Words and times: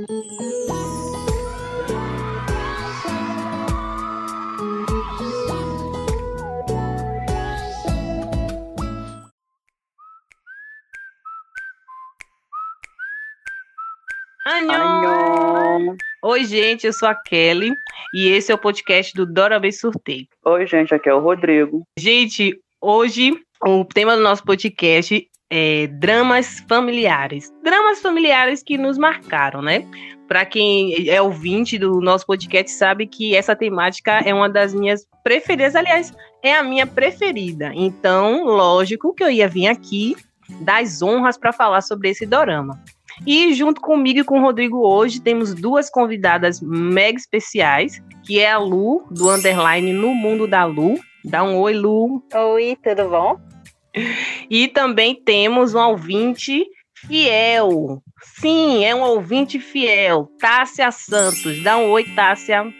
Anhô! 0.00 0.10
Oi, 16.22 16.44
gente, 16.44 16.86
eu 16.86 16.92
sou 16.92 17.08
a 17.08 17.14
Kelly 17.14 17.74
e 18.14 18.28
esse 18.28 18.50
é 18.50 18.54
o 18.54 18.58
podcast 18.58 19.12
do 19.14 19.26
Dora 19.26 19.60
Bem 19.60 19.70
Surtei. 19.70 20.28
Oi, 20.46 20.66
gente, 20.66 20.94
aqui 20.94 21.10
é 21.10 21.14
o 21.14 21.20
Rodrigo. 21.20 21.82
Gente, 21.98 22.58
hoje 22.80 23.38
o 23.62 23.84
tema 23.84 24.16
do 24.16 24.22
nosso 24.22 24.42
podcast 24.44 25.29
é 25.50 25.88
dramas 25.88 26.60
familiares. 26.68 27.52
Dramas 27.62 28.00
familiares 28.00 28.62
que 28.62 28.78
nos 28.78 28.96
marcaram, 28.96 29.60
né? 29.60 29.84
Para 30.28 30.44
quem 30.44 31.08
é 31.08 31.20
ouvinte 31.20 31.76
do 31.76 32.00
nosso 32.00 32.24
podcast 32.24 32.70
sabe 32.70 33.06
que 33.06 33.34
essa 33.34 33.56
temática 33.56 34.20
é 34.24 34.32
uma 34.32 34.48
das 34.48 34.72
minhas 34.72 35.04
preferidas, 35.24 35.74
aliás, 35.74 36.14
é 36.40 36.54
a 36.54 36.62
minha 36.62 36.86
preferida. 36.86 37.72
Então, 37.74 38.44
lógico 38.44 39.12
que 39.12 39.24
eu 39.24 39.30
ia 39.30 39.48
vir 39.48 39.66
aqui 39.66 40.14
dar 40.60 40.82
as 40.82 41.02
honras 41.02 41.36
para 41.36 41.52
falar 41.52 41.80
sobre 41.80 42.10
esse 42.10 42.24
dorama. 42.24 42.80
E 43.26 43.52
junto 43.54 43.80
comigo 43.80 44.20
e 44.20 44.24
com 44.24 44.38
o 44.38 44.42
Rodrigo 44.42 44.78
hoje 44.86 45.20
temos 45.20 45.52
duas 45.52 45.90
convidadas 45.90 46.60
mega 46.60 47.18
especiais, 47.18 48.00
que 48.24 48.38
é 48.38 48.50
a 48.50 48.58
Lu, 48.58 49.04
do 49.10 49.28
Underline 49.30 49.92
No 49.92 50.14
Mundo 50.14 50.46
da 50.46 50.64
Lu. 50.64 50.94
Dá 51.24 51.42
um 51.42 51.58
oi, 51.58 51.74
Lu. 51.74 52.22
Oi, 52.32 52.78
tudo 52.82 53.10
bom? 53.10 53.50
E 54.48 54.68
também 54.68 55.14
temos 55.14 55.74
um 55.74 55.80
ouvinte 55.80 56.64
fiel. 56.94 58.02
Sim, 58.22 58.84
é 58.84 58.94
um 58.94 59.02
ouvinte 59.02 59.58
fiel. 59.58 60.28
Tássia 60.38 60.90
Santos. 60.90 61.62
Dá 61.62 61.76
um 61.78 61.90
oi, 61.90 62.04
Tássia. 62.14 62.72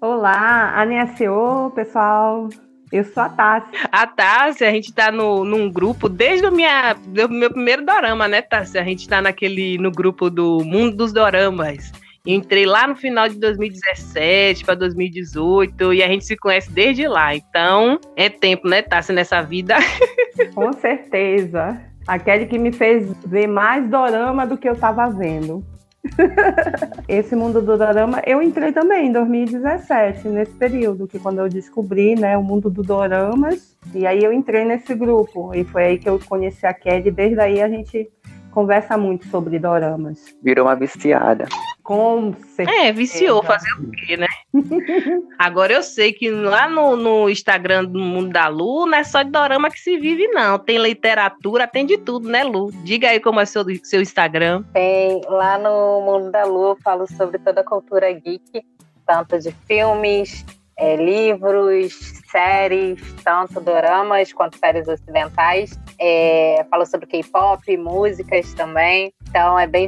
Olá, 0.00 0.80
annyeonghaseyo, 0.80 1.72
pessoal. 1.74 2.48
Eu 2.92 3.04
sou 3.04 3.22
a 3.22 3.28
Tássia. 3.30 3.88
A 3.90 4.06
Tássia, 4.06 4.68
a 4.68 4.70
gente 4.70 4.92
tá 4.92 5.10
no, 5.10 5.44
num 5.44 5.70
grupo 5.70 6.08
desde 6.08 6.46
o 6.46 6.52
minha, 6.52 6.94
meu 7.06 7.50
primeiro 7.50 7.84
dorama, 7.84 8.28
né, 8.28 8.42
Tássia? 8.42 8.82
A 8.82 8.84
gente 8.84 9.08
tá 9.08 9.22
naquele, 9.22 9.78
no 9.78 9.90
grupo 9.90 10.28
do 10.28 10.62
Mundo 10.64 10.96
dos 10.96 11.12
Doramas. 11.12 11.90
Entrei 12.24 12.64
lá 12.64 12.86
no 12.86 12.94
final 12.94 13.28
de 13.28 13.36
2017 13.40 14.64
para 14.64 14.76
2018 14.76 15.92
e 15.92 16.02
a 16.04 16.06
gente 16.06 16.24
se 16.24 16.36
conhece 16.36 16.70
desde 16.70 17.08
lá. 17.08 17.34
Então, 17.34 17.98
é 18.14 18.28
tempo, 18.28 18.68
né, 18.68 18.80
Tássia, 18.80 19.12
nessa 19.12 19.42
vida. 19.42 19.74
Com 20.54 20.72
certeza. 20.72 21.80
Aquele 22.06 22.46
que 22.46 22.58
me 22.58 22.72
fez 22.72 23.12
ver 23.26 23.48
mais 23.48 23.88
dorama 23.90 24.46
do 24.46 24.56
que 24.56 24.68
eu 24.68 24.76
tava 24.76 25.10
vendo. 25.10 25.64
Esse 27.08 27.34
mundo 27.34 27.60
do 27.60 27.76
dorama, 27.76 28.22
eu 28.24 28.40
entrei 28.40 28.70
também 28.70 29.08
em 29.08 29.12
2017, 29.12 30.28
nesse 30.28 30.52
período, 30.52 31.08
que 31.08 31.18
quando 31.18 31.40
eu 31.40 31.48
descobri, 31.48 32.14
né, 32.14 32.36
o 32.36 32.42
mundo 32.42 32.68
do 32.70 32.82
doramas, 32.82 33.76
e 33.94 34.04
aí 34.06 34.22
eu 34.22 34.32
entrei 34.32 34.64
nesse 34.64 34.94
grupo, 34.94 35.54
e 35.54 35.62
foi 35.62 35.84
aí 35.84 35.98
que 35.98 36.08
eu 36.08 36.18
conheci 36.18 36.66
a 36.66 36.74
Kelly, 36.74 37.10
desde 37.10 37.40
aí 37.40 37.62
a 37.62 37.68
gente 37.68 38.10
conversa 38.50 38.98
muito 38.98 39.26
sobre 39.28 39.58
doramas. 39.60 40.34
Virou 40.42 40.66
uma 40.66 40.74
viciada. 40.74 41.46
Com 41.82 42.32
certeza. 42.54 42.78
É, 42.78 42.92
viciou, 42.92 43.42
fazer 43.42 43.68
o 43.72 43.90
quê, 43.90 44.16
né? 44.16 44.28
Agora 45.38 45.72
eu 45.72 45.82
sei 45.82 46.12
que 46.12 46.30
lá 46.30 46.68
no, 46.68 46.94
no 46.94 47.28
Instagram 47.28 47.84
do 47.86 47.98
Mundo 47.98 48.30
da 48.30 48.46
Lu 48.46 48.86
não 48.86 48.96
é 48.96 49.02
só 49.02 49.22
de 49.22 49.30
dorama 49.30 49.68
que 49.70 49.80
se 49.80 49.98
vive, 49.98 50.28
não. 50.28 50.58
Tem 50.58 50.78
literatura, 50.78 51.66
tem 51.66 51.84
de 51.84 51.98
tudo, 51.98 52.28
né, 52.28 52.44
Lu? 52.44 52.70
Diga 52.84 53.08
aí 53.08 53.18
como 53.18 53.40
é 53.40 53.44
seu, 53.44 53.64
seu 53.82 54.00
Instagram. 54.00 54.62
Tem, 54.72 55.20
lá 55.26 55.58
no 55.58 56.02
Mundo 56.02 56.30
da 56.30 56.44
Lu 56.44 56.68
eu 56.68 56.76
falo 56.76 57.06
sobre 57.06 57.38
toda 57.40 57.62
a 57.62 57.64
cultura 57.64 58.12
geek, 58.12 58.62
tanto 59.04 59.40
de 59.40 59.50
filmes, 59.66 60.44
é, 60.76 60.96
livros, 60.96 61.94
séries, 62.30 63.00
tanto 63.24 63.60
doramas 63.60 64.32
quanto 64.32 64.56
séries 64.56 64.86
ocidentais. 64.86 65.78
É, 65.98 66.64
falo 66.70 66.86
sobre 66.86 67.06
K-pop, 67.06 67.76
músicas 67.76 68.54
também. 68.54 69.12
Então 69.28 69.58
é 69.58 69.66
bem 69.66 69.86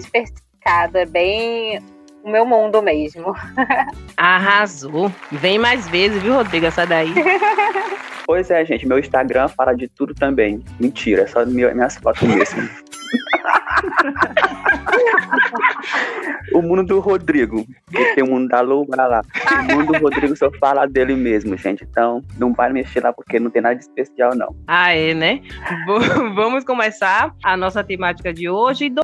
diversificado, 0.65 0.99
é 0.99 1.07
bem 1.07 1.81
o 2.23 2.31
meu 2.31 2.47
mundo 2.47 2.81
mesmo. 2.83 3.35
Arrasou. 4.17 5.13
Vem 5.31 5.59
mais 5.59 5.87
vezes, 5.89 6.23
viu, 6.23 6.35
Rodrigo? 6.35 6.67
Essa 6.67 6.87
daí. 6.87 7.13
Pois 8.27 8.51
é, 8.51 8.65
gente, 8.65 8.89
meu 8.89 8.99
Instagram 8.99 9.49
fala 9.49 9.75
de 9.75 9.87
tudo 9.87 10.15
também. 10.15 10.65
Mentira, 10.81 11.25
é 11.25 11.27
só 11.27 11.45
minhas 11.45 11.97
fotos 11.97 12.23
mesmo. 12.23 12.63
o 16.55 16.63
mundo 16.63 16.85
do 16.85 17.01
Rodrigo. 17.01 17.67
Que 17.91 18.15
tem 18.15 18.25
o 18.25 18.29
mundo 18.29 18.49
da 18.49 18.63
Lu, 18.63 18.87
vai 18.87 19.07
lá. 19.07 19.21
O 19.69 19.77
mundo 19.77 19.93
do 19.93 19.99
Rodrigo 19.99 20.35
só 20.35 20.51
fala 20.53 20.87
dele 20.87 21.15
mesmo, 21.15 21.55
gente. 21.59 21.85
Então, 21.85 22.23
não 22.39 22.55
vai 22.55 22.73
mexer 22.73 23.03
lá 23.03 23.13
porque 23.13 23.39
não 23.39 23.51
tem 23.51 23.61
nada 23.61 23.75
de 23.75 23.83
especial, 23.83 24.35
não. 24.35 24.57
Ah, 24.67 24.95
é, 24.95 25.13
né? 25.13 25.43
Vamos 26.35 26.65
começar 26.65 27.35
a 27.45 27.59
nossa 27.59 27.85
temática 27.85 28.33
de 28.33 28.49
hoje. 28.49 28.89
Dá 28.89 29.03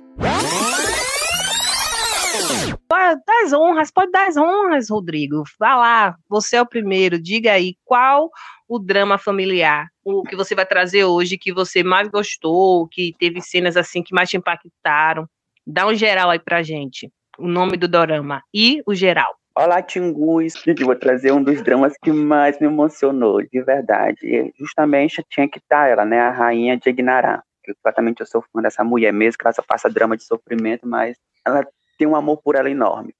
as 3.43 3.53
honras, 3.53 3.91
pode 3.91 4.11
dar 4.11 4.27
as 4.27 4.37
honras, 4.37 4.89
Rodrigo. 4.89 5.43
Vá 5.59 5.75
lá, 5.75 6.15
você 6.29 6.57
é 6.57 6.61
o 6.61 6.65
primeiro. 6.65 7.21
Diga 7.21 7.53
aí 7.53 7.75
qual 7.83 8.29
o 8.67 8.79
drama 8.79 9.17
familiar, 9.17 9.87
o 10.03 10.23
que 10.23 10.35
você 10.35 10.55
vai 10.55 10.65
trazer 10.65 11.03
hoje, 11.03 11.37
que 11.37 11.51
você 11.51 11.83
mais 11.83 12.07
gostou, 12.07 12.87
que 12.87 13.13
teve 13.19 13.41
cenas 13.41 13.75
assim 13.75 14.01
que 14.01 14.13
mais 14.13 14.29
te 14.29 14.37
impactaram. 14.37 15.27
Dá 15.65 15.85
um 15.87 15.93
geral 15.93 16.29
aí 16.29 16.39
pra 16.39 16.63
gente. 16.63 17.11
O 17.37 17.47
nome 17.47 17.77
do 17.77 17.87
dorama 17.87 18.41
e 18.53 18.81
o 18.85 18.93
geral. 18.93 19.35
Olá, 19.53 19.81
Tingus. 19.81 20.53
Vou 20.79 20.95
trazer 20.95 21.33
um 21.33 21.43
dos 21.43 21.61
dramas 21.61 21.93
que 22.01 22.11
mais 22.11 22.59
me 22.59 22.67
emocionou, 22.67 23.41
de 23.41 23.61
verdade. 23.61 24.19
E 24.23 24.53
justamente 24.57 25.23
tinha 25.29 25.47
que 25.49 25.59
estar 25.59 25.89
ela, 25.89 26.05
né? 26.05 26.19
A 26.19 26.31
rainha 26.31 26.77
de 26.77 26.89
Ignará. 26.89 27.43
Completamente 27.65 28.21
eu 28.21 28.25
sou 28.25 28.41
fã 28.41 28.61
dessa 28.61 28.83
mulher 28.83 29.11
mesmo, 29.11 29.37
que 29.37 29.45
ela 29.45 29.53
só 29.53 29.61
passa 29.61 29.89
drama 29.89 30.15
de 30.15 30.23
sofrimento, 30.23 30.87
mas 30.87 31.17
ela 31.45 31.67
tem 31.97 32.07
um 32.07 32.15
amor 32.15 32.41
por 32.41 32.55
ela 32.55 32.69
enorme. 32.69 33.13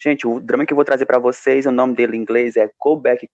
Gente, 0.00 0.26
o 0.26 0.40
drama 0.40 0.66
que 0.66 0.72
eu 0.72 0.76
vou 0.76 0.84
trazer 0.84 1.06
para 1.06 1.18
vocês, 1.18 1.64
o 1.64 1.70
nome 1.70 1.94
dele 1.94 2.16
em 2.16 2.20
inglês 2.20 2.56
é 2.56 2.68
Go 2.80 2.96
Back. 2.96 3.28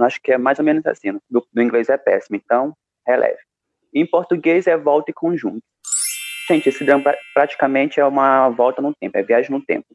Acho 0.00 0.20
que 0.22 0.32
é 0.32 0.38
mais 0.38 0.58
ou 0.58 0.64
menos 0.64 0.86
assim. 0.86 1.18
No, 1.30 1.62
inglês 1.62 1.88
é 1.88 1.98
péssimo, 1.98 2.36
então 2.36 2.74
releve. 3.06 3.38
Em 3.92 4.06
português 4.06 4.66
é 4.66 4.76
Volta 4.76 5.10
e 5.10 5.14
Conjunto. 5.14 5.62
Gente, 6.48 6.68
esse 6.68 6.84
drama 6.84 7.14
praticamente 7.34 8.00
é 8.00 8.04
uma 8.04 8.48
volta 8.48 8.80
no 8.80 8.94
tempo, 8.94 9.16
é 9.16 9.22
viagem 9.22 9.50
no 9.50 9.64
tempo. 9.64 9.86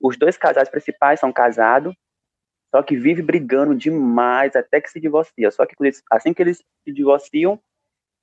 Os 0.00 0.16
dois 0.16 0.36
casais 0.36 0.68
principais 0.68 1.18
são 1.18 1.32
casados, 1.32 1.94
só 2.70 2.82
que 2.82 2.96
vive 2.96 3.22
brigando 3.22 3.74
demais 3.74 4.54
até 4.54 4.80
que 4.80 4.90
se 4.90 5.00
divorcia. 5.00 5.50
Só 5.50 5.64
que 5.66 5.74
assim 6.10 6.34
que 6.34 6.42
eles 6.42 6.58
se 6.84 6.92
divorciam, 6.92 7.58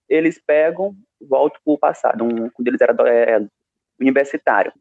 eles 0.07 0.39
pegam, 0.39 0.95
voltam 1.19 1.59
o 1.65 1.77
passado, 1.77 2.23
um, 2.23 2.49
quando 2.49 2.67
eles 2.67 2.79
eram 2.79 3.07
é, 3.07 3.45
universitário. 3.99 4.71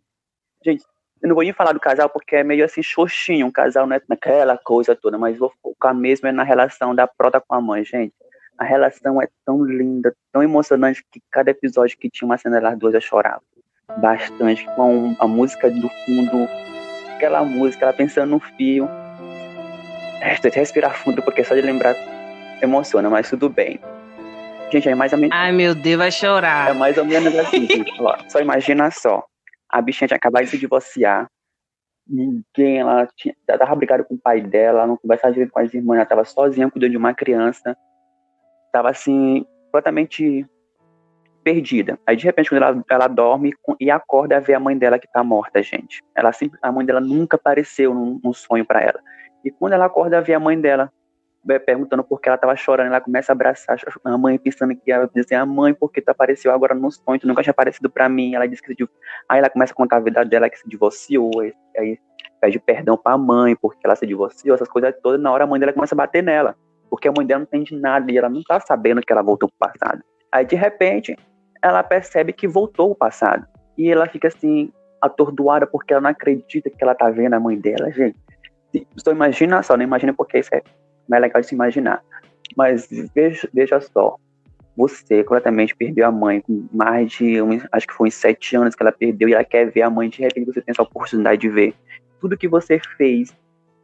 Gente, 0.64 0.84
eu 1.22 1.28
não 1.28 1.34
vou 1.34 1.44
nem 1.44 1.52
falar 1.52 1.72
do 1.72 1.80
casal 1.80 2.08
porque 2.08 2.36
é 2.36 2.44
meio 2.44 2.64
assim 2.64 2.82
xoxinho, 2.82 3.47
um 3.47 3.50
casal 3.50 3.86
não 3.86 3.97
é 3.97 4.00
naquela 4.08 4.56
coisa 4.56 4.94
toda, 4.94 5.19
mas 5.19 5.38
vou 5.38 5.52
focar 5.62 5.94
mesmo 5.94 6.28
é 6.28 6.32
na 6.32 6.42
relação 6.42 6.94
da 6.94 7.06
prota 7.06 7.41
com 7.41 7.54
a 7.54 7.60
mãe, 7.60 7.84
gente. 7.84 8.14
A 8.56 8.64
relação 8.64 9.20
é 9.20 9.28
tão 9.44 9.64
linda, 9.64 10.14
tão 10.32 10.42
emocionante 10.42 11.04
que 11.10 11.20
cada 11.30 11.50
episódio 11.50 11.98
que 11.98 12.08
tinha 12.08 12.26
uma 12.26 12.38
cena 12.38 12.60
das 12.60 12.78
duas 12.78 12.94
eu 12.94 13.00
chorava 13.00 13.42
bastante 13.98 14.64
com 14.76 15.14
a 15.19 15.26
música 15.26 15.70
do 15.70 15.88
fundo, 15.88 16.48
aquela 17.14 17.44
música, 17.44 17.84
ela 17.84 17.92
pensando 17.92 18.31
no 18.31 18.41
fio. 18.41 18.88
É, 20.20 20.36
tem 20.36 20.50
que 20.50 20.58
respirar 20.58 20.94
fundo 20.94 21.22
porque 21.22 21.44
só 21.44 21.54
de 21.54 21.60
lembrar 21.60 21.94
emociona, 22.62 23.10
mas 23.10 23.28
tudo 23.28 23.48
bem. 23.48 23.78
Gente, 24.72 24.88
é 24.88 24.94
mais 24.94 25.12
ou 25.12 25.19
menos. 25.19 25.36
Ai 25.36 25.52
meu 25.52 25.75
Deus, 25.75 25.98
vai 25.98 26.10
chorar. 26.10 26.70
É 26.70 26.72
mais 26.72 26.96
ou 26.96 27.04
menos 27.04 27.36
assim, 27.36 27.66
gente. 27.69 27.92
Ó, 28.00 28.16
só 28.28 28.41
imagina 28.41 28.91
só. 28.91 29.25
A 29.75 29.83
bichinha 29.83 30.07
tinha 30.07 30.17
acabado 30.17 30.45
de 30.45 30.51
se 30.51 30.59
divorciar. 30.59 31.29
Ninguém, 32.06 32.79
ela 32.79 33.09
tinha, 33.17 33.35
ela 33.49 33.59
tava 33.59 33.75
brigada 33.75 34.05
com 34.05 34.15
o 34.15 34.19
pai 34.19 34.41
dela, 34.41 34.87
não 34.87 34.97
conversava 34.97 35.32
direito 35.32 35.50
com 35.50 35.59
as 35.59 35.75
irmãs, 35.75 35.97
ela 35.97 36.06
tava 36.06 36.25
sozinha 36.25 36.71
cuidando 36.71 36.93
de 36.93 36.97
uma 36.97 37.12
criança. 37.12 37.76
Tava 38.73 38.91
assim, 38.91 39.44
completamente 39.65 40.47
perdida. 41.43 41.99
Aí, 42.06 42.15
de 42.15 42.25
repente, 42.25 42.50
quando 42.50 42.62
ela, 42.62 42.85
ela 42.88 43.09
dorme 43.09 43.53
e 43.81 43.91
acorda, 43.91 44.38
vê 44.38 44.55
a 44.55 44.61
mãe 44.61 44.79
dela 44.79 44.97
que 44.97 45.11
tá 45.11 45.25
morta, 45.25 45.61
gente. 45.61 46.00
Ela 46.15 46.32
sempre, 46.32 46.56
a 46.62 46.70
mãe 46.70 46.87
dela 46.87 47.00
nunca 47.00 47.37
apareceu 47.37 47.93
num, 47.93 48.20
num 48.23 48.32
sonho 48.32 48.65
para 48.65 48.81
ela. 48.81 49.00
E 49.44 49.50
quando 49.50 49.73
ela 49.73 49.87
acorda, 49.87 50.20
vê 50.20 50.35
a 50.35 50.41
mãe 50.41 50.61
dela 50.61 50.88
perguntando 51.64 52.02
por 52.02 52.20
que 52.20 52.29
ela 52.29 52.38
tava 52.38 52.56
chorando, 52.56 52.87
ela 52.87 53.00
começa 53.00 53.32
a 53.32 53.35
abraçar 53.35 53.76
a 54.05 54.19
mãe, 54.19 54.38
pensando 54.38 54.75
que 54.75 54.91
ela 54.91 55.08
dizia, 55.14 55.41
a 55.41 55.46
mãe, 55.46 55.75
por 55.75 55.91
que 55.93 56.00
tu 56.00 56.08
apareceu 56.08 56.52
agora 56.52 56.75
no 56.75 56.91
sonho, 56.91 57.19
tu 57.19 57.26
nunca 57.26 57.43
tinha 57.43 57.50
aparecido 57.50 57.91
para 57.91 58.08
mim, 58.08 58.35
ela 58.35 58.46
disse 58.46 58.62
que 58.62 58.75
se 58.75 58.88
aí 59.29 59.38
ela 59.38 59.50
começa 59.50 59.73
a 59.73 59.76
contar 59.76 59.96
a 59.96 60.00
vida 60.00 60.25
dela, 60.25 60.49
que 60.49 60.58
se 60.58 60.69
divorciou, 60.69 61.31
aí 61.79 61.99
pede 62.41 62.58
perdão 62.58 62.96
pra 62.96 63.19
mãe, 63.19 63.55
porque 63.56 63.81
ela 63.85 63.96
se 63.96 64.06
divorciou, 64.06 64.55
essas 64.55 64.69
coisas 64.69 64.94
todas, 65.02 65.20
na 65.20 65.31
hora 65.31 65.44
a 65.44 65.46
mãe 65.46 65.61
dela 65.61 65.73
começa 65.73 65.94
a 65.94 65.96
bater 65.96 66.23
nela, 66.23 66.56
porque 66.88 67.08
a 67.08 67.12
mãe 67.12 67.26
dela 67.26 67.41
não 67.41 67.44
entende 67.46 67.79
nada, 67.79 68.11
e 68.11 68.17
ela 68.17 68.29
não 68.29 68.43
tá 68.43 68.58
sabendo 68.61 69.00
que 69.00 69.12
ela 69.12 69.23
voltou 69.23 69.49
pro 69.49 69.69
passado. 69.69 70.02
Aí, 70.32 70.44
de 70.44 70.56
repente, 70.56 71.17
ela 71.62 71.82
percebe 71.82 72.32
que 72.32 72.49
voltou 72.49 72.91
o 72.91 72.94
passado, 72.94 73.46
e 73.76 73.91
ela 73.91 74.06
fica 74.08 74.29
assim, 74.29 74.73
atordoada 75.00 75.67
porque 75.67 75.93
ela 75.93 76.00
não 76.00 76.11
acredita 76.11 76.70
que 76.70 76.82
ela 76.82 76.94
tá 76.94 77.11
vendo 77.11 77.35
a 77.35 77.41
mãe 77.41 77.58
dela, 77.58 77.91
gente. 77.91 78.17
Só 78.96 79.12
imagina 79.12 79.62
só, 79.62 79.76
não 79.76 79.85
imagina 79.85 80.12
porque 80.12 80.38
isso 80.38 80.50
é 80.52 80.62
mais 81.09 81.23
legal 81.23 81.41
de 81.41 81.49
se 81.49 81.55
imaginar. 81.55 82.03
Mas 82.56 82.89
veja, 83.15 83.49
veja 83.53 83.81
só, 83.81 84.17
você 84.77 85.23
completamente 85.23 85.75
perdeu 85.75 86.06
a 86.06 86.12
mãe 86.12 86.41
com 86.41 86.67
mais 86.73 87.12
de, 87.12 87.41
um, 87.41 87.61
acho 87.73 87.87
que 87.87 87.95
foi 87.95 88.09
uns 88.09 88.15
sete 88.15 88.56
anos 88.56 88.75
que 88.75 88.83
ela 88.83 88.93
perdeu 88.93 89.29
e 89.29 89.35
ela 89.35 89.45
quer 89.45 89.71
ver 89.71 89.83
a 89.83 89.91
mãe, 89.91 90.09
de 90.09 90.21
repente 90.21 90.47
você 90.47 90.61
tem 90.61 90.73
essa 90.73 90.83
oportunidade 90.83 91.41
de 91.41 91.49
ver. 91.49 91.75
Tudo 92.21 92.37
que 92.37 92.49
você 92.49 92.81
fez, 92.97 93.35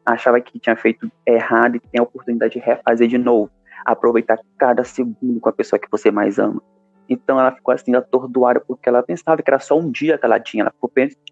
achava 0.05 0.41
que 0.41 0.59
tinha 0.59 0.77
feito 0.77 1.11
errado 1.27 1.77
e 1.77 1.81
tem 1.81 2.01
a 2.01 2.03
oportunidade 2.03 2.55
de 2.55 2.59
refazer 2.59 3.09
de 3.09 3.19
novo. 3.19 3.51
Aproveitar 3.85 4.39
cada 4.59 4.85
segundo 4.85 5.41
com 5.41 5.49
a 5.49 5.53
pessoa 5.53 5.79
que 5.79 5.91
você 5.91 6.11
mais 6.11 6.39
ama. 6.39 6.61
Então 7.11 7.41
ela 7.41 7.51
ficou 7.51 7.75
assim 7.75 7.93
atordoada 7.95 8.61
porque 8.61 8.89
ela 8.89 9.03
pensava 9.03 9.43
que 9.43 9.51
era 9.51 9.59
só 9.59 9.77
um 9.77 9.91
dia 9.91 10.17
que 10.17 10.25
ela 10.25 10.39
tinha, 10.39 10.63
ela 10.63 10.71
ficou 10.71 10.89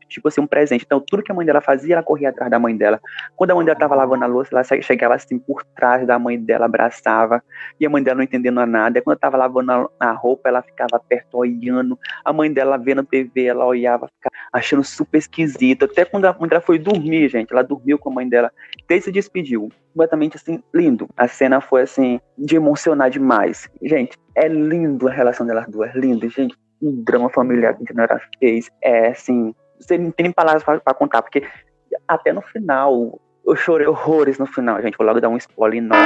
tipo 0.09 0.27
assim 0.27 0.41
um 0.41 0.47
presente. 0.47 0.85
Então 0.85 1.01
tudo 1.01 1.23
que 1.23 1.31
a 1.31 1.35
mãe 1.35 1.47
dela 1.47 1.61
fazia, 1.61 1.95
ela 1.95 2.03
corria 2.03 2.31
atrás 2.31 2.51
da 2.51 2.59
mãe 2.59 2.77
dela. 2.77 3.01
Quando 3.37 3.53
a 3.53 3.55
mãe 3.55 3.65
dela 3.65 3.77
estava 3.77 3.95
lavando 3.95 4.25
a 4.25 4.27
louça, 4.27 4.51
ela 4.53 4.65
chegava 4.83 5.15
assim 5.15 5.39
por 5.39 5.65
trás 5.77 6.05
da 6.05 6.19
mãe 6.19 6.39
dela, 6.39 6.67
abraçava, 6.67 7.43
e 7.79 7.87
a 7.87 7.91
mãe 7.91 8.03
dela 8.03 8.17
não 8.17 8.25
entendendo 8.25 8.65
nada. 8.67 8.99
E 8.99 9.03
quando 9.03 9.17
estava 9.17 9.37
lavando 9.37 9.91
a 10.01 10.13
roupa, 10.13 10.49
ela 10.49 10.63
ficava 10.63 10.99
perto 10.99 11.39
olhando. 11.39 11.97
A 12.25 12.33
mãe 12.33 12.53
dela 12.53 12.77
vendo 12.77 13.05
TV, 13.05 13.45
ela 13.45 13.65
olhava, 13.65 14.09
ficava 14.09 14.35
achando 14.53 14.83
super 14.83 15.19
esquisito. 15.19 15.85
Até 15.85 16.05
quando 16.05 16.25
a 16.25 16.33
mãe 16.33 16.49
dela 16.49 16.61
foi 16.61 16.79
dormir, 16.79 17.29
gente, 17.29 17.53
ela 17.53 17.63
dormiu 17.63 17.99
com 17.99 18.11
a 18.11 18.15
mãe 18.15 18.29
dela, 18.29 18.51
até 18.83 19.01
se 19.01 19.13
despediu 19.13 19.71
completamente 19.99 20.37
assim, 20.37 20.63
lindo. 20.73 21.09
A 21.17 21.27
cena 21.27 21.61
foi 21.61 21.83
assim, 21.83 22.21
de 22.39 22.55
emocionar 22.55 23.11
demais. 23.11 23.69
Gente, 23.83 24.17
é 24.37 24.47
lindo 24.47 25.09
a 25.09 25.11
relação 25.11 25.45
delas 25.45 25.67
duas, 25.69 25.93
lindo, 25.95 26.29
gente. 26.29 26.57
Um 26.81 27.03
drama 27.03 27.29
familiar 27.29 27.75
que 27.75 27.83
a 27.83 27.87
Genera 27.87 28.21
fez. 28.39 28.71
É 28.81 29.09
assim, 29.09 29.53
você 29.81 29.99
não 29.99 30.13
tem 30.13 30.25
nem 30.25 30.33
palavras 30.33 30.63
para 30.63 30.95
contar, 30.95 31.23
porque 31.23 31.43
até 32.07 32.33
no 32.33 32.43
final, 32.43 33.21
eu 33.45 33.57
chorei 33.57 33.89
horrores 33.89 34.39
no 34.39 34.47
final, 34.47 34.81
gente. 34.81 34.97
Vou 34.97 35.05
logo 35.05 35.21
dar 35.21 35.29
um 35.29 35.37
spoiler 35.37 35.79
enorme. 35.79 36.05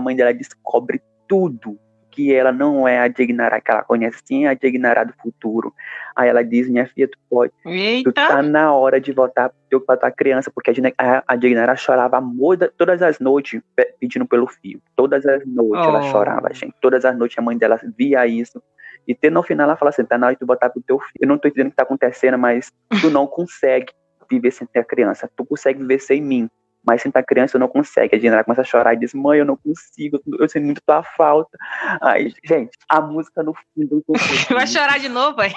A 0.00 0.02
mãe 0.02 0.16
dela 0.16 0.34
descobre 0.34 1.00
tudo 1.28 1.78
que 2.10 2.34
ela 2.34 2.52
não 2.52 2.86
é 2.86 2.98
a 2.98 3.08
Dignara 3.08 3.60
que 3.60 3.70
ela 3.70 3.82
conhece, 3.82 4.20
sim 4.24 4.46
a 4.46 4.54
Dignara 4.54 5.04
do 5.04 5.12
futuro. 5.14 5.72
Aí 6.14 6.28
ela 6.28 6.42
diz, 6.42 6.68
minha 6.68 6.86
filha, 6.86 7.08
tu 7.08 7.18
pode, 7.28 7.52
Eita. 7.64 8.10
tu 8.10 8.14
tá 8.14 8.42
na 8.42 8.74
hora 8.74 9.00
de 9.00 9.12
voltar 9.12 9.52
pra 9.86 9.96
tua 9.96 10.10
criança, 10.10 10.50
porque 10.50 10.70
a, 10.98 11.24
a 11.26 11.36
Dignara 11.36 11.76
chorava 11.76 12.18
amor 12.18 12.56
todas 12.76 13.00
as 13.02 13.18
noites 13.18 13.60
pedindo 13.98 14.26
pelo 14.26 14.46
filho. 14.46 14.80
Todas 14.96 15.24
as 15.26 15.46
noites 15.46 15.86
oh. 15.86 15.88
ela 15.88 16.02
chorava, 16.10 16.52
gente. 16.52 16.74
Todas 16.80 17.04
as 17.04 17.16
noites 17.16 17.38
a 17.38 17.42
mãe 17.42 17.56
dela 17.56 17.80
via 17.96 18.26
isso. 18.26 18.62
E 19.06 19.12
até 19.12 19.30
no 19.30 19.42
final 19.42 19.66
ela 19.66 19.76
fala 19.76 19.90
assim, 19.90 20.04
tá 20.04 20.18
na 20.18 20.26
hora 20.26 20.36
de 20.36 20.44
botar 20.44 20.70
pro 20.70 20.82
teu 20.82 20.98
filho. 20.98 21.20
Eu 21.20 21.28
não 21.28 21.38
tô 21.38 21.48
entendendo 21.48 21.68
o 21.68 21.70
que 21.70 21.76
tá 21.76 21.82
acontecendo, 21.82 22.38
mas 22.38 22.72
tu 23.00 23.10
não 23.10 23.26
consegue 23.26 23.92
viver 24.30 24.50
sem 24.50 24.66
ter 24.66 24.80
a 24.80 24.84
criança. 24.84 25.30
Tu 25.36 25.44
consegue 25.44 25.78
viver 25.78 25.98
sem 25.98 26.20
mim 26.20 26.48
mas 26.84 27.02
sentar 27.02 27.24
criança 27.24 27.58
não 27.58 27.68
consegue. 27.68 28.16
A 28.16 28.18
Diana 28.18 28.44
começa 28.44 28.62
a 28.62 28.64
chorar 28.64 28.94
e 28.94 28.98
diz: 28.98 29.14
Mãe, 29.14 29.38
eu 29.38 29.44
não 29.44 29.56
consigo, 29.56 30.20
eu 30.38 30.48
sinto 30.48 30.64
muito 30.64 30.82
tua 30.84 31.02
falta. 31.02 31.56
Aí, 32.00 32.32
gente, 32.44 32.70
a 32.88 33.00
música 33.00 33.42
no 33.42 33.54
fundo. 33.54 34.02
Vai 34.50 34.66
chorar 34.66 34.98
de 34.98 35.08
novo, 35.08 35.40
aí? 35.40 35.52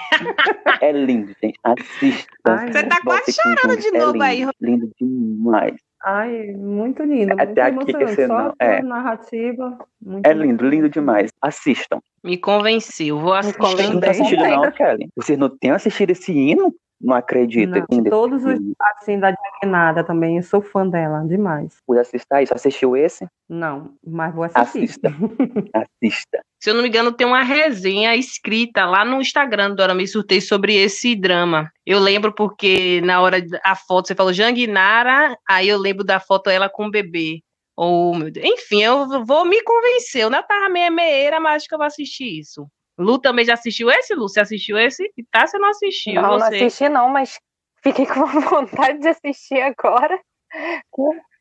É 0.81 0.91
lindo, 0.91 1.33
gente. 1.41 1.57
Assista. 1.63 2.27
Ai, 2.45 2.71
você 2.71 2.83
tá 2.83 2.99
quase 3.03 3.33
chorando 3.33 3.77
de 3.79 3.87
é 3.87 3.99
novo 3.99 4.13
lindo, 4.13 4.23
aí. 4.23 4.47
Lindo 4.61 4.91
demais. 4.99 5.75
Ai, 6.05 6.51
muito 6.57 7.01
lindo. 7.03 7.33
Até 7.39 7.71
muito 7.71 7.95
aqui 7.95 8.05
que 8.05 8.15
você 8.15 8.27
não. 8.27 8.53
É. 8.59 8.81
narrativa. 8.81 9.77
é 10.25 10.33
lindo, 10.33 10.67
lindo 10.67 10.89
demais. 10.89 11.31
Assistam. 11.41 11.99
Me 12.21 12.37
convenceu, 12.37 13.19
vou 13.19 13.33
assistir. 13.33 13.59
Vocês 13.59 13.89
não 13.89 14.09
assistido, 14.09 14.43
não, 14.43 14.71
Kelly? 14.71 15.09
Vocês 15.15 15.39
não 15.39 15.49
têm 15.49 15.71
assistido 15.71 16.09
esse 16.09 16.31
hino? 16.33 16.73
Não 17.01 17.15
acredito. 17.15 17.69
Não, 17.69 18.03
todos 18.05 18.45
os 18.45 18.59
assim 18.93 19.19
da 19.19 19.31
Dignada 19.31 20.03
também, 20.03 20.37
eu 20.37 20.43
sou 20.43 20.61
fã 20.61 20.87
dela, 20.87 21.23
demais. 21.27 21.75
Fui 21.85 21.99
assistir 21.99 22.41
isso. 22.41 22.53
Assistiu 22.53 22.95
esse? 22.95 23.27
Não, 23.49 23.93
mas 24.05 24.33
vou 24.33 24.45
assistir. 24.45 24.83
Assista. 24.83 25.09
Assista. 25.73 26.39
Se 26.61 26.69
eu 26.69 26.73
não 26.73 26.81
me 26.81 26.87
engano, 26.87 27.11
tem 27.11 27.27
uma 27.27 27.43
resenha 27.43 28.15
escrita 28.15 28.85
lá 28.85 29.03
no 29.03 29.19
Instagram 29.19 29.71
do 29.71 29.75
Dorama 29.75 30.07
Surtei 30.07 30.39
sobre 30.39 30.75
esse 30.75 31.13
drama. 31.13 31.69
Eu 31.85 31.99
lembro 31.99 32.33
porque 32.33 33.01
na 33.01 33.19
hora 33.19 33.41
da 33.41 33.75
foto 33.75 34.07
você 34.07 34.15
falou 34.15 34.31
Janguinara, 34.31 35.37
aí 35.49 35.67
eu 35.67 35.77
lembro 35.77 36.05
da 36.05 36.21
foto 36.21 36.49
ela 36.49 36.69
com 36.69 36.85
o 36.85 36.91
bebê. 36.91 37.41
Ou, 37.75 38.15
oh, 38.15 38.47
enfim, 38.47 38.81
eu 38.81 39.25
vou 39.25 39.45
me 39.45 39.61
convencer. 39.63 40.21
Eu 40.21 40.29
não 40.29 40.41
tava 40.41 40.69
meia 40.69 40.89
meia, 40.89 41.39
mas 41.39 41.57
acho 41.57 41.67
que 41.67 41.73
eu 41.73 41.79
vou 41.79 41.87
assistir 41.87 42.39
isso. 42.39 42.67
Lu 42.97 43.19
também 43.19 43.45
já 43.45 43.53
assistiu 43.53 43.89
esse, 43.89 44.13
Lu? 44.13 44.27
Você 44.27 44.39
assistiu 44.39 44.77
esse? 44.77 45.03
E 45.17 45.23
tá, 45.23 45.47
você 45.47 45.57
não 45.57 45.69
assistiu. 45.69 46.21
Não, 46.21 46.29
você... 46.29 46.39
não 46.39 46.47
assisti 46.47 46.89
não, 46.89 47.09
mas 47.09 47.39
fiquei 47.83 48.05
com 48.05 48.25
vontade 48.49 48.99
de 48.99 49.07
assistir 49.09 49.61
agora. 49.61 50.19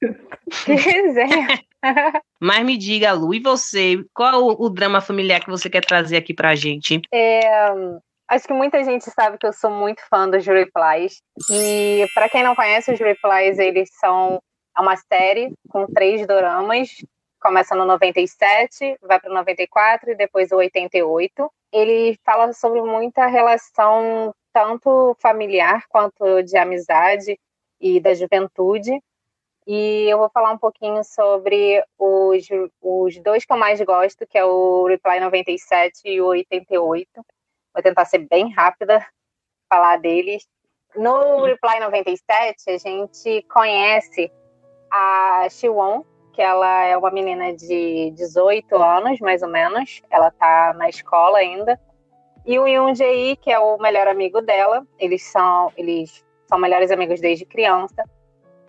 Que 0.64 0.72
resenha. 0.72 1.62
Mas 2.40 2.64
me 2.64 2.76
diga, 2.76 3.12
Lu, 3.12 3.32
e 3.32 3.40
você? 3.40 4.04
Qual 4.12 4.42
o, 4.42 4.66
o, 4.66 4.68
drama 4.68 5.00
familiar 5.00 5.40
que 5.40 5.50
você 5.50 5.70
quer 5.70 5.84
trazer 5.84 6.16
aqui 6.16 6.34
pra 6.34 6.56
gente? 6.56 7.00
É, 7.12 7.40
acho 8.28 8.46
que 8.46 8.52
muita 8.52 8.82
gente 8.82 9.04
sabe 9.10 9.38
que 9.38 9.46
eu 9.46 9.52
sou 9.52 9.70
muito 9.70 10.02
fã 10.08 10.28
dos 10.28 10.44
Replies. 10.44 11.22
E 11.50 12.04
para 12.14 12.28
quem 12.28 12.42
não 12.42 12.56
conhece, 12.56 12.92
os 12.92 12.98
Replies, 12.98 13.58
eles 13.58 13.90
são 14.00 14.40
uma 14.76 14.96
série 14.96 15.52
com 15.68 15.86
três 15.86 16.26
doramas 16.26 16.88
começa 17.42 17.74
no 17.74 17.84
97, 17.84 18.96
vai 19.02 19.20
para 19.20 19.30
o 19.30 19.34
94 19.34 20.12
e 20.12 20.14
depois 20.14 20.52
o 20.52 20.56
88. 20.56 21.52
Ele 21.72 22.18
fala 22.24 22.52
sobre 22.52 22.80
muita 22.80 23.26
relação 23.26 24.34
tanto 24.52 25.16
familiar 25.20 25.84
quanto 25.88 26.42
de 26.42 26.56
amizade 26.56 27.38
e 27.80 28.00
da 28.00 28.14
juventude. 28.14 29.02
E 29.66 30.06
eu 30.08 30.18
vou 30.18 30.30
falar 30.30 30.52
um 30.52 30.58
pouquinho 30.58 31.02
sobre 31.04 31.84
os, 31.98 32.46
os 32.80 33.18
dois 33.22 33.44
que 33.44 33.52
eu 33.52 33.56
mais 33.56 33.80
gosto, 33.80 34.26
que 34.26 34.38
é 34.38 34.44
o 34.44 34.86
Reply 34.86 35.20
97 35.20 36.00
e 36.04 36.20
o 36.20 36.26
88. 36.26 37.08
Vou 37.74 37.82
tentar 37.82 38.04
ser 38.04 38.18
bem 38.18 38.52
rápida, 38.52 39.04
falar 39.68 39.98
deles. 39.98 40.46
No 40.94 41.44
Reply 41.44 41.80
97, 41.80 42.70
a 42.70 42.76
gente 42.76 43.42
conhece 43.48 44.30
a 44.90 45.48
Shiwon, 45.48 46.04
que 46.32 46.40
ela 46.42 46.84
é 46.84 46.96
uma 46.96 47.10
menina 47.10 47.52
de 47.54 48.10
18 48.16 48.74
anos, 48.76 49.20
mais 49.20 49.42
ou 49.42 49.48
menos. 49.48 50.02
Ela 50.10 50.30
tá 50.30 50.74
na 50.76 50.88
escola 50.88 51.38
ainda. 51.38 51.78
E 52.44 52.58
o 52.58 52.66
Yoon 52.66 52.94
Jae, 52.94 53.36
que 53.36 53.50
é 53.52 53.58
o 53.58 53.78
melhor 53.78 54.08
amigo 54.08 54.40
dela. 54.40 54.84
Eles 54.98 55.22
são, 55.22 55.70
eles 55.76 56.24
são 56.46 56.58
melhores 56.58 56.90
amigos 56.90 57.20
desde 57.20 57.44
criança. 57.44 58.04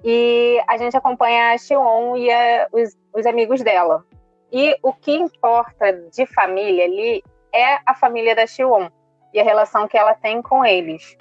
E 0.03 0.61
a 0.67 0.77
gente 0.77 0.97
acompanha 0.97 1.53
a 1.53 1.57
Xion 1.57 2.17
e 2.17 2.29
a, 2.29 2.67
os, 2.71 2.97
os 3.13 3.25
amigos 3.25 3.61
dela. 3.61 4.05
E 4.51 4.77
o 4.83 4.93
que 4.93 5.15
importa 5.15 5.93
de 5.93 6.25
família 6.27 6.85
ali 6.85 7.23
é 7.53 7.79
a 7.85 7.95
família 7.95 8.35
da 8.35 8.45
Xion 8.45 8.89
e 9.33 9.39
a 9.39 9.43
relação 9.43 9.87
que 9.87 9.97
ela 9.97 10.13
tem 10.13 10.41
com 10.41 10.63
eles. 10.63 11.17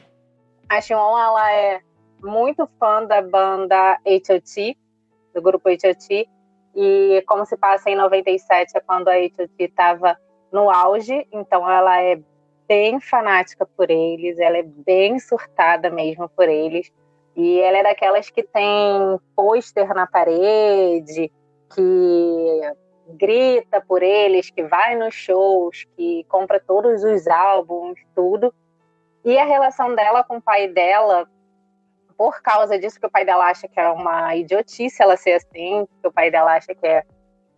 A 0.69 0.81
Xion, 0.81 1.19
ela 1.19 1.52
é 1.52 1.81
muito 2.23 2.69
fã 2.78 3.05
da 3.05 3.23
banda 3.23 3.99
H.O.T., 4.07 4.76
do 5.35 5.40
grupo 5.40 5.69
H.O.T., 5.69 6.28
e 6.75 7.23
como 7.26 7.45
se 7.45 7.57
passa 7.57 7.91
em 7.91 7.97
97 7.97 8.76
é 8.76 8.81
quando 8.81 9.09
a 9.09 9.14
H.O.T. 9.14 9.49
estava 9.59 10.17
no 10.50 10.71
auge, 10.71 11.26
então 11.33 11.69
ela 11.71 12.00
é 12.00 12.21
bem 12.67 13.00
fanática 13.00 13.67
por 13.76 13.91
eles, 13.91 14.38
ela 14.38 14.57
é 14.57 14.62
bem 14.62 15.19
surtada 15.19 15.91
mesmo 15.91 16.29
por 16.29 16.49
eles. 16.49 16.91
E 17.35 17.61
ela 17.61 17.79
é 17.79 17.83
daquelas 17.83 18.31
que 18.31 18.43
tem 18.43 19.19
pôster 19.35 19.95
na 19.95 20.07
parede, 20.07 21.31
que 21.75 22.61
grita 23.09 23.81
por 23.81 24.02
eles, 24.02 24.50
que 24.50 24.62
vai 24.62 24.97
nos 24.97 25.14
shows, 25.14 25.85
que 25.97 26.25
compra 26.29 26.61
todos 26.61 27.02
os 27.05 27.26
álbuns, 27.26 27.99
tudo. 28.14 28.52
E 29.25 29.38
a 29.38 29.45
relação 29.45 29.95
dela 29.95 30.25
com 30.25 30.37
o 30.37 30.43
pai 30.43 30.69
dela 30.69 31.29
por 32.23 32.41
causa 32.41 32.79
disso 32.79 33.00
que 33.00 33.07
o 33.07 33.11
pai 33.11 33.25
dela 33.25 33.47
acha 33.47 33.67
que 33.67 33.81
é 33.81 33.88
uma 33.88 34.37
idiotice 34.37 35.02
ela 35.02 35.17
ser 35.17 35.33
assim, 35.33 35.88
que 36.00 36.07
o 36.07 36.12
pai 36.12 36.31
dela 36.31 36.55
acha 36.55 36.73
que 36.73 36.87
é 36.87 37.02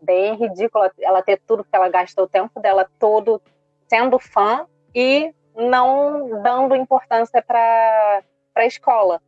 bem 0.01 0.37
ridículo 0.37 0.91
ela 1.01 1.21
ter 1.21 1.39
tudo 1.47 1.63
que 1.63 1.77
ela 1.77 1.91
gastou 1.91 2.25
o 2.25 2.29
tempo 2.29 2.59
dela 2.61 2.89
todo 2.99 3.43
sendo 3.87 4.19
fã 4.19 4.67
e 4.95 5.35
não 5.55 6.41
dando 6.43 6.75
importância 6.75 7.43
para 7.43 8.23
a 8.55 8.65
escola. 8.65 9.21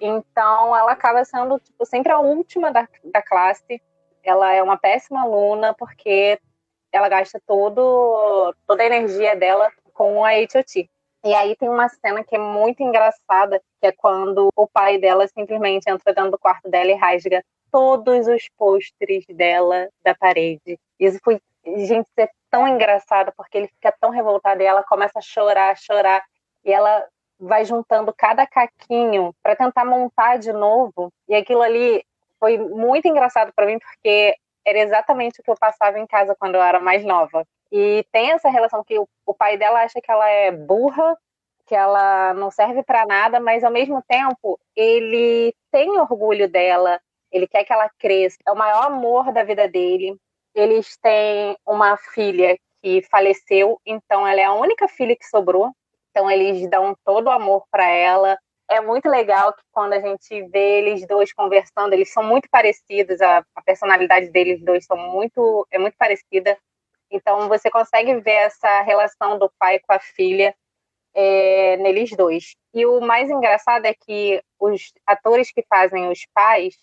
Então 0.00 0.76
ela 0.76 0.92
acaba 0.92 1.24
sendo 1.24 1.58
tipo, 1.58 1.84
sempre 1.84 2.12
a 2.12 2.20
última 2.20 2.70
da, 2.70 2.86
da 3.06 3.20
classe. 3.20 3.82
Ela 4.22 4.52
é 4.52 4.62
uma 4.62 4.78
péssima 4.78 5.22
aluna 5.22 5.74
porque 5.74 6.38
ela 6.92 7.08
gasta 7.08 7.42
todo, 7.44 8.54
toda 8.68 8.84
a 8.84 8.86
energia 8.86 9.34
dela 9.34 9.68
com 9.92 10.24
a 10.24 10.30
HOT. 10.30 10.88
E 11.24 11.34
aí 11.34 11.56
tem 11.56 11.68
uma 11.68 11.88
cena 11.88 12.22
que 12.22 12.36
é 12.36 12.38
muito 12.38 12.84
engraçada, 12.84 13.60
que 13.80 13.86
é 13.86 13.92
quando 13.92 14.48
o 14.54 14.66
pai 14.66 14.98
dela 14.98 15.26
simplesmente 15.28 15.88
entra 15.88 16.14
dentro 16.14 16.32
do 16.32 16.38
quarto 16.38 16.68
dela 16.68 16.90
e 16.90 16.94
rasga 16.94 17.42
todos 17.70 18.26
os 18.26 18.48
pôsteres 18.56 19.24
dela 19.28 19.88
da 20.02 20.14
parede. 20.14 20.78
Isso 20.98 21.18
foi, 21.22 21.40
gente, 21.64 22.08
é 22.16 22.28
tão 22.50 22.66
engraçado, 22.66 23.32
porque 23.36 23.58
ele 23.58 23.68
fica 23.68 23.92
tão 24.00 24.10
revoltado 24.10 24.62
e 24.62 24.66
ela 24.66 24.82
começa 24.82 25.18
a 25.18 25.22
chorar, 25.22 25.76
chorar. 25.76 26.22
E 26.64 26.72
ela 26.72 27.06
vai 27.38 27.64
juntando 27.64 28.14
cada 28.16 28.46
caquinho 28.46 29.34
para 29.42 29.56
tentar 29.56 29.84
montar 29.84 30.38
de 30.38 30.52
novo. 30.52 31.12
E 31.28 31.34
aquilo 31.34 31.62
ali 31.62 32.02
foi 32.40 32.58
muito 32.58 33.06
engraçado 33.06 33.52
para 33.54 33.66
mim 33.66 33.78
porque 33.78 34.34
era 34.64 34.78
exatamente 34.78 35.40
o 35.40 35.44
que 35.44 35.50
eu 35.50 35.56
passava 35.58 35.98
em 35.98 36.06
casa 36.06 36.34
quando 36.38 36.56
eu 36.56 36.62
era 36.62 36.80
mais 36.80 37.04
nova. 37.04 37.46
E 37.70 38.04
tem 38.12 38.32
essa 38.32 38.48
relação 38.48 38.82
que 38.84 38.98
o, 38.98 39.08
o 39.24 39.34
pai 39.34 39.56
dela 39.56 39.82
acha 39.82 40.00
que 40.00 40.10
ela 40.10 40.28
é 40.28 40.50
burra, 40.50 41.16
que 41.66 41.74
ela 41.74 42.32
não 42.34 42.50
serve 42.50 42.82
para 42.82 43.04
nada, 43.04 43.40
mas 43.40 43.64
ao 43.64 43.72
mesmo 43.72 44.02
tempo 44.08 44.58
ele 44.74 45.54
tem 45.70 45.90
orgulho 45.98 46.48
dela, 46.48 47.00
ele 47.30 47.46
quer 47.46 47.64
que 47.64 47.72
ela 47.72 47.90
cresça, 47.98 48.38
é 48.46 48.52
o 48.52 48.56
maior 48.56 48.86
amor 48.86 49.32
da 49.32 49.42
vida 49.42 49.68
dele. 49.68 50.16
Eles 50.54 50.96
têm 50.96 51.56
uma 51.66 51.96
filha 51.96 52.56
que 52.82 53.02
faleceu, 53.10 53.80
então 53.84 54.26
ela 54.26 54.40
é 54.40 54.44
a 54.44 54.54
única 54.54 54.88
filha 54.88 55.16
que 55.16 55.26
sobrou. 55.26 55.72
Então 56.10 56.30
eles 56.30 56.68
dão 56.70 56.96
todo 57.04 57.26
o 57.26 57.30
amor 57.30 57.66
para 57.70 57.86
ela. 57.88 58.38
É 58.70 58.80
muito 58.80 59.08
legal 59.08 59.52
que 59.52 59.62
quando 59.70 59.92
a 59.92 60.00
gente 60.00 60.42
vê 60.48 60.78
eles 60.78 61.06
dois 61.06 61.32
conversando, 61.32 61.92
eles 61.92 62.12
são 62.12 62.22
muito 62.22 62.48
parecidos, 62.50 63.20
a, 63.20 63.44
a 63.54 63.62
personalidade 63.62 64.30
deles 64.30 64.62
dois 64.62 64.84
são 64.86 64.96
muito 64.96 65.66
é 65.70 65.78
muito 65.78 65.96
parecida. 65.98 66.56
Então 67.10 67.48
você 67.48 67.70
consegue 67.70 68.14
ver 68.20 68.32
essa 68.32 68.82
relação 68.82 69.38
do 69.38 69.50
pai 69.58 69.78
com 69.80 69.92
a 69.92 70.00
filha 70.00 70.54
é, 71.16 71.76
neles 71.78 72.10
dois. 72.10 72.54
E 72.74 72.84
o 72.84 73.00
mais 73.00 73.30
engraçado 73.30 73.86
é 73.86 73.94
que 73.94 74.40
os 74.60 74.92
atores 75.06 75.50
que 75.50 75.64
fazem 75.68 76.08
os 76.10 76.26
pais 76.34 76.76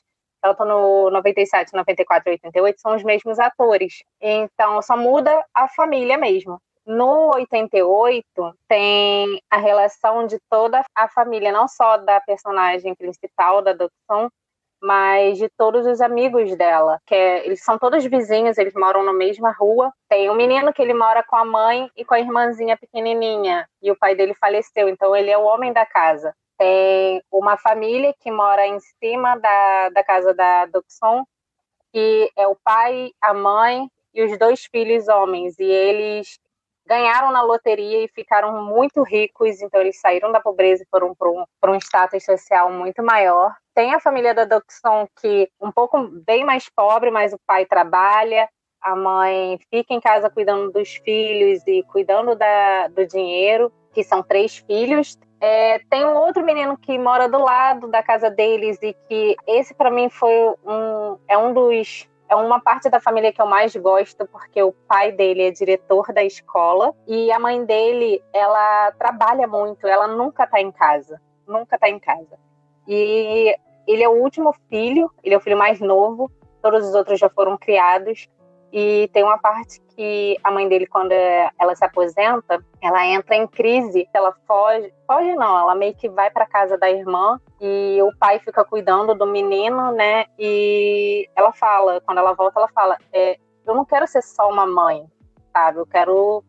tanto 0.43 0.65
no 0.65 1.09
97, 1.09 1.73
94 1.73 2.29
e 2.29 2.33
88, 2.33 2.81
são 2.81 2.95
os 2.95 3.03
mesmos 3.03 3.39
atores. 3.39 4.03
Então, 4.19 4.81
só 4.81 4.97
muda 4.97 5.41
a 5.53 5.69
família 5.69 6.17
mesmo. 6.17 6.61
No 6.85 7.33
88, 7.33 8.25
tem 8.67 9.41
a 9.49 9.55
relação 9.55 10.27
de 10.27 10.37
toda 10.49 10.83
a 10.93 11.07
família, 11.07 11.49
não 11.49 11.65
só 11.65 11.95
da 11.95 12.19
personagem 12.19 12.93
principal, 12.93 13.61
da 13.61 13.71
Doxon, 13.71 14.27
mas 14.83 15.37
de 15.37 15.49
todos 15.57 15.87
os 15.87 16.01
amigos 16.01 16.55
dela, 16.57 16.99
que 17.07 17.15
é, 17.15 17.45
eles 17.45 17.63
são 17.63 17.79
todos 17.79 18.05
vizinhos, 18.05 18.57
eles 18.57 18.73
moram 18.75 19.01
na 19.01 19.13
mesma 19.13 19.51
rua. 19.51 19.91
Tem 20.09 20.29
um 20.29 20.35
menino 20.35 20.73
que 20.73 20.81
ele 20.81 20.93
mora 20.93 21.23
com 21.23 21.37
a 21.37 21.45
mãe 21.45 21.89
e 21.95 22.03
com 22.03 22.13
a 22.13 22.19
irmãzinha 22.19 22.77
pequenininha, 22.77 23.67
e 23.81 23.89
o 23.89 23.97
pai 23.97 24.13
dele 24.13 24.33
faleceu, 24.33 24.89
então 24.89 25.15
ele 25.15 25.31
é 25.31 25.37
o 25.37 25.43
homem 25.43 25.71
da 25.71 25.85
casa 25.85 26.35
tem 26.57 27.21
uma 27.31 27.57
família 27.57 28.13
que 28.19 28.31
mora 28.31 28.65
em 28.65 28.79
cima 28.79 29.35
da, 29.37 29.89
da 29.89 30.03
casa 30.03 30.33
da 30.33 30.65
Duxon, 30.67 31.25
que 31.91 32.31
é 32.35 32.47
o 32.47 32.55
pai, 32.55 33.11
a 33.21 33.33
mãe 33.33 33.87
e 34.13 34.23
os 34.23 34.37
dois 34.37 34.65
filhos 34.65 35.07
homens. 35.07 35.59
E 35.59 35.63
eles 35.63 36.39
ganharam 36.85 37.31
na 37.31 37.41
loteria 37.41 38.03
e 38.03 38.09
ficaram 38.09 38.63
muito 38.63 39.03
ricos, 39.03 39.61
então 39.61 39.81
eles 39.81 39.99
saíram 39.99 40.31
da 40.31 40.39
pobreza 40.39 40.83
e 40.83 40.87
foram 40.89 41.15
para 41.15 41.29
um, 41.29 41.45
um 41.67 41.75
status 41.77 42.23
social 42.23 42.71
muito 42.71 43.01
maior. 43.01 43.53
Tem 43.73 43.93
a 43.93 43.99
família 43.99 44.33
da 44.33 44.45
Duxon 44.45 45.07
que 45.21 45.49
um 45.59 45.71
pouco 45.71 46.07
bem 46.25 46.43
mais 46.43 46.69
pobre, 46.69 47.09
mas 47.09 47.33
o 47.33 47.39
pai 47.47 47.65
trabalha, 47.65 48.47
a 48.81 48.95
mãe 48.95 49.57
fica 49.73 49.93
em 49.93 50.01
casa 50.01 50.29
cuidando 50.29 50.71
dos 50.71 50.95
filhos 50.95 51.65
e 51.65 51.83
cuidando 51.83 52.35
da, 52.35 52.87
do 52.89 53.07
dinheiro, 53.07 53.71
que 53.93 54.03
são 54.03 54.21
três 54.21 54.57
filhos. 54.57 55.17
É, 55.39 55.79
tem 55.89 56.05
um 56.05 56.15
outro 56.15 56.43
menino 56.43 56.77
que 56.77 56.97
mora 56.97 57.27
do 57.27 57.37
lado 57.37 57.87
da 57.87 58.03
casa 58.03 58.29
deles 58.29 58.77
e 58.81 58.93
que 59.07 59.35
esse 59.47 59.73
para 59.73 59.91
mim 59.91 60.09
foi 60.09 60.31
um 60.65 61.17
é 61.27 61.37
um 61.37 61.53
dos 61.53 62.07
é 62.33 62.35
uma 62.35 62.59
parte 62.59 62.89
da 62.89 62.99
família 62.99 63.31
que 63.31 63.39
eu 63.39 63.45
mais 63.45 63.75
gosto 63.75 64.25
porque 64.25 64.61
o 64.61 64.71
pai 64.71 65.11
dele 65.11 65.43
é 65.43 65.51
diretor 65.51 66.11
da 66.11 66.23
escola 66.23 66.93
e 67.07 67.31
a 67.31 67.37
mãe 67.37 67.63
dele 67.63 68.23
ela 68.33 68.91
trabalha 68.93 69.47
muito, 69.47 69.87
ela 69.87 70.07
nunca 70.07 70.47
tá 70.47 70.59
em 70.59 70.71
casa, 70.71 71.21
nunca 71.47 71.77
tá 71.77 71.87
em 71.87 71.99
casa. 71.99 72.39
E 72.87 73.55
ele 73.87 74.03
é 74.03 74.09
o 74.09 74.19
último 74.19 74.51
filho, 74.67 75.11
ele 75.23 75.35
é 75.35 75.37
o 75.37 75.41
filho 75.41 75.57
mais 75.57 75.79
novo, 75.79 76.31
todos 76.59 76.87
os 76.87 76.95
outros 76.95 77.19
já 77.19 77.29
foram 77.29 77.55
criados 77.55 78.27
e 78.73 79.07
tem 79.13 79.23
uma 79.23 79.37
parte 79.37 79.79
que 79.95 80.35
a 80.43 80.49
mãe 80.49 80.67
dele, 80.67 80.87
quando 80.87 81.11
ela 81.11 81.75
se 81.75 81.85
aposenta, 81.85 82.65
ela 82.81 83.05
entra 83.05 83.35
em 83.35 83.45
crise, 83.45 84.09
ela 84.11 84.35
foge, 84.47 84.91
foge 85.05 85.35
não, 85.35 85.59
ela 85.59 85.75
meio 85.75 85.93
que 85.93 86.09
vai 86.09 86.31
para 86.31 86.47
casa 86.47 86.75
da 86.75 86.89
irmã 86.89 87.39
e 87.61 87.99
o 88.01 88.11
pai 88.17 88.39
fica 88.39 88.65
cuidando 88.65 89.13
do 89.13 89.27
menino, 89.27 89.91
né? 89.91 90.25
E 90.39 91.29
ela 91.35 91.53
fala, 91.53 92.01
quando 92.01 92.17
ela 92.17 92.33
volta, 92.33 92.59
ela 92.59 92.69
fala: 92.73 92.97
é, 93.13 93.37
eu 93.63 93.75
não 93.75 93.85
quero 93.85 94.07
ser 94.07 94.23
só 94.23 94.49
uma 94.49 94.65
mãe, 94.65 95.05
sabe? 95.53 95.77
Eu 95.77 95.85
quero 95.85 96.43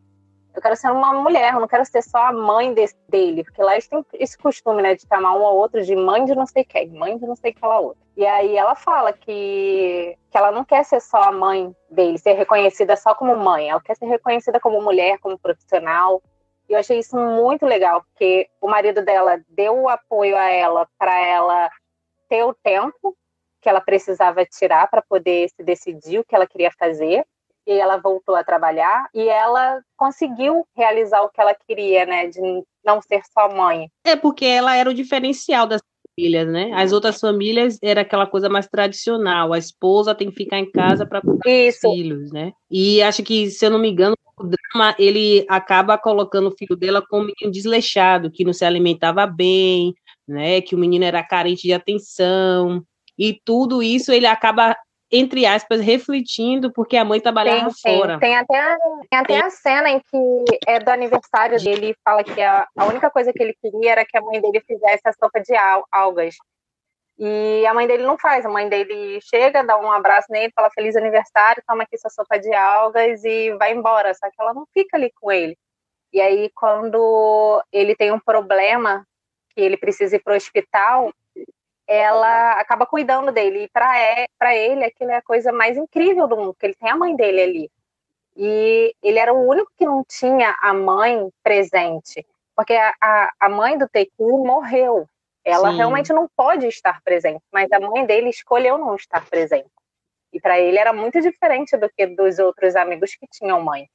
eu 0.54 0.62
quero 0.62 0.76
ser 0.76 0.90
uma 0.90 1.12
mulher, 1.14 1.52
eu 1.52 1.61
não 1.61 1.66
quero 1.66 1.84
ser 1.84 2.02
só 2.02 2.18
a 2.18 2.32
mãe 2.32 2.73
desse, 2.73 2.96
dele, 3.08 3.42
porque 3.42 3.62
lá 3.62 3.73
eles 3.73 3.88
têm 3.88 4.04
esse 4.14 4.38
costume, 4.38 4.82
né, 4.82 4.94
de 4.94 5.06
chamar 5.06 5.34
um 5.37 5.42
ou 5.42 5.56
outro 5.56 5.82
de 5.82 5.96
mãe 5.96 6.25
de 6.25 6.34
não 6.34 6.46
sei 6.46 6.64
quem, 6.64 6.90
mãe 6.90 7.18
de 7.18 7.26
não 7.26 7.34
sei 7.34 7.50
aquela 7.50 7.80
outra. 7.80 8.02
E 8.16 8.25
aí 8.25 8.56
ela 8.56 8.76
fala 8.76 9.12
que, 9.12 10.16
que 10.30 10.38
ela 10.38 10.52
não 10.52 10.64
quer 10.64 10.84
ser 10.84 11.00
só 11.00 11.23
a 11.25 11.32
mãe 11.32 11.75
dele, 11.90 12.18
ser 12.18 12.34
reconhecida 12.34 12.94
só 12.96 13.14
como 13.14 13.37
mãe, 13.37 13.68
ela 13.68 13.80
quer 13.80 13.96
ser 13.96 14.06
reconhecida 14.06 14.61
como 14.61 14.80
mulher, 14.80 15.18
como 15.18 15.38
profissional. 15.38 16.23
E 16.68 16.73
eu 16.73 16.78
achei 16.78 17.00
isso 17.00 17.16
muito 17.16 17.66
legal, 17.66 18.02
porque 18.02 18.49
o 18.61 18.68
marido 18.68 19.04
dela 19.04 19.40
deu 19.49 19.76
o 19.82 19.88
apoio 19.88 20.37
a 20.37 20.49
ela 20.50 20.88
para 20.96 21.18
ela 21.20 21.68
ter 22.28 22.44
o 22.44 22.54
tempo 22.54 23.16
que 23.61 23.68
ela 23.68 23.80
precisava 23.80 24.44
tirar 24.44 24.88
para 24.88 25.02
poder 25.02 25.49
se 25.49 25.62
decidir 25.62 26.20
o 26.20 26.25
que 26.25 26.34
ela 26.34 26.46
queria 26.46 26.70
fazer 26.78 27.26
e 27.66 27.73
ela 27.73 27.97
voltou 27.97 28.35
a 28.35 28.44
trabalhar 28.44 29.09
e 29.14 29.28
ela 29.28 29.80
conseguiu 29.97 30.66
realizar 30.76 31.23
o 31.23 31.28
que 31.28 31.40
ela 31.40 31.54
queria, 31.66 32.04
né, 32.04 32.26
de 32.26 32.40
não 32.85 33.00
ser 33.00 33.23
só 33.33 33.49
mãe. 33.54 33.88
É 34.04 34.16
porque 34.16 34.44
ela 34.44 34.76
era 34.76 34.90
o 34.90 34.94
diferencial 34.94 35.66
das 35.66 35.80
famílias, 36.14 36.47
né? 36.49 36.71
As 36.75 36.92
outras 36.92 37.18
famílias 37.18 37.78
era 37.83 38.02
aquela 38.02 38.26
coisa 38.26 38.49
mais 38.49 38.68
tradicional, 38.68 39.52
a 39.52 39.59
esposa 39.59 40.14
tem 40.14 40.30
que 40.30 40.37
ficar 40.37 40.59
em 40.59 40.71
casa 40.71 41.06
para 41.06 41.21
cuidar 41.21 41.40
dos 41.42 41.78
filhos, 41.78 42.33
né? 42.33 42.52
E 42.71 43.02
acho 43.02 43.23
que, 43.23 43.50
se 43.50 43.64
eu 43.64 43.71
não 43.71 43.78
me 43.78 43.90
engano, 43.90 44.16
o 44.37 44.44
drama 44.44 44.94
ele 44.99 45.44
acaba 45.49 45.97
colocando 45.97 46.49
o 46.49 46.56
filho 46.56 46.76
dela 46.76 47.02
como 47.09 47.23
um 47.23 47.26
menino 47.26 47.52
desleixado, 47.52 48.30
que 48.30 48.44
não 48.44 48.52
se 48.52 48.64
alimentava 48.64 49.26
bem, 49.26 49.94
né? 50.26 50.61
Que 50.61 50.75
o 50.75 50.78
menino 50.78 51.04
era 51.04 51.23
carente 51.23 51.62
de 51.62 51.73
atenção. 51.73 52.83
E 53.16 53.40
tudo 53.44 53.83
isso 53.83 54.12
ele 54.12 54.26
acaba 54.26 54.76
entre 55.16 55.47
aspas, 55.47 55.80
refletindo 55.80 56.73
porque 56.73 56.97
a 56.97 57.04
mãe 57.04 57.21
trabalhava 57.21 57.71
tem, 57.83 57.97
fora. 57.97 58.18
Tem, 58.18 58.37
até, 58.37 58.76
tem 59.09 59.18
até 59.18 59.40
a 59.40 59.50
cena 59.50 59.88
em 59.90 60.00
que 60.00 60.44
é 60.66 60.80
do 60.80 60.90
aniversário 60.90 61.62
dele 61.62 61.97
fala 62.04 62.25
que 62.25 62.42
a, 62.42 62.66
a 62.76 62.85
única 62.87 63.09
coisa 63.11 63.33
que 63.33 63.40
ele 63.40 63.54
queria 63.62 63.92
era 63.92 64.04
que 64.04 64.16
a 64.16 64.21
mãe 64.21 64.40
dele 64.40 64.61
fizesse 64.66 65.02
a 65.04 65.12
sopa 65.12 65.40
de 65.40 65.54
al, 65.54 65.87
algas. 65.92 66.35
E 67.16 67.64
a 67.64 67.73
mãe 67.73 67.87
dele 67.87 68.02
não 68.02 68.18
faz, 68.18 68.44
a 68.44 68.49
mãe 68.49 68.68
dele 68.68 69.21
chega, 69.23 69.62
dá 69.62 69.78
um 69.78 69.92
abraço 69.92 70.26
nele, 70.30 70.52
fala 70.52 70.68
feliz 70.75 70.97
aniversário, 70.97 71.62
toma 71.64 71.85
aqui 71.85 71.97
sua 71.97 72.11
sopa 72.11 72.37
de 72.38 72.52
algas 72.52 73.23
e 73.25 73.54
vai 73.56 73.73
embora. 73.73 74.12
Só 74.14 74.28
que 74.28 74.37
ela 74.40 74.52
não 74.52 74.66
fica 74.75 74.97
ali 74.97 75.12
com 75.21 75.30
ele. 75.30 75.56
E 76.12 76.21
aí, 76.21 76.50
quando 76.54 77.62
ele 77.73 77.94
tem 77.94 78.11
um 78.11 78.18
problema, 78.18 79.06
que 79.54 79.61
ele 79.61 79.76
precisa 79.76 80.16
ir 80.16 80.23
para 80.23 80.33
o 80.33 80.37
hospital, 80.37 81.12
ela 81.86 82.52
acaba 82.52 82.86
cuidando 82.86 83.32
dele. 83.32 83.64
E 83.64 83.68
para 83.68 83.98
é, 83.98 84.26
ele, 84.56 84.84
aquilo 84.84 85.10
é 85.10 85.16
a 85.16 85.22
coisa 85.22 85.52
mais 85.52 85.76
incrível 85.76 86.26
do 86.26 86.36
mundo, 86.36 86.54
porque 86.54 86.66
ele 86.66 86.74
tem 86.74 86.90
a 86.90 86.96
mãe 86.96 87.14
dele 87.14 87.40
ali. 87.40 87.70
E 88.36 88.94
ele 89.02 89.18
era 89.18 89.32
o 89.32 89.48
único 89.48 89.70
que 89.76 89.84
não 89.84 90.04
tinha 90.04 90.56
a 90.60 90.74
mãe 90.74 91.28
presente, 91.42 92.26
porque 92.56 92.74
a, 92.74 93.30
a 93.38 93.48
mãe 93.48 93.78
do 93.78 93.88
Teku 93.88 94.44
morreu. 94.44 95.06
Ela 95.44 95.70
Sim. 95.70 95.76
realmente 95.76 96.12
não 96.12 96.28
pode 96.34 96.66
estar 96.66 97.02
presente, 97.02 97.42
mas 97.52 97.70
a 97.70 97.78
mãe 97.78 98.06
dele 98.06 98.30
escolheu 98.30 98.78
não 98.78 98.96
estar 98.96 99.24
presente. 99.26 99.68
E 100.32 100.40
para 100.40 100.58
ele 100.58 100.78
era 100.78 100.92
muito 100.92 101.20
diferente 101.20 101.76
do 101.76 101.88
que 101.88 102.06
dos 102.06 102.38
outros 102.38 102.74
amigos 102.74 103.14
que 103.14 103.26
tinham 103.30 103.62
mãe. 103.62 103.86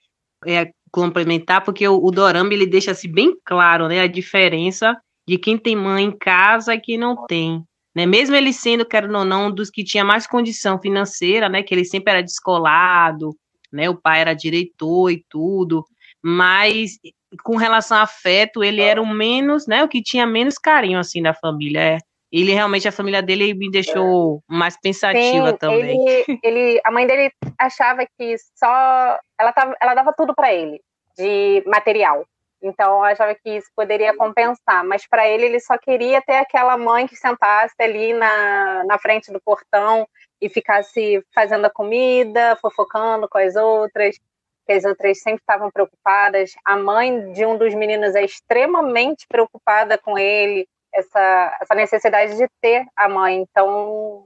É 0.46 0.72
complementar, 0.91 1.63
porque 1.63 1.86
o, 1.88 1.98
o 1.98 2.12
Dorama 2.12 2.53
ele 2.53 2.67
deixa 2.67 2.91
assim 2.91 3.12
bem 3.12 3.36
claro, 3.43 3.88
né, 3.88 4.00
a 4.00 4.08
diferença 4.08 4.96
de 5.27 5.38
quem 5.38 5.58
tem 5.58 5.75
mãe 5.75 6.05
em 6.05 6.17
casa 6.17 6.74
e 6.74 6.79
quem 6.79 6.98
não 6.98 7.25
tem. 7.25 7.63
Né? 7.96 8.05
Mesmo 8.05 8.36
ele 8.36 8.53
sendo, 8.53 8.86
quero 8.86 9.12
ou 9.17 9.25
não, 9.25 9.48
um 9.48 9.51
dos 9.51 9.69
que 9.69 9.84
tinha 9.84 10.03
mais 10.03 10.27
condição 10.27 10.79
financeira, 10.79 11.50
né? 11.50 11.63
Que 11.63 11.74
ele 11.74 11.86
sempre 11.86 12.13
era 12.13 12.24
descolado, 12.24 13.36
né? 13.72 13.89
O 13.89 13.96
pai 13.96 14.22
era 14.22 14.34
diretor 14.34 15.10
e 15.12 15.24
tudo, 15.29 15.84
mas 16.24 16.98
com 17.43 17.55
relação 17.55 17.98
a 17.98 18.03
afeto, 18.03 18.63
ele 18.63 18.81
era 18.81 19.01
o 19.01 19.08
menos, 19.08 19.67
né? 19.67 19.84
O 19.84 19.88
que 19.88 20.01
tinha 20.01 20.25
menos 20.25 20.58
carinho 20.58 21.00
assim 21.00 21.22
da 21.22 21.34
família. 21.34 21.79
É. 21.79 21.98
Ele 22.31 22.53
realmente 22.53 22.88
a 22.88 22.91
família 22.91 23.24
dele 23.24 23.53
me 23.55 23.72
deixou 23.72 24.43
mais 24.48 24.79
pensativa 24.79 25.50
Sim, 25.50 25.58
também. 25.58 26.08
Ele, 26.08 26.39
ele, 26.43 26.81
a 26.84 26.91
mãe 26.91 27.08
dele 27.08 27.31
achava 27.58 28.05
que 28.17 28.36
só 28.55 29.17
ela 29.39 29.51
tava, 29.51 29.75
ela 29.81 29.96
dava 29.96 30.13
tudo 30.15 30.36
para 30.36 30.53
ele 30.53 30.79
de 31.17 31.63
material. 31.65 32.24
Então, 32.62 32.98
eu 32.98 33.04
achava 33.04 33.34
que 33.36 33.50
isso 33.50 33.70
poderia 33.75 34.16
compensar. 34.16 34.84
Mas 34.86 35.08
para 35.08 35.28
ele, 35.28 35.46
ele 35.46 35.60
só 35.60 35.78
queria 35.78 36.22
ter 36.22 36.36
aquela 36.36 36.78
mãe 36.78 37.08
que 37.08 37.16
sentasse 37.16 37.75
ali 37.80 38.13
na, 38.13 38.84
na 38.86 38.98
frente 39.00 39.32
do 39.32 39.42
portão 39.42 40.08
e 40.42 40.50
ficasse 40.50 41.24
fazendo 41.34 41.66
a 41.66 41.70
comida, 41.70 42.58
fofocando 42.62 43.28
com 43.30 43.38
as 43.38 43.56
outras. 43.56 44.18
que 44.66 44.74
as 44.74 44.86
outras 44.86 45.20
sempre 45.22 45.42
estavam 45.42 45.72
preocupadas. 45.72 46.54
A 46.66 46.75
mãe 46.78 47.32
de 47.32 47.46
um 47.46 47.58
dos 47.58 47.74
meninos 47.74 48.16
é 48.16 48.24
extremamente 48.24 49.25
preocupada 49.28 49.98
com 49.98 50.18
ele, 50.18 50.68
essa, 50.94 51.58
essa 51.62 51.75
necessidade 51.75 52.38
de 52.38 52.48
ter 52.62 52.86
a 52.96 53.08
mãe. 53.10 53.38
Então, 53.38 54.25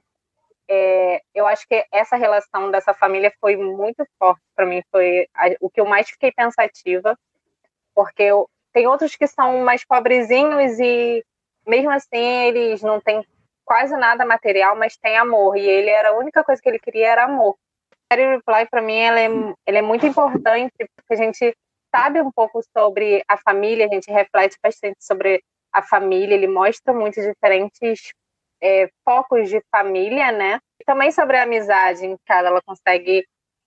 é, 0.69 1.21
eu 1.35 1.45
acho 1.45 1.67
que 1.67 1.85
essa 1.91 2.15
relação 2.15 2.71
dessa 2.71 2.93
família 2.93 3.31
foi 3.39 3.55
muito 3.55 4.05
forte 4.17 4.41
para 4.55 4.65
mim. 4.65 4.81
Foi 4.91 5.27
o 5.61 5.69
que 5.69 5.79
eu 5.81 5.85
mais 5.85 6.09
fiquei 6.09 6.31
pensativa, 6.31 7.17
porque 7.93 8.23
eu, 8.23 8.49
tem 8.73 8.87
outros 8.87 9.15
que 9.15 9.27
são 9.27 9.59
mais 9.59 9.85
pobrezinhos 9.85 10.79
e 10.79 11.23
mesmo 11.65 11.91
assim 11.91 12.45
eles 12.47 12.81
não 12.81 12.99
têm 12.99 13.25
quase 13.65 13.95
nada 13.95 14.25
material, 14.25 14.75
mas 14.75 14.97
tem 14.97 15.17
amor. 15.17 15.57
E 15.57 15.65
ele 15.65 15.89
era 15.89 16.09
a 16.09 16.17
única 16.17 16.43
coisa 16.43 16.61
que 16.61 16.69
ele 16.69 16.79
queria 16.79 17.09
era 17.09 17.25
amor. 17.25 17.55
A 17.91 18.15
série 18.15 18.35
Reply 18.35 18.67
para 18.69 18.81
mim 18.81 18.97
ela 18.97 19.19
é, 19.19 19.27
ela 19.65 19.77
é 19.77 19.81
muito 19.81 20.05
importante 20.05 20.73
porque 20.77 21.13
a 21.13 21.15
gente 21.15 21.55
sabe 21.95 22.21
um 22.21 22.31
pouco 22.31 22.61
sobre 22.75 23.23
a 23.27 23.37
família, 23.37 23.85
a 23.85 23.93
gente 23.93 24.11
reflete 24.11 24.57
bastante 24.61 24.97
sobre 24.99 25.43
a 25.71 25.81
família. 25.81 26.35
Ele 26.35 26.47
mostra 26.47 26.93
muitos 26.93 27.23
diferentes 27.23 28.11
é, 28.61 28.89
focos 29.03 29.49
de 29.49 29.61
família, 29.71 30.31
né? 30.31 30.59
E 30.79 30.83
também 30.83 31.11
sobre 31.11 31.37
a 31.37 31.43
amizade, 31.43 32.05
em 32.05 32.15
que 32.17 32.33
ela 32.33 32.61
consegue 32.61 33.25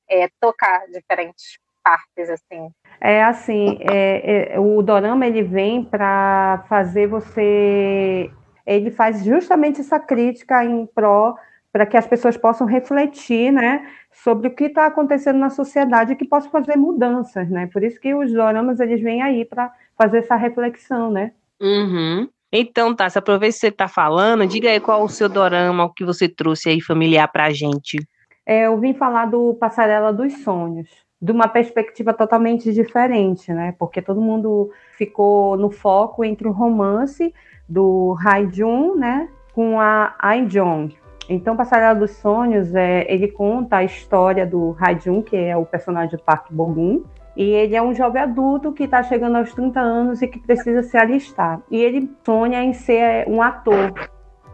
é, 0.09 0.29
tocar 0.41 0.87
diferentes 0.89 1.59
partes, 1.87 2.29
assim. 2.29 2.69
É 3.01 3.23
assim, 3.23 3.79
é, 3.81 4.55
é, 4.55 4.61
o 4.61 4.83
dorama 4.83 5.25
ele 5.25 5.43
vem 5.43 5.85
para 5.85 6.65
fazer 6.69 7.07
você, 7.07 8.29
ele 8.67 8.91
faz 8.91 9.25
justamente 9.25 9.81
essa 9.81 10.01
crítica 10.01 10.65
em 10.65 10.85
pró 10.87 11.37
para 11.73 11.87
que 11.87 11.97
as 11.97 12.07
pessoas 12.07 12.37
possam 12.37 12.67
refletir, 12.67 13.53
né, 13.53 13.87
sobre 14.11 14.49
o 14.49 14.55
que 14.55 14.65
está 14.65 14.87
acontecendo 14.87 15.39
na 15.39 15.51
sociedade 15.51 16.13
e 16.13 16.17
que 16.17 16.27
possam 16.27 16.51
fazer 16.51 16.75
mudanças, 16.75 17.49
né? 17.51 17.69
Por 17.71 17.85
isso 17.85 18.01
que 18.01 18.15
os 18.15 18.33
doramas 18.33 18.81
eles 18.81 19.01
vêm 19.01 19.23
aí 19.23 19.45
para 19.45 19.71
fazer 19.97 20.19
essa 20.19 20.35
reflexão, 20.37 21.11
né? 21.13 21.33
Uhum. 21.61 22.29
Então, 22.51 22.95
tá, 22.95 23.09
se 23.11 23.19
aproveita 23.19 23.53
que 23.55 23.61
você 23.61 23.69
está 23.69 23.87
falando, 23.87 24.47
diga 24.47 24.71
aí 24.71 24.81
qual 24.81 25.05
o 25.05 25.09
seu 25.09 25.29
dorama, 25.29 25.85
o 25.85 25.93
que 25.93 26.05
você 26.05 26.29
trouxe 26.29 26.71
aí 26.71 26.81
familiar 26.81 27.29
para 27.31 27.45
a 27.45 27.51
gente. 27.51 27.99
É, 28.47 28.67
eu 28.67 28.79
vim 28.81 28.95
falar 28.95 29.27
do 29.27 29.55
Passarela 29.55 30.13
dos 30.13 30.33
Sonhos, 30.43 30.89
de 31.21 31.33
uma 31.33 31.49
perspectiva 31.49 32.13
totalmente 32.13 32.73
diferente, 32.73 33.53
né? 33.53 33.75
Porque 33.79 34.03
todo 34.03 34.21
mundo 34.21 34.71
ficou 34.97 35.57
no 35.57 35.71
foco 35.71 36.25
entre 36.25 36.47
o 36.47 36.53
romance 36.53 37.33
do 37.69 38.17
Hai 38.25 38.49
Jun, 38.53 38.95
né, 38.97 39.29
com 39.55 39.81
a 39.81 40.15
Ai 40.19 40.47
Jong. 40.47 40.95
Então, 41.29 41.57
Passarela 41.57 41.99
dos 41.99 42.13
Sonhos, 42.13 42.73
é, 42.75 43.05
ele 43.13 43.29
conta 43.29 43.79
a 43.79 43.85
história 43.85 44.47
do 44.47 44.77
Hai 44.79 45.01
Jun, 45.01 45.23
que 45.23 45.37
é 45.37 45.57
o 45.57 45.67
personagem 45.67 46.17
do 46.17 46.23
Park 46.23 46.47
Bo-gum, 46.51 47.03
e 47.37 47.51
ele 47.51 47.75
é 47.75 47.83
um 47.83 47.93
jovem 47.93 48.23
adulto 48.23 48.73
que 48.73 48.85
está 48.85 49.03
chegando 49.03 49.37
aos 49.37 49.53
30 49.53 49.81
anos 49.81 50.23
e 50.23 50.29
que 50.29 50.39
precisa 50.39 50.83
se 50.83 50.97
alistar. 50.97 51.61
E 51.71 51.83
ele 51.83 52.11
sonha 52.25 52.63
em 52.63 52.73
ser 52.73 53.29
um 53.29 53.43
ator, 53.43 53.93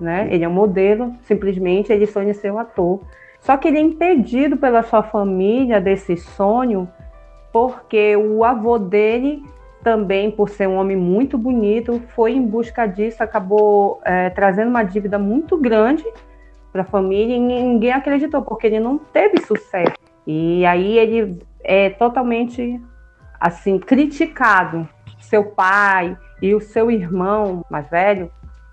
né? 0.01 0.27
Ele 0.31 0.45
é 0.45 0.49
um 0.49 0.53
modelo, 0.53 1.15
simplesmente 1.23 1.93
ele 1.93 2.07
sonha 2.07 2.31
em 2.31 2.35
ser 2.35 2.53
um 2.53 2.59
ator. 2.59 3.01
Só 3.43 3.57
que 3.57 3.69
ele 3.69 3.79
é 3.79 3.81
impedido 3.81 4.57
pela 4.57 4.83
sua 4.85 5.03
família 5.03 5.81
desse 5.81 6.17
sonho, 6.17 6.89
porque 7.53 8.17
o 8.17 8.45
avô 8.45 8.79
dele, 8.79 9.45
também 9.83 10.31
por 10.31 10.49
ser 10.49 10.69
um 10.69 10.77
homem 10.77 10.97
muito 10.97 11.37
bonito, 11.37 12.01
foi 12.15 12.33
em 12.33 12.47
busca 12.47 12.87
disso, 12.87 13.21
acabou 13.21 14.01
é, 14.05 14.31
trazendo 14.31 14.69
uma 14.69 14.85
dívida 14.85 15.19
muito 15.19 15.57
grande 15.57 16.05
para 16.73 16.83
a 16.83 16.85
família 16.85 17.37
e 17.37 17.41
ninguém 17.41 17.93
acreditou, 17.93 18.43
porque 18.43 18.69
ele 18.69 18.79
não 18.79 18.97
teve 18.97 19.41
sucesso. 19.43 19.93
E 20.25 20.65
aí 20.65 20.97
ele 20.97 21.43
é 21.65 21.91
totalmente 21.91 22.81
assim 23.41 23.77
criticado. 23.77 24.89
Seu 25.19 25.45
pai 25.45 26.17
e 26.41 26.55
o 26.55 26.61
seu 26.61 26.93
irmão 26.93 27.65
mais 27.69 27.91
velho, 27.91 28.31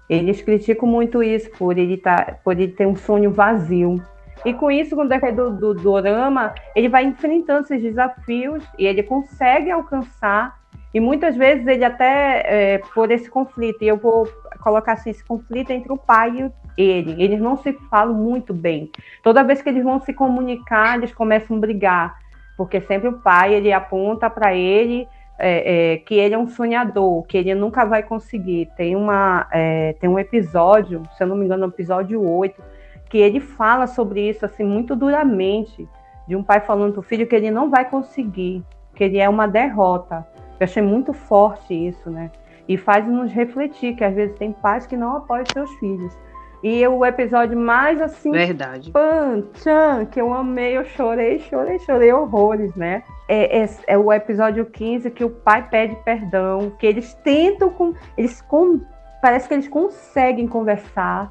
eles 0.07 0.41
criticam 0.43 0.87
muito 0.87 1.23
isso 1.23 1.49
por 1.57 1.75
ele 1.75 1.97
tá, 1.97 2.37
por 2.43 2.53
ele 2.53 2.71
ter 2.71 2.85
um 2.85 2.95
sonho 2.95 3.31
vazio. 3.31 3.95
E 4.45 4.53
com 4.53 4.71
isso, 4.71 4.95
com 4.95 5.03
o 5.03 5.07
decorrer 5.07 5.35
do, 5.35 5.51
do 5.51 5.73
dorama, 5.73 6.53
ele 6.75 6.87
vai 6.89 7.03
enfrentando 7.03 7.61
esses 7.61 7.81
desafios 7.81 8.63
e 8.77 8.85
ele 8.85 9.03
consegue 9.03 9.69
alcançar. 9.69 10.57
E 10.93 10.99
muitas 10.99 11.35
vezes 11.35 11.67
ele 11.67 11.83
até 11.83 12.43
é, 12.45 12.77
por 12.93 13.11
esse 13.11 13.29
conflito, 13.29 13.83
e 13.83 13.87
eu 13.87 13.97
vou 13.97 14.27
colocar 14.61 14.93
assim, 14.93 15.09
esse 15.11 15.23
conflito 15.23 15.71
entre 15.71 15.91
o 15.91 15.97
pai 15.97 16.51
e 16.77 16.81
ele. 16.81 17.21
Eles 17.21 17.39
não 17.39 17.57
se 17.57 17.73
falam 17.89 18.13
muito 18.13 18.53
bem. 18.53 18.89
Toda 19.23 19.43
vez 19.43 19.61
que 19.61 19.69
eles 19.69 19.83
vão 19.83 19.99
se 19.99 20.13
comunicar, 20.13 20.97
eles 20.97 21.13
começam 21.13 21.57
a 21.57 21.59
brigar 21.59 22.29
porque 22.59 22.81
sempre 22.81 23.07
o 23.07 23.13
pai 23.13 23.53
ele 23.53 23.71
aponta 23.71 24.29
para 24.29 24.53
ele 24.53 25.07
é, 25.39 25.93
é, 25.93 25.97
que 25.99 26.15
ele 26.15 26.35
é 26.35 26.37
um 26.37 26.49
sonhador, 26.49 27.23
que 27.23 27.37
ele 27.37 27.55
nunca 27.55 27.85
vai 27.85 28.03
conseguir. 28.03 28.69
Tem, 28.75 28.97
uma, 28.97 29.47
é, 29.49 29.93
tem 29.93 30.09
um 30.09 30.19
episódio, 30.19 31.01
se 31.15 31.23
eu 31.23 31.27
não 31.27 31.37
me 31.37 31.45
engano, 31.45 31.65
no 31.65 31.71
episódio 31.71 32.21
8, 32.21 32.61
que 33.09 33.17
ele 33.17 33.39
fala 33.39 33.87
sobre 33.87 34.29
isso 34.29 34.45
assim 34.45 34.63
muito 34.63 34.95
duramente, 34.95 35.87
de 36.27 36.35
um 36.35 36.43
pai 36.43 36.59
falando 36.59 36.93
para 36.93 36.99
o 36.99 37.03
filho 37.03 37.27
que 37.27 37.35
ele 37.35 37.49
não 37.49 37.69
vai 37.69 37.89
conseguir, 37.89 38.63
que 38.95 39.03
ele 39.03 39.17
é 39.17 39.27
uma 39.27 39.47
derrota. 39.47 40.25
Eu 40.59 40.63
achei 40.63 40.83
muito 40.83 41.11
forte 41.11 41.73
isso, 41.73 42.09
né? 42.09 42.31
E 42.67 42.77
faz 42.77 43.07
nos 43.07 43.31
refletir 43.31 43.95
que 43.95 44.03
às 44.03 44.13
vezes 44.13 44.37
tem 44.37 44.51
pais 44.51 44.85
que 44.85 44.95
não 44.95 45.17
apoiam 45.17 45.45
seus 45.45 45.71
filhos. 45.75 46.15
E 46.61 46.85
o 46.85 47.05
episódio 47.05 47.57
mais 47.57 48.01
assim. 48.01 48.31
Verdade. 48.31 48.91
Pan, 48.91 49.43
tchan, 49.53 50.05
que 50.05 50.19
eu 50.19 50.33
amei, 50.33 50.77
eu 50.77 50.83
chorei, 50.83 51.39
chorei, 51.39 51.79
chorei 51.79 52.11
horrores, 52.11 52.75
né? 52.75 53.03
É, 53.27 53.61
é, 53.61 53.69
é, 53.87 53.97
o 53.97 54.11
episódio 54.11 54.65
15 54.65 55.09
que 55.11 55.23
o 55.23 55.29
pai 55.29 55.67
pede 55.69 55.95
perdão, 56.03 56.71
que 56.77 56.85
eles 56.85 57.13
tentam 57.23 57.69
com. 57.69 57.93
Eles 58.17 58.41
com, 58.41 58.81
parece 59.21 59.47
que 59.47 59.53
eles 59.53 59.69
conseguem 59.69 60.47
conversar, 60.47 61.29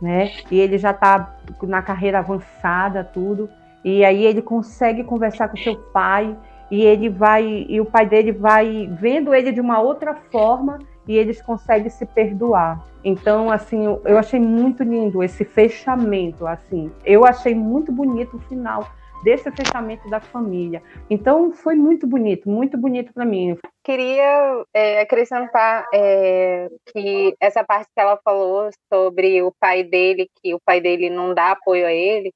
né? 0.00 0.30
E 0.50 0.58
ele 0.58 0.78
já 0.78 0.92
tá 0.92 1.36
na 1.62 1.82
carreira 1.82 2.18
avançada, 2.18 3.04
tudo. 3.04 3.48
E 3.84 4.04
aí 4.04 4.24
ele 4.24 4.42
consegue 4.42 5.04
conversar 5.04 5.48
com 5.48 5.56
seu 5.56 5.76
pai 5.76 6.36
e 6.70 6.82
ele 6.82 7.08
vai 7.08 7.66
e 7.68 7.80
o 7.80 7.84
pai 7.84 8.06
dele 8.06 8.32
vai 8.32 8.88
vendo 8.92 9.34
ele 9.34 9.52
de 9.52 9.60
uma 9.60 9.80
outra 9.80 10.14
forma 10.30 10.78
e 11.06 11.16
eles 11.16 11.42
conseguem 11.42 11.88
se 11.88 12.06
perdoar. 12.06 12.84
Então, 13.02 13.50
assim, 13.50 13.84
eu 14.04 14.18
achei 14.18 14.38
muito 14.38 14.82
lindo 14.82 15.22
esse 15.22 15.44
fechamento, 15.44 16.46
assim. 16.46 16.92
Eu 17.04 17.24
achei 17.24 17.54
muito 17.54 17.90
bonito 17.90 18.36
o 18.36 18.40
final 18.40 18.86
desse 19.22 19.50
fechamento 19.50 20.08
da 20.08 20.20
família. 20.20 20.82
Então, 21.08 21.52
foi 21.52 21.74
muito 21.74 22.06
bonito, 22.06 22.48
muito 22.48 22.76
bonito 22.76 23.12
para 23.12 23.24
mim. 23.24 23.56
Queria 23.84 24.64
é, 24.74 25.00
acrescentar 25.00 25.86
é, 25.92 26.68
que 26.92 27.34
essa 27.40 27.64
parte 27.64 27.88
que 27.94 28.00
ela 28.00 28.18
falou 28.24 28.70
sobre 28.92 29.42
o 29.42 29.52
pai 29.58 29.82
dele, 29.82 30.28
que 30.42 30.54
o 30.54 30.60
pai 30.64 30.80
dele 30.80 31.10
não 31.10 31.34
dá 31.34 31.52
apoio 31.52 31.86
a 31.86 31.92
ele, 31.92 32.32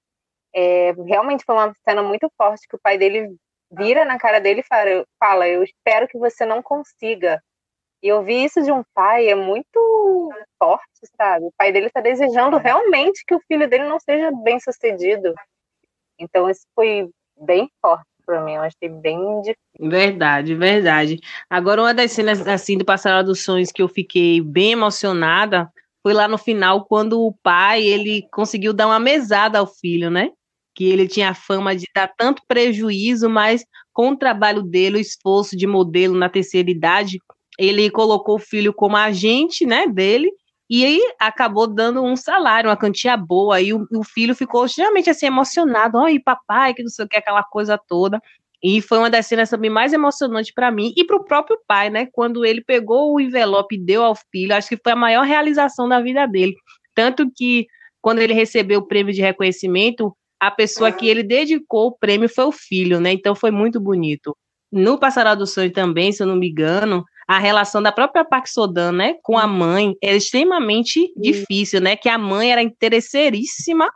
é, 0.55 0.92
realmente 1.07 1.44
foi 1.44 1.55
uma 1.55 1.73
cena 1.88 2.03
muito 2.03 2.31
forte 2.37 2.68
que 2.68 2.77
o 2.77 2.81
pai 2.83 2.97
dele 2.97 3.35
vira 3.70 4.05
na 4.05 4.18
cara 4.18 4.38
dele 4.40 4.61
e 4.61 5.07
fala: 5.18 5.49
Eu 5.49 5.62
espero 5.62 6.07
que 6.07 6.18
você 6.18 6.47
não 6.47 6.62
consiga 6.62 7.40
e 8.05 8.12
ouvir 8.12 8.44
isso 8.44 8.62
de 8.62 8.70
um 8.70 8.83
pai 8.94 9.31
é 9.31 9.35
muito 9.35 10.31
forte, 10.59 10.85
sabe? 11.16 11.47
O 11.47 11.53
pai 11.57 11.73
dele 11.73 11.87
está 11.87 12.03
desejando 12.03 12.59
realmente 12.59 13.25
que 13.27 13.35
o 13.35 13.40
filho 13.49 13.66
dele 13.66 13.85
não 13.85 13.99
seja 13.99 14.31
bem 14.31 14.61
sucedido. 14.61 15.35
Então 16.18 16.48
isso 16.48 16.66
foi 16.74 17.09
bem 17.40 17.68
forte 17.81 18.05
para 18.27 18.42
mim, 18.42 18.55
eu 18.55 18.62
achei 18.62 18.88
bem 18.88 19.18
difícil. 19.42 19.57
Verdade, 19.79 20.55
verdade. 20.55 21.20
Agora, 21.48 21.83
uma 21.83 21.92
das 21.92 22.12
cenas 22.12 22.46
assim 22.46 22.79
do 22.79 22.85
Passarela 22.85 23.22
dos 23.22 23.44
Sonhos 23.44 23.70
que 23.70 23.83
eu 23.83 23.88
fiquei 23.88 24.40
bem 24.40 24.72
emocionada 24.72 25.70
foi 26.03 26.12
lá 26.12 26.29
no 26.29 26.38
final, 26.38 26.85
quando 26.85 27.20
o 27.20 27.35
pai 27.42 27.83
ele 27.83 28.27
conseguiu 28.31 28.72
dar 28.72 28.87
uma 28.87 29.00
mesada 29.00 29.59
ao 29.59 29.66
filho, 29.66 30.11
né? 30.11 30.31
Que 30.74 30.85
ele 30.85 31.09
tinha 31.09 31.31
a 31.31 31.35
fama 31.35 31.74
de 31.74 31.87
dar 31.94 32.09
tanto 32.16 32.42
prejuízo, 32.46 33.29
mas 33.29 33.64
com 33.92 34.11
o 34.11 34.16
trabalho 34.16 34.62
dele, 34.62 34.98
o 34.98 35.00
esforço 35.00 35.57
de 35.57 35.66
modelo 35.66 36.14
na 36.16 36.29
terceira 36.29 36.70
idade, 36.70 37.18
ele 37.59 37.90
colocou 37.90 38.37
o 38.37 38.40
filho 38.40 38.72
como 38.72 38.96
agente, 38.96 39.64
né, 39.64 39.87
dele, 39.87 40.31
e 40.74 40.84
aí 40.84 41.00
acabou 41.20 41.68
dando 41.68 42.02
um 42.02 42.16
salário, 42.16 42.68
uma 42.68 42.76
quantia 42.76 43.16
boa, 43.16 43.60
e 43.60 43.72
o, 43.72 43.87
o 43.92 44.02
filho 44.02 44.34
ficou 44.34 44.66
extremamente 44.66 45.08
assim 45.08 45.26
emocionado, 45.26 45.98
oi 45.98 46.18
papai, 46.18 46.74
que 46.74 46.82
não 46.82 46.90
sei 46.90 47.04
o 47.04 47.08
que, 47.08 47.16
aquela 47.16 47.44
coisa 47.44 47.78
toda. 47.78 48.20
E 48.60 48.80
foi 48.80 48.98
uma 48.98 49.08
das 49.08 49.24
cenas 49.26 49.48
também 49.48 49.70
mais 49.70 49.92
emocionantes 49.92 50.52
para 50.52 50.72
mim 50.72 50.92
e 50.96 51.04
para 51.04 51.14
o 51.14 51.24
próprio 51.24 51.56
pai, 51.68 51.90
né? 51.90 52.08
Quando 52.10 52.44
ele 52.44 52.60
pegou 52.60 53.14
o 53.14 53.20
envelope 53.20 53.76
e 53.76 53.78
deu 53.78 54.02
ao 54.02 54.16
filho, 54.32 54.52
acho 54.52 54.68
que 54.68 54.76
foi 54.82 54.90
a 54.94 54.96
maior 54.96 55.24
realização 55.24 55.88
da 55.88 56.00
vida 56.00 56.26
dele. 56.26 56.56
Tanto 56.92 57.30
que 57.30 57.68
quando 58.02 58.18
ele 58.18 58.34
recebeu 58.34 58.80
o 58.80 58.87
prêmio 58.87 59.14
de 59.14 59.20
reconhecimento, 59.20 60.12
a 60.40 60.50
pessoa 60.50 60.90
que 60.90 61.06
ele 61.06 61.22
dedicou 61.22 61.87
o 61.87 61.96
prêmio 61.96 62.28
foi 62.28 62.46
o 62.46 62.52
filho, 62.52 62.98
né? 62.98 63.12
Então 63.12 63.37
foi 63.37 63.52
muito 63.52 63.78
bonito. 63.78 64.37
No 64.72 64.98
Passará 64.98 65.37
do 65.37 65.46
Sonho 65.46 65.72
também, 65.72 66.10
se 66.10 66.20
eu 66.20 66.26
não 66.26 66.34
me 66.34 66.48
engano, 66.48 67.04
a 67.26 67.38
relação 67.38 67.82
da 67.82 67.92
própria 67.92 68.24
Park 68.24 68.46
Sodan, 68.46 68.92
né, 68.92 69.14
com 69.22 69.38
a 69.38 69.46
mãe 69.46 69.94
era 70.02 70.16
extremamente 70.16 71.12
difícil, 71.16 71.80
né, 71.80 71.96
que 71.96 72.08
a 72.08 72.18
mãe 72.18 72.52
era 72.52 72.62
interesseiríssima, 72.62 73.88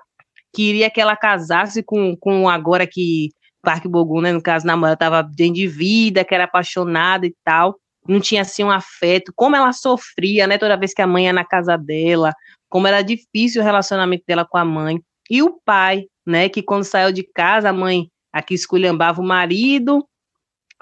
queria 0.53 0.91
que 0.91 1.01
ela 1.01 1.17
casasse 1.17 1.83
com, 1.83 2.17
com 2.17 2.49
agora 2.49 2.87
que 2.87 3.31
Parque 3.63 3.89
Bogum, 3.89 4.21
né? 4.21 4.33
No 4.33 4.43
caso, 4.43 4.67
na 4.67 4.77
mãe, 4.77 4.89
ela 4.89 4.97
tava 4.97 5.23
bem 5.23 5.53
de 5.53 5.67
vida, 5.67 6.25
que 6.25 6.35
era 6.35 6.45
apaixonada 6.45 7.27
e 7.27 7.35
tal. 7.45 7.77
Não 8.07 8.21
tinha 8.21 8.43
assim 8.43 8.65
um 8.65 8.71
afeto. 8.71 9.33
Como 9.35 9.55
ela 9.55 9.73
sofria, 9.73 10.47
né? 10.47 10.57
Toda 10.57 10.77
vez 10.77 10.95
que 10.95 11.03
a 11.03 11.07
mãe 11.07 11.27
ia 11.27 11.33
na 11.33 11.45
casa 11.45 11.77
dela, 11.77 12.33
como 12.69 12.87
era 12.87 13.03
difícil 13.03 13.61
o 13.61 13.65
relacionamento 13.65 14.25
dela 14.27 14.47
com 14.49 14.57
a 14.57 14.65
mãe. 14.65 15.01
E 15.31 15.43
o 15.43 15.61
pai, 15.65 16.07
né? 16.27 16.49
Que 16.49 16.63
quando 16.63 16.85
saiu 16.85 17.13
de 17.13 17.23
casa, 17.23 17.69
a 17.69 17.73
mãe 17.73 18.09
aqui 18.33 18.55
esculhambava 18.55 19.21
o 19.21 19.27
marido, 19.27 20.07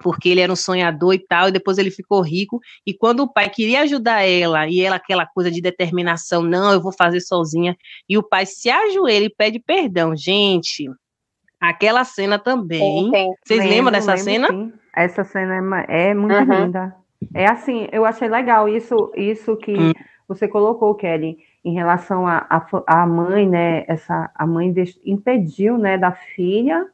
porque 0.03 0.29
ele 0.29 0.41
era 0.41 0.53
um 0.53 0.57
sonhador 0.57 1.15
e 1.15 1.19
tal, 1.19 1.49
e 1.49 1.53
depois 1.53 1.79
ele 1.79 1.91
ficou 1.91 2.21
rico. 2.21 2.61
E 2.87 2.93
quando 2.93 3.21
o 3.21 3.33
pai 3.33 3.49
queria 3.49 3.83
ajudar 3.83 4.23
ela, 4.23 4.69
e 4.69 4.81
ela 4.81 4.97
aquela 4.97 5.27
coisa 5.27 5.51
de 5.51 5.61
determinação, 5.61 6.43
não, 6.43 6.73
eu 6.73 6.81
vou 6.81 6.93
fazer 6.93 7.21
sozinha, 7.21 7.77
e 8.09 8.19
o 8.19 8.23
pai 8.23 8.47
se 8.47 8.69
ajoelha 8.69 9.25
e 9.25 9.35
pede 9.35 9.59
perdão. 9.59 10.15
Gente, 10.17 10.91
aquela 11.61 12.05
cena 12.05 12.39
também. 12.39 13.05
Sim, 13.05 13.11
sim. 13.11 13.35
Vocês 13.45 13.61
lembro, 13.61 13.75
lembram 13.75 13.93
dessa 13.93 14.15
lembro, 14.15 14.25
cena? 14.25 14.49
Sim. 14.49 14.73
Essa 14.95 15.25
cena 15.25 15.85
é, 15.89 16.11
é 16.11 16.15
muito 16.15 16.35
uhum. 16.35 16.65
linda. 16.65 16.95
É 17.35 17.47
assim, 17.47 17.89
eu 17.93 18.05
achei 18.05 18.29
legal 18.29 18.69
isso, 18.69 19.13
isso 19.17 19.57
que 19.57 19.73
hum. 19.73 19.93
você 20.29 20.47
colocou, 20.47 20.95
Kelly, 20.95 21.39
em 21.65 21.75
relação 21.75 22.27
à 22.27 22.47
a, 22.49 22.57
a, 22.59 23.03
a, 23.03 23.07
mãe, 23.07 23.49
né? 23.49 23.85
Essa, 23.89 24.31
a 24.35 24.47
mãe 24.47 24.73
impediu, 25.05 25.79
né, 25.79 25.99
da 25.99 26.13
filha 26.13 26.87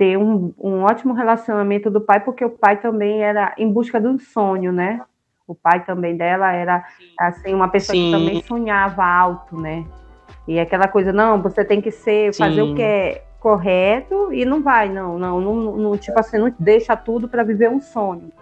ter 0.00 0.16
um, 0.16 0.54
um 0.58 0.80
ótimo 0.80 1.12
relacionamento 1.12 1.90
do 1.90 2.00
pai, 2.00 2.20
porque 2.20 2.42
o 2.42 2.48
pai 2.48 2.80
também 2.80 3.22
era 3.22 3.52
em 3.58 3.70
busca 3.70 4.00
do 4.00 4.18
sonho, 4.18 4.72
né? 4.72 5.02
O 5.46 5.54
pai 5.54 5.84
também 5.84 6.16
dela 6.16 6.50
era 6.50 6.82
assim 7.18 7.52
uma 7.52 7.68
pessoa 7.68 7.94
Sim. 7.94 8.06
que 8.06 8.10
também 8.10 8.42
sonhava 8.44 9.04
alto, 9.04 9.60
né? 9.60 9.84
E 10.48 10.58
aquela 10.58 10.88
coisa, 10.88 11.12
não, 11.12 11.42
você 11.42 11.62
tem 11.66 11.82
que 11.82 11.90
ser, 11.90 12.34
fazer 12.34 12.62
Sim. 12.64 12.72
o 12.72 12.74
que 12.74 12.80
é 12.80 13.24
correto 13.38 14.32
e 14.32 14.46
não 14.46 14.62
vai, 14.62 14.88
não, 14.88 15.18
não, 15.18 15.38
não, 15.38 15.76
não 15.76 15.98
tipo 15.98 16.18
assim, 16.18 16.38
não 16.38 16.50
deixa 16.58 16.96
tudo 16.96 17.28
para 17.28 17.42
viver 17.42 17.68
um 17.68 17.80
sonho. 17.80 18.32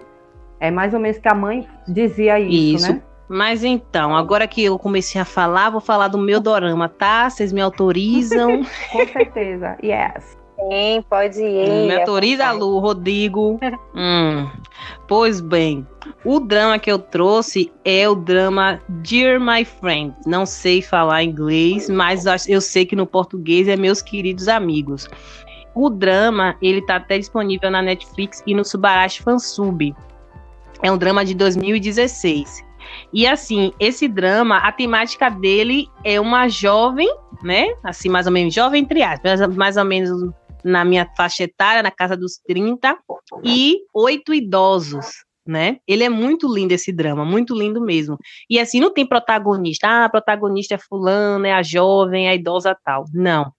É 0.61 0.71
mais 0.71 0.95
ou 0.95 1.01
menos 1.01 1.19
que 1.19 1.29
a 1.29 1.35
mãe 1.35 1.67
dizia 1.89 2.39
isso, 2.39 2.77
isso. 2.77 2.93
né? 2.93 3.03
Mas 3.29 3.65
então, 3.65 4.17
agora 4.17 4.47
que 4.47 4.63
eu 4.63 4.79
comecei 4.79 5.21
a 5.21 5.25
falar, 5.25 5.71
vou 5.71 5.81
falar 5.81 6.07
do 6.07 6.19
meu 6.19 6.39
dorama, 6.39 6.89
tá? 6.89 7.29
Vocês 7.29 7.53
me 7.53 7.61
autorizam? 7.61 8.63
Com 8.93 9.07
certeza, 9.09 9.77
yes. 9.83 10.38
Sim, 10.59 11.05
pode 11.09 11.41
ir. 11.41 11.87
Me 11.87 12.01
autoriza, 12.01 12.51
Lu, 12.51 12.79
Rodrigo. 12.81 13.61
hum. 13.95 14.51
Pois 15.07 15.41
bem, 15.41 15.87
o 16.25 16.41
drama 16.41 16.79
que 16.79 16.91
eu 16.91 16.99
trouxe 16.99 17.73
é 17.85 18.09
o 18.09 18.15
drama 18.15 18.81
Dear 18.89 19.41
My 19.41 19.65
Friend. 19.65 20.15
Não 20.27 20.45
sei 20.45 20.83
falar 20.83 21.23
inglês, 21.23 21.89
mas 21.89 22.25
eu 22.47 22.61
sei 22.61 22.85
que 22.85 22.97
no 22.97 23.07
português 23.07 23.69
é 23.69 23.77
Meus 23.77 24.03
Queridos 24.03 24.49
Amigos. 24.49 25.09
O 25.75 25.89
drama, 25.89 26.57
ele 26.61 26.83
tá 26.83 26.97
até 26.97 27.19
disponível 27.19 27.71
na 27.71 27.81
Netflix 27.81 28.43
e 28.47 28.55
no 28.55 28.65
Subarashi 28.65 29.23
Fansub. 29.23 29.95
É 30.83 30.91
um 30.91 30.99
drama 30.99 31.25
de 31.25 31.35
2016. 31.35 32.65
E 33.13 33.27
assim, 33.27 33.73
esse 33.79 34.09
drama, 34.09 34.59
a 34.59 34.73
temática 34.73 35.29
dele 35.29 35.89
é 36.05 36.21
uma 36.21 36.49
jovem, 36.49 37.09
né? 37.43 37.69
Assim, 37.85 38.09
mais 38.09 38.27
ou 38.27 38.33
menos 38.33 38.53
jovem 38.53 38.83
entre 38.83 39.03
aspas, 39.03 39.41
mais 39.57 39.77
ou 39.77 39.85
menos 39.85 40.33
na 40.69 40.85
minha 40.85 41.11
faixa 41.17 41.45
etária, 41.45 41.83
na 41.83 41.91
casa 41.91 42.17
dos 42.17 42.39
30, 42.47 42.97
e 43.45 43.81
oito 43.95 44.35
idosos, 44.35 45.07
né? 45.47 45.79
Ele 45.87 46.05
é 46.05 46.09
muito 46.09 46.53
lindo 46.53 46.73
esse 46.73 46.93
drama, 46.93 47.25
muito 47.25 47.55
lindo 47.55 47.81
mesmo. 47.81 48.19
E 48.49 48.59
assim, 48.59 48.81
não 48.81 48.93
tem 48.93 49.07
protagonista. 49.07 49.89
Ah, 49.89 50.05
a 50.05 50.09
protagonista 50.09 50.75
é 50.75 50.79
fulano, 50.79 51.47
é 51.47 51.53
a 51.53 51.63
jovem, 51.63 52.27
é 52.27 52.31
a 52.31 52.35
idosa 52.35 52.77
tal. 52.85 53.05
Não. 53.13 53.53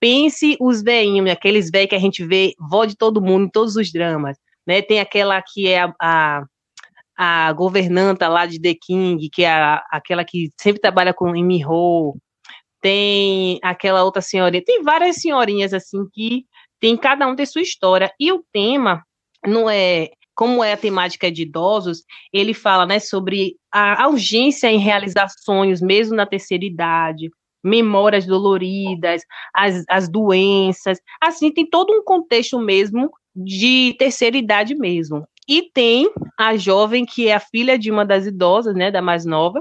Pense 0.00 0.56
os 0.60 0.82
veinhos, 0.82 1.30
aqueles 1.30 1.70
velhos 1.70 1.90
que 1.90 1.94
a 1.94 2.00
gente 2.00 2.24
vê, 2.24 2.52
vó 2.70 2.84
de 2.84 2.96
todo 2.96 3.22
mundo 3.22 3.46
em 3.46 3.50
todos 3.50 3.76
os 3.76 3.92
dramas, 3.92 4.36
né? 4.66 4.82
Tem 4.82 5.00
aquela 5.00 5.40
que 5.42 5.68
é 5.68 5.80
a, 5.82 5.94
a 6.00 6.44
a 7.16 7.50
governanta 7.54 8.28
lá 8.28 8.44
de 8.44 8.60
The 8.60 8.74
King, 8.74 9.30
que 9.30 9.42
é 9.42 9.50
a, 9.50 9.82
aquela 9.90 10.22
que 10.22 10.52
sempre 10.60 10.80
trabalha 10.80 11.14
com 11.14 11.30
Miho, 11.30 12.14
tem 12.80 13.58
aquela 13.62 14.04
outra 14.04 14.20
senhorinha, 14.20 14.62
tem 14.64 14.82
várias 14.82 15.16
senhorinhas 15.16 15.72
assim 15.72 16.06
que 16.12 16.44
tem 16.80 16.96
cada 16.96 17.26
um 17.26 17.36
tem 17.36 17.46
sua 17.46 17.62
história. 17.62 18.12
E 18.18 18.32
o 18.32 18.44
tema 18.52 19.02
não 19.46 19.68
é 19.68 20.10
como 20.36 20.62
é 20.62 20.74
a 20.74 20.76
temática 20.76 21.32
de 21.32 21.42
idosos, 21.42 22.02
ele 22.30 22.52
fala 22.52 22.84
né, 22.84 22.98
sobre 22.98 23.56
a 23.72 24.06
urgência 24.06 24.70
em 24.70 24.78
realizar 24.78 25.28
sonhos, 25.30 25.80
mesmo 25.80 26.14
na 26.14 26.26
terceira 26.26 26.62
idade, 26.62 27.30
memórias 27.64 28.26
doloridas, 28.26 29.22
as, 29.54 29.82
as 29.88 30.08
doenças, 30.08 31.00
assim, 31.22 31.50
tem 31.50 31.68
todo 31.68 31.90
um 31.90 32.04
contexto 32.04 32.60
mesmo 32.60 33.10
de 33.34 33.96
terceira 33.98 34.36
idade 34.36 34.74
mesmo. 34.74 35.26
E 35.48 35.70
tem 35.72 36.10
a 36.38 36.56
jovem 36.56 37.06
que 37.06 37.28
é 37.28 37.34
a 37.34 37.40
filha 37.40 37.78
de 37.78 37.90
uma 37.90 38.04
das 38.04 38.26
idosas, 38.26 38.74
né, 38.74 38.90
da 38.90 39.00
mais 39.00 39.24
nova, 39.24 39.58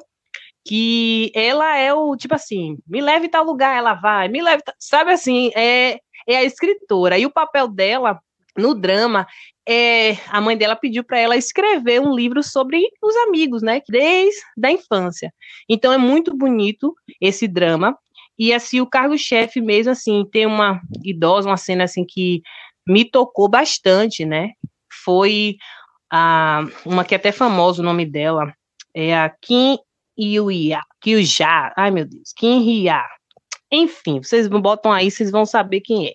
que 0.67 1.31
ela 1.33 1.77
é 1.77 1.93
o 1.93 2.17
tipo 2.17 2.35
assim, 2.35 2.77
me 2.87 2.99
leve 2.99 3.29
tal 3.29 3.45
lugar, 3.45 3.77
ela 3.77 3.93
vai, 3.93 4.27
me 4.27 4.41
leve, 4.41 4.63
sabe 4.79 5.11
assim, 5.11 5.51
é 5.55 5.99
é 6.27 6.37
a 6.37 6.43
escritora. 6.43 7.17
E 7.17 7.25
o 7.25 7.31
papel 7.31 7.67
dela 7.67 8.19
no 8.57 8.73
drama 8.73 9.27
é 9.67 10.17
a 10.29 10.39
mãe 10.39 10.57
dela 10.57 10.75
pediu 10.75 11.03
para 11.03 11.19
ela 11.19 11.35
escrever 11.35 11.99
um 11.99 12.15
livro 12.15 12.41
sobre 12.43 12.81
os 13.01 13.15
amigos, 13.17 13.61
né? 13.61 13.81
Desde 13.89 14.41
a 14.63 14.71
infância. 14.71 15.33
Então 15.67 15.91
é 15.91 15.97
muito 15.97 16.35
bonito 16.35 16.93
esse 17.19 17.47
drama. 17.47 17.97
E 18.37 18.53
assim, 18.53 18.81
o 18.81 18.87
cargo-chefe 18.87 19.61
mesmo, 19.61 19.91
assim, 19.91 20.25
tem 20.29 20.45
uma 20.45 20.81
idosa, 21.03 21.49
uma 21.49 21.57
cena 21.57 21.85
assim 21.85 22.05
que 22.05 22.41
me 22.87 23.05
tocou 23.05 23.49
bastante, 23.49 24.25
né? 24.25 24.51
Foi 25.03 25.55
a, 26.11 26.63
uma 26.85 27.03
que 27.03 27.15
é 27.15 27.17
até 27.17 27.31
famosa 27.31 27.81
o 27.81 27.85
nome 27.85 28.05
dela, 28.05 28.53
é 28.93 29.15
a 29.17 29.29
Kim 29.29 29.77
Yuya, 30.19 30.81
Kyuja, 31.01 31.73
ai 31.75 31.91
meu 31.91 32.05
Deus, 32.05 32.31
Kim 32.35 32.61
Hya, 32.61 33.03
enfim, 33.71 34.21
vocês 34.21 34.47
botam 34.47 34.91
aí, 34.91 35.09
vocês 35.09 35.31
vão 35.31 35.45
saber 35.45 35.81
quem 35.81 36.07
é. 36.07 36.13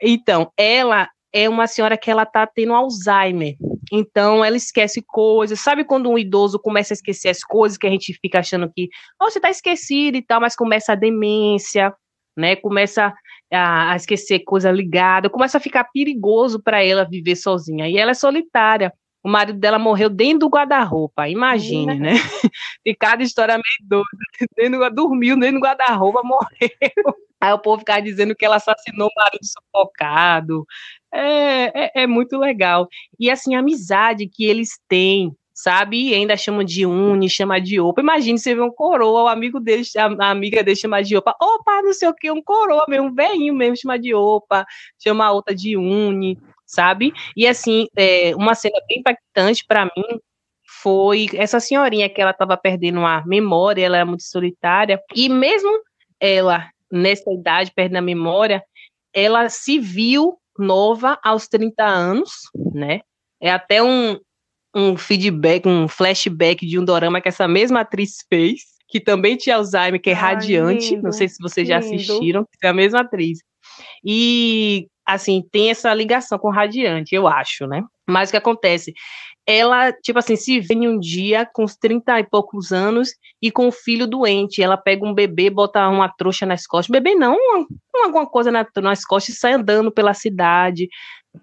Então, 0.00 0.50
ela 0.56 1.08
é 1.32 1.48
uma 1.48 1.66
senhora 1.66 1.96
que 1.96 2.10
ela 2.10 2.26
tá 2.26 2.46
tendo 2.46 2.74
Alzheimer. 2.74 3.56
Então, 3.92 4.44
ela 4.44 4.56
esquece 4.56 5.02
coisas. 5.06 5.60
Sabe 5.60 5.84
quando 5.84 6.10
um 6.10 6.18
idoso 6.18 6.58
começa 6.58 6.92
a 6.92 6.96
esquecer 6.96 7.28
as 7.28 7.40
coisas 7.40 7.78
que 7.78 7.86
a 7.86 7.90
gente 7.90 8.18
fica 8.20 8.40
achando 8.40 8.70
que, 8.74 8.88
oh, 9.20 9.30
você 9.30 9.40
tá 9.40 9.50
esquecido 9.50 10.16
e 10.16 10.22
tal, 10.22 10.40
mas 10.40 10.56
começa 10.56 10.92
a 10.92 10.96
demência, 10.96 11.92
né? 12.36 12.56
Começa 12.56 13.12
a, 13.52 13.96
esquecer 13.96 14.40
coisa 14.40 14.70
ligada, 14.70 15.30
começa 15.30 15.58
a 15.58 15.60
ficar 15.60 15.84
perigoso 15.84 16.62
para 16.62 16.82
ela 16.82 17.04
viver 17.04 17.36
sozinha. 17.36 17.88
E 17.88 17.96
ela 17.96 18.12
é 18.12 18.14
solitária 18.14 18.92
o 19.22 19.28
marido 19.28 19.58
dela 19.58 19.78
morreu 19.78 20.08
dentro 20.08 20.40
do 20.40 20.48
guarda-roupa, 20.48 21.28
imagine, 21.28 21.98
né? 21.98 22.12
E 22.84 22.94
cada 22.94 23.22
história 23.22 23.54
meio 23.54 23.88
doida. 23.88 24.08
Dentro, 24.56 24.90
dormiu 24.90 25.38
dentro 25.38 25.60
do 25.60 25.64
guarda-roupa, 25.64 26.22
morreu. 26.22 26.48
Aí 27.40 27.52
o 27.52 27.58
povo 27.58 27.78
ficava 27.78 28.02
dizendo 28.02 28.34
que 28.34 28.44
ela 28.44 28.56
assassinou 28.56 29.08
o 29.08 29.14
marido 29.16 29.44
sufocado. 29.44 30.66
É, 31.12 31.84
é, 31.84 32.02
é, 32.02 32.06
muito 32.06 32.38
legal. 32.38 32.86
E 33.18 33.30
assim, 33.30 33.54
a 33.54 33.60
amizade 33.60 34.26
que 34.26 34.44
eles 34.44 34.78
têm, 34.88 35.34
sabe? 35.54 36.08
E 36.08 36.14
ainda 36.14 36.36
chamam 36.36 36.62
de 36.62 36.84
uni, 36.84 37.30
chama 37.30 37.58
de 37.58 37.80
opa. 37.80 38.02
Imagine 38.02 38.38
você 38.38 38.54
ver 38.54 38.62
um 38.62 38.70
coroa, 38.70 39.24
o 39.24 39.28
amigo 39.28 39.58
dele, 39.58 39.82
a, 39.96 40.30
amiga 40.30 40.62
dele 40.62 40.76
chama 40.76 41.02
de 41.02 41.16
opa. 41.16 41.34
Opa, 41.40 41.82
não 41.82 41.94
sei 41.94 42.08
o 42.08 42.14
que, 42.14 42.30
um 42.30 42.42
coroa 42.42 42.84
mesmo, 42.88 43.08
um 43.08 43.14
velhinho 43.14 43.54
mesmo, 43.54 43.76
chama 43.76 43.98
de 43.98 44.14
opa, 44.14 44.66
chama 44.98 45.24
a 45.24 45.32
outra 45.32 45.54
de 45.54 45.76
uni 45.76 46.38
sabe? 46.70 47.12
E 47.36 47.46
assim, 47.46 47.86
é, 47.96 48.34
uma 48.36 48.54
cena 48.54 48.80
bem 48.88 49.00
impactante 49.00 49.64
para 49.66 49.84
mim 49.84 50.20
foi 50.82 51.26
essa 51.34 51.58
senhorinha 51.58 52.08
que 52.08 52.20
ela 52.20 52.30
estava 52.30 52.56
perdendo 52.56 53.00
a 53.00 53.24
memória, 53.26 53.84
ela 53.84 53.98
é 53.98 54.04
muito 54.04 54.22
solitária, 54.22 55.00
e 55.14 55.28
mesmo 55.28 55.70
ela, 56.20 56.68
nessa 56.90 57.30
idade, 57.32 57.72
perdendo 57.74 57.98
a 57.98 58.02
memória, 58.02 58.62
ela 59.12 59.48
se 59.48 59.78
viu 59.80 60.38
nova 60.56 61.18
aos 61.24 61.48
30 61.48 61.84
anos, 61.84 62.30
né? 62.72 63.00
É 63.40 63.50
até 63.50 63.82
um, 63.82 64.16
um 64.74 64.96
feedback, 64.96 65.66
um 65.66 65.88
flashback 65.88 66.64
de 66.64 66.78
um 66.78 66.84
dorama 66.84 67.20
que 67.20 67.28
essa 67.28 67.48
mesma 67.48 67.80
atriz 67.80 68.24
fez, 68.28 68.60
que 68.88 69.00
também 69.00 69.36
tinha 69.36 69.56
Alzheimer, 69.56 70.00
que 70.00 70.10
é 70.10 70.14
Ai, 70.14 70.20
Radiante, 70.20 70.90
lindo, 70.90 71.02
não 71.02 71.12
sei 71.12 71.28
se 71.28 71.36
vocês 71.40 71.68
lindo. 71.68 71.80
já 71.80 71.86
assistiram, 71.86 72.46
é 72.62 72.68
a 72.68 72.72
mesma 72.74 73.00
atriz. 73.00 73.40
E 74.04 74.88
assim, 75.14 75.42
tem 75.50 75.70
essa 75.70 75.92
ligação 75.92 76.38
com 76.38 76.50
Radiante, 76.50 77.14
eu 77.14 77.26
acho, 77.26 77.66
né? 77.66 77.82
Mas 78.08 78.28
o 78.28 78.32
que 78.32 78.38
acontece? 78.38 78.92
Ela, 79.46 79.92
tipo 79.92 80.18
assim, 80.18 80.36
se 80.36 80.60
vê 80.60 80.74
em 80.74 80.88
um 80.88 80.98
dia 80.98 81.48
com 81.52 81.64
uns 81.64 81.76
30 81.76 82.20
e 82.20 82.24
poucos 82.24 82.72
anos 82.72 83.10
e 83.42 83.50
com 83.50 83.68
o 83.68 83.72
filho 83.72 84.06
doente. 84.06 84.62
Ela 84.62 84.76
pega 84.76 85.04
um 85.04 85.14
bebê, 85.14 85.50
bota 85.50 85.88
uma 85.88 86.08
trouxa 86.08 86.44
nas 86.46 86.66
costas. 86.66 86.92
Bebê 86.92 87.14
não, 87.14 87.36
uma, 87.36 87.66
alguma 88.04 88.26
coisa 88.26 88.50
nas 88.50 89.04
costas 89.04 89.34
e 89.34 89.38
sai 89.38 89.54
andando 89.54 89.90
pela 89.90 90.14
cidade, 90.14 90.88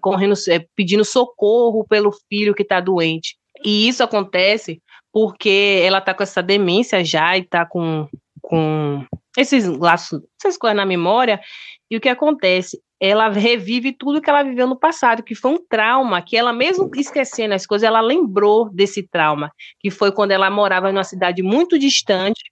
correndo, 0.00 0.34
é, 0.48 0.64
pedindo 0.74 1.04
socorro 1.04 1.86
pelo 1.86 2.12
filho 2.28 2.54
que 2.54 2.64
tá 2.64 2.80
doente. 2.80 3.36
E 3.64 3.88
isso 3.88 4.02
acontece 4.02 4.80
porque 5.12 5.82
ela 5.82 6.00
tá 6.00 6.14
com 6.14 6.22
essa 6.22 6.42
demência 6.42 7.04
já 7.04 7.36
e 7.36 7.42
tá 7.42 7.66
com, 7.66 8.08
com 8.40 9.04
esses 9.36 9.66
laços, 9.66 10.20
essas 10.40 10.56
coisas 10.56 10.76
na 10.76 10.86
memória, 10.86 11.40
e 11.90 11.96
o 11.96 12.00
que 12.00 12.08
acontece? 12.08 12.80
Ela 13.00 13.28
revive 13.28 13.92
tudo 13.92 14.20
que 14.20 14.28
ela 14.28 14.42
viveu 14.42 14.66
no 14.66 14.78
passado, 14.78 15.22
que 15.22 15.34
foi 15.34 15.52
um 15.52 15.64
trauma, 15.68 16.20
que 16.20 16.36
ela, 16.36 16.52
mesmo 16.52 16.90
esquecendo 16.96 17.54
as 17.54 17.66
coisas, 17.66 17.86
ela 17.86 18.00
lembrou 18.00 18.68
desse 18.70 19.02
trauma, 19.02 19.52
que 19.78 19.90
foi 19.90 20.12
quando 20.12 20.32
ela 20.32 20.50
morava 20.50 20.90
numa 20.92 21.04
cidade 21.04 21.42
muito 21.42 21.78
distante, 21.78 22.42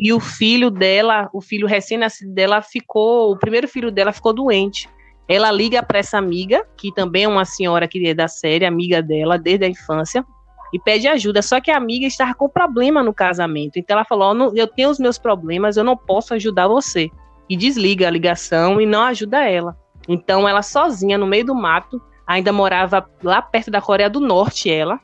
e 0.00 0.12
o 0.12 0.20
filho 0.20 0.70
dela, 0.70 1.28
o 1.32 1.40
filho 1.40 1.66
recém-nascido 1.66 2.32
dela, 2.32 2.62
ficou, 2.62 3.32
o 3.32 3.38
primeiro 3.38 3.66
filho 3.66 3.90
dela 3.90 4.12
ficou 4.12 4.32
doente. 4.32 4.88
Ela 5.28 5.50
liga 5.50 5.82
para 5.82 5.98
essa 5.98 6.16
amiga, 6.16 6.64
que 6.76 6.92
também 6.92 7.24
é 7.24 7.28
uma 7.28 7.44
senhora 7.44 7.88
que 7.88 8.06
é 8.06 8.14
da 8.14 8.28
série, 8.28 8.64
amiga 8.64 9.02
dela 9.02 9.36
desde 9.36 9.64
a 9.64 9.68
infância, 9.68 10.24
e 10.72 10.78
pede 10.78 11.08
ajuda. 11.08 11.42
Só 11.42 11.60
que 11.60 11.70
a 11.70 11.76
amiga 11.76 12.06
estava 12.06 12.32
com 12.32 12.48
problema 12.48 13.02
no 13.02 13.12
casamento. 13.12 13.76
Então 13.76 13.96
ela 13.96 14.04
falou: 14.04 14.34
oh, 14.34 14.52
Eu 14.54 14.66
tenho 14.68 14.88
os 14.88 14.98
meus 14.98 15.18
problemas, 15.18 15.76
eu 15.76 15.84
não 15.84 15.96
posso 15.96 16.32
ajudar 16.32 16.68
você. 16.68 17.10
E 17.48 17.56
desliga 17.56 18.06
a 18.06 18.10
ligação 18.10 18.80
e 18.80 18.86
não 18.86 19.02
ajuda 19.02 19.48
ela. 19.48 19.76
Então 20.08 20.48
ela 20.48 20.62
sozinha 20.62 21.18
no 21.18 21.26
meio 21.26 21.46
do 21.46 21.54
mato, 21.54 22.00
ainda 22.26 22.52
morava 22.52 23.08
lá 23.22 23.40
perto 23.40 23.70
da 23.70 23.80
Coreia 23.80 24.10
do 24.10 24.20
Norte, 24.20 24.70
ela, 24.70 24.98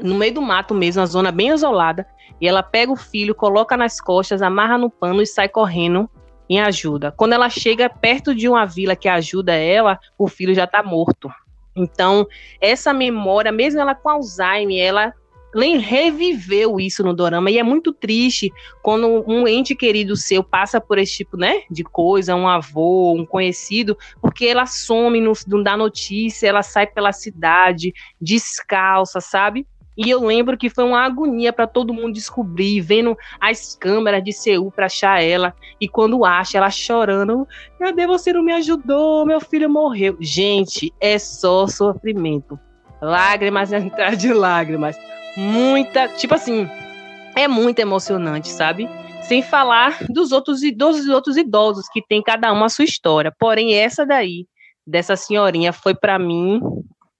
no 0.00 0.14
meio 0.14 0.34
do 0.34 0.42
mato 0.42 0.74
mesmo, 0.74 1.00
uma 1.00 1.06
zona 1.06 1.30
bem 1.30 1.48
isolada. 1.48 2.06
E 2.40 2.48
ela 2.48 2.62
pega 2.62 2.90
o 2.90 2.96
filho, 2.96 3.34
coloca 3.34 3.76
nas 3.76 4.00
costas, 4.00 4.42
amarra 4.42 4.78
no 4.78 4.90
pano 4.90 5.22
e 5.22 5.26
sai 5.26 5.48
correndo 5.48 6.08
em 6.48 6.60
ajuda. 6.60 7.12
Quando 7.12 7.34
ela 7.34 7.48
chega 7.48 7.88
perto 7.88 8.34
de 8.34 8.48
uma 8.48 8.64
vila 8.64 8.96
que 8.96 9.08
ajuda 9.08 9.54
ela, 9.54 9.98
o 10.18 10.28
filho 10.28 10.54
já 10.54 10.64
está 10.64 10.82
morto. 10.82 11.30
Então, 11.74 12.26
essa 12.60 12.92
memória, 12.92 13.50
mesmo 13.50 13.80
ela 13.80 13.94
com 13.94 14.08
Alzheimer, 14.08 14.84
ela 14.84 15.14
reviveu 15.54 16.80
isso 16.80 17.02
no 17.02 17.14
dorama 17.14 17.50
e 17.50 17.58
é 17.58 17.62
muito 17.62 17.92
triste 17.92 18.50
quando 18.82 19.24
um 19.26 19.46
ente 19.46 19.74
querido 19.74 20.16
seu 20.16 20.42
passa 20.42 20.80
por 20.80 20.98
esse 20.98 21.18
tipo, 21.18 21.36
né, 21.36 21.62
de 21.70 21.84
coisa, 21.84 22.34
um 22.34 22.48
avô, 22.48 23.12
um 23.12 23.26
conhecido, 23.26 23.96
porque 24.20 24.46
ela 24.46 24.66
some, 24.66 25.20
não, 25.20 25.32
não 25.46 25.62
dá 25.62 25.76
notícia, 25.76 26.48
ela 26.48 26.62
sai 26.62 26.86
pela 26.86 27.12
cidade 27.12 27.92
descalça, 28.20 29.20
sabe? 29.20 29.66
E 29.96 30.08
eu 30.08 30.24
lembro 30.24 30.56
que 30.56 30.70
foi 30.70 30.84
uma 30.84 31.04
agonia 31.04 31.52
para 31.52 31.66
todo 31.66 31.92
mundo 31.92 32.14
descobrir, 32.14 32.80
vendo 32.80 33.16
as 33.38 33.76
câmeras 33.76 34.24
de 34.24 34.32
Seul 34.32 34.70
para 34.70 34.86
achar 34.86 35.22
ela. 35.22 35.54
E 35.78 35.86
quando 35.86 36.24
acha, 36.24 36.56
ela 36.56 36.70
chorando: 36.70 37.46
Cadê 37.78 38.06
você 38.06 38.32
não 38.32 38.42
me 38.42 38.52
ajudou? 38.52 39.26
Meu 39.26 39.40
filho 39.40 39.68
morreu. 39.68 40.16
Gente, 40.18 40.92
é 40.98 41.18
só 41.18 41.66
sofrimento. 41.66 42.58
Lágrimas 43.02 43.72
atrás 43.74 44.16
de 44.16 44.32
lágrimas. 44.32 44.96
Muita. 45.36 46.08
Tipo 46.08 46.34
assim, 46.34 46.68
é 47.36 47.48
muito 47.48 47.78
emocionante, 47.80 48.48
sabe? 48.48 48.88
Sem 49.22 49.42
falar 49.42 49.98
dos 50.08 50.32
outros, 50.32 50.60
dos 50.76 51.08
outros 51.08 51.36
idosos 51.36 51.88
que 51.88 52.00
tem 52.06 52.22
cada 52.22 52.52
um 52.52 52.64
a 52.64 52.68
sua 52.68 52.84
história. 52.84 53.32
Porém, 53.38 53.74
essa 53.74 54.06
daí, 54.06 54.46
dessa 54.86 55.16
senhorinha, 55.16 55.72
foi 55.72 55.94
para 55.94 56.18
mim, 56.18 56.60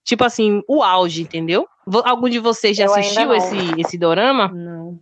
tipo 0.04 0.24
assim, 0.24 0.62
o 0.68 0.82
auge, 0.82 1.22
entendeu? 1.22 1.66
Algum 2.04 2.28
de 2.28 2.38
vocês 2.38 2.76
já 2.76 2.84
eu 2.84 2.94
assistiu 2.94 3.34
esse, 3.34 3.56
esse 3.80 3.98
dorama? 3.98 4.48
Não. 4.48 4.98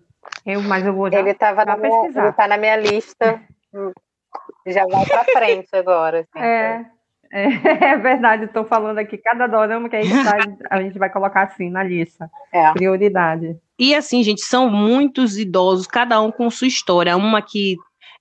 Eu, 0.46 0.62
mas 0.62 0.84
eu 0.84 0.94
vou 0.94 1.10
já, 1.10 1.18
ele 1.18 1.34
tava 1.34 1.64
na 1.64 1.76
minha, 1.76 2.06
Ele 2.06 2.32
tá 2.32 2.48
na 2.48 2.56
minha 2.56 2.76
lista. 2.76 3.40
já 4.66 4.86
vai 4.86 5.04
pra 5.06 5.24
frente 5.24 5.68
agora. 5.72 6.20
Assim, 6.20 6.44
é, 6.44 6.46
é, 6.46 6.86
é, 7.32 7.96
verdade, 7.96 8.44
estou 8.44 8.64
falando 8.64 8.98
aqui, 8.98 9.16
cada 9.16 9.46
dorama 9.46 9.88
que 9.88 9.96
a 9.96 10.02
gente, 10.02 10.24
tá, 10.24 10.36
a 10.68 10.82
gente 10.82 10.98
vai 10.98 11.08
colocar 11.10 11.44
assim 11.44 11.70
na 11.70 11.82
lista. 11.82 12.28
É. 12.52 12.72
Prioridade. 12.72 13.56
E 13.78 13.94
assim, 13.94 14.22
gente, 14.22 14.42
são 14.42 14.68
muitos 14.68 15.38
idosos, 15.38 15.86
cada 15.86 16.20
um 16.20 16.32
com 16.32 16.50
sua 16.50 16.66
história. 16.66 17.16
Uma 17.16 17.40
que 17.40 17.76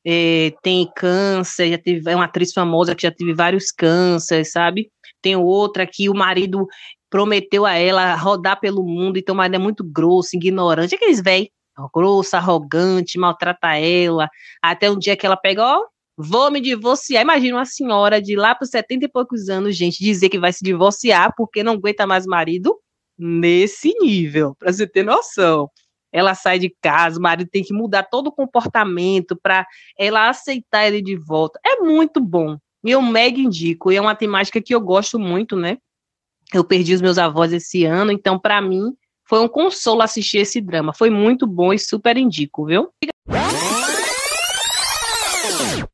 é, 0.06 0.54
tem 0.62 0.89
câncer, 0.95 1.72
já 1.72 1.78
teve, 1.78 2.10
é 2.10 2.15
uma 2.15 2.26
atriz 2.26 2.54
famosa 2.54 2.95
que 2.95 3.04
já 3.04 3.12
teve 3.12 3.34
vários 3.34 3.72
cânceres, 3.72 4.52
sabe? 4.52 4.89
Tem 5.22 5.36
outra 5.36 5.88
que 5.88 6.08
o 6.08 6.13
marido 6.13 6.67
prometeu 7.10 7.65
a 7.65 7.74
ela 7.74 8.15
rodar 8.15 8.60
pelo 8.60 8.84
mundo, 8.84 9.17
então 9.17 9.34
mas 9.34 9.52
é 9.52 9.58
muito 9.58 9.84
grosso, 9.84 10.36
ignorante, 10.36 10.95
aqueles 10.95 11.19
velhos, 11.19 11.50
grosso, 11.93 12.38
arrogante, 12.38 13.17
maltrata 13.17 13.76
ela, 13.76 14.30
até 14.62 14.89
um 14.89 14.98
dia 14.98 15.17
que 15.17 15.26
ela 15.26 15.36
pega, 15.36 15.63
ó, 15.63 15.84
vou 16.21 16.51
me 16.51 16.60
divorciar. 16.60 17.21
Imagina 17.21 17.58
uma 17.58 17.65
senhora 17.65 18.21
de 18.21 18.36
lá 18.36 18.53
para 18.53 18.67
70 18.67 19.05
e 19.05 19.08
poucos 19.08 19.47
anos, 19.47 19.77
gente, 19.77 20.03
dizer 20.03 20.27
que 20.27 20.38
vai 20.38 20.51
se 20.51 20.62
divorciar 20.62 21.34
porque 21.38 21.63
não 21.63 21.73
aguenta 21.73 22.05
mais 22.05 22.25
marido 22.25 22.77
nesse 23.17 23.93
nível, 23.99 24.53
para 24.60 24.71
você 24.71 24.86
ter 24.86 25.03
noção. 25.03 25.69
Ela 26.12 26.36
sai 26.36 26.60
de 26.60 26.75
casa, 26.82 27.19
o 27.19 27.21
marido 27.21 27.49
tem 27.49 27.63
que 27.63 27.73
mudar 27.73 28.03
todo 28.03 28.27
o 28.27 28.32
comportamento 28.32 29.38
para 29.41 29.65
ela 29.97 30.27
aceitar 30.27 30.88
ele 30.88 31.01
de 31.01 31.15
volta. 31.15 31.60
É 31.65 31.77
muito 31.77 32.19
bom. 32.19 32.58
Eu 32.84 33.01
mega 33.01 33.39
indico. 33.39 33.91
E 33.91 33.95
é 33.95 34.01
uma 34.01 34.15
temática 34.15 34.62
que 34.62 34.73
eu 34.73 34.82
gosto 34.82 35.19
muito, 35.19 35.55
né? 35.55 35.77
Eu 36.53 36.63
perdi 36.63 36.93
os 36.93 37.01
meus 37.01 37.17
avós 37.17 37.53
esse 37.53 37.86
ano, 37.86 38.12
então 38.12 38.39
para 38.39 38.60
mim 38.60 38.91
foi 39.27 39.39
um 39.39 39.47
consolo 39.47 40.01
assistir 40.01 40.39
esse 40.39 40.60
drama. 40.60 40.93
Foi 40.93 41.10
muito 41.10 41.45
bom 41.45 41.71
e 41.71 41.77
super 41.77 42.17
indico, 42.17 42.65
viu? 42.65 42.89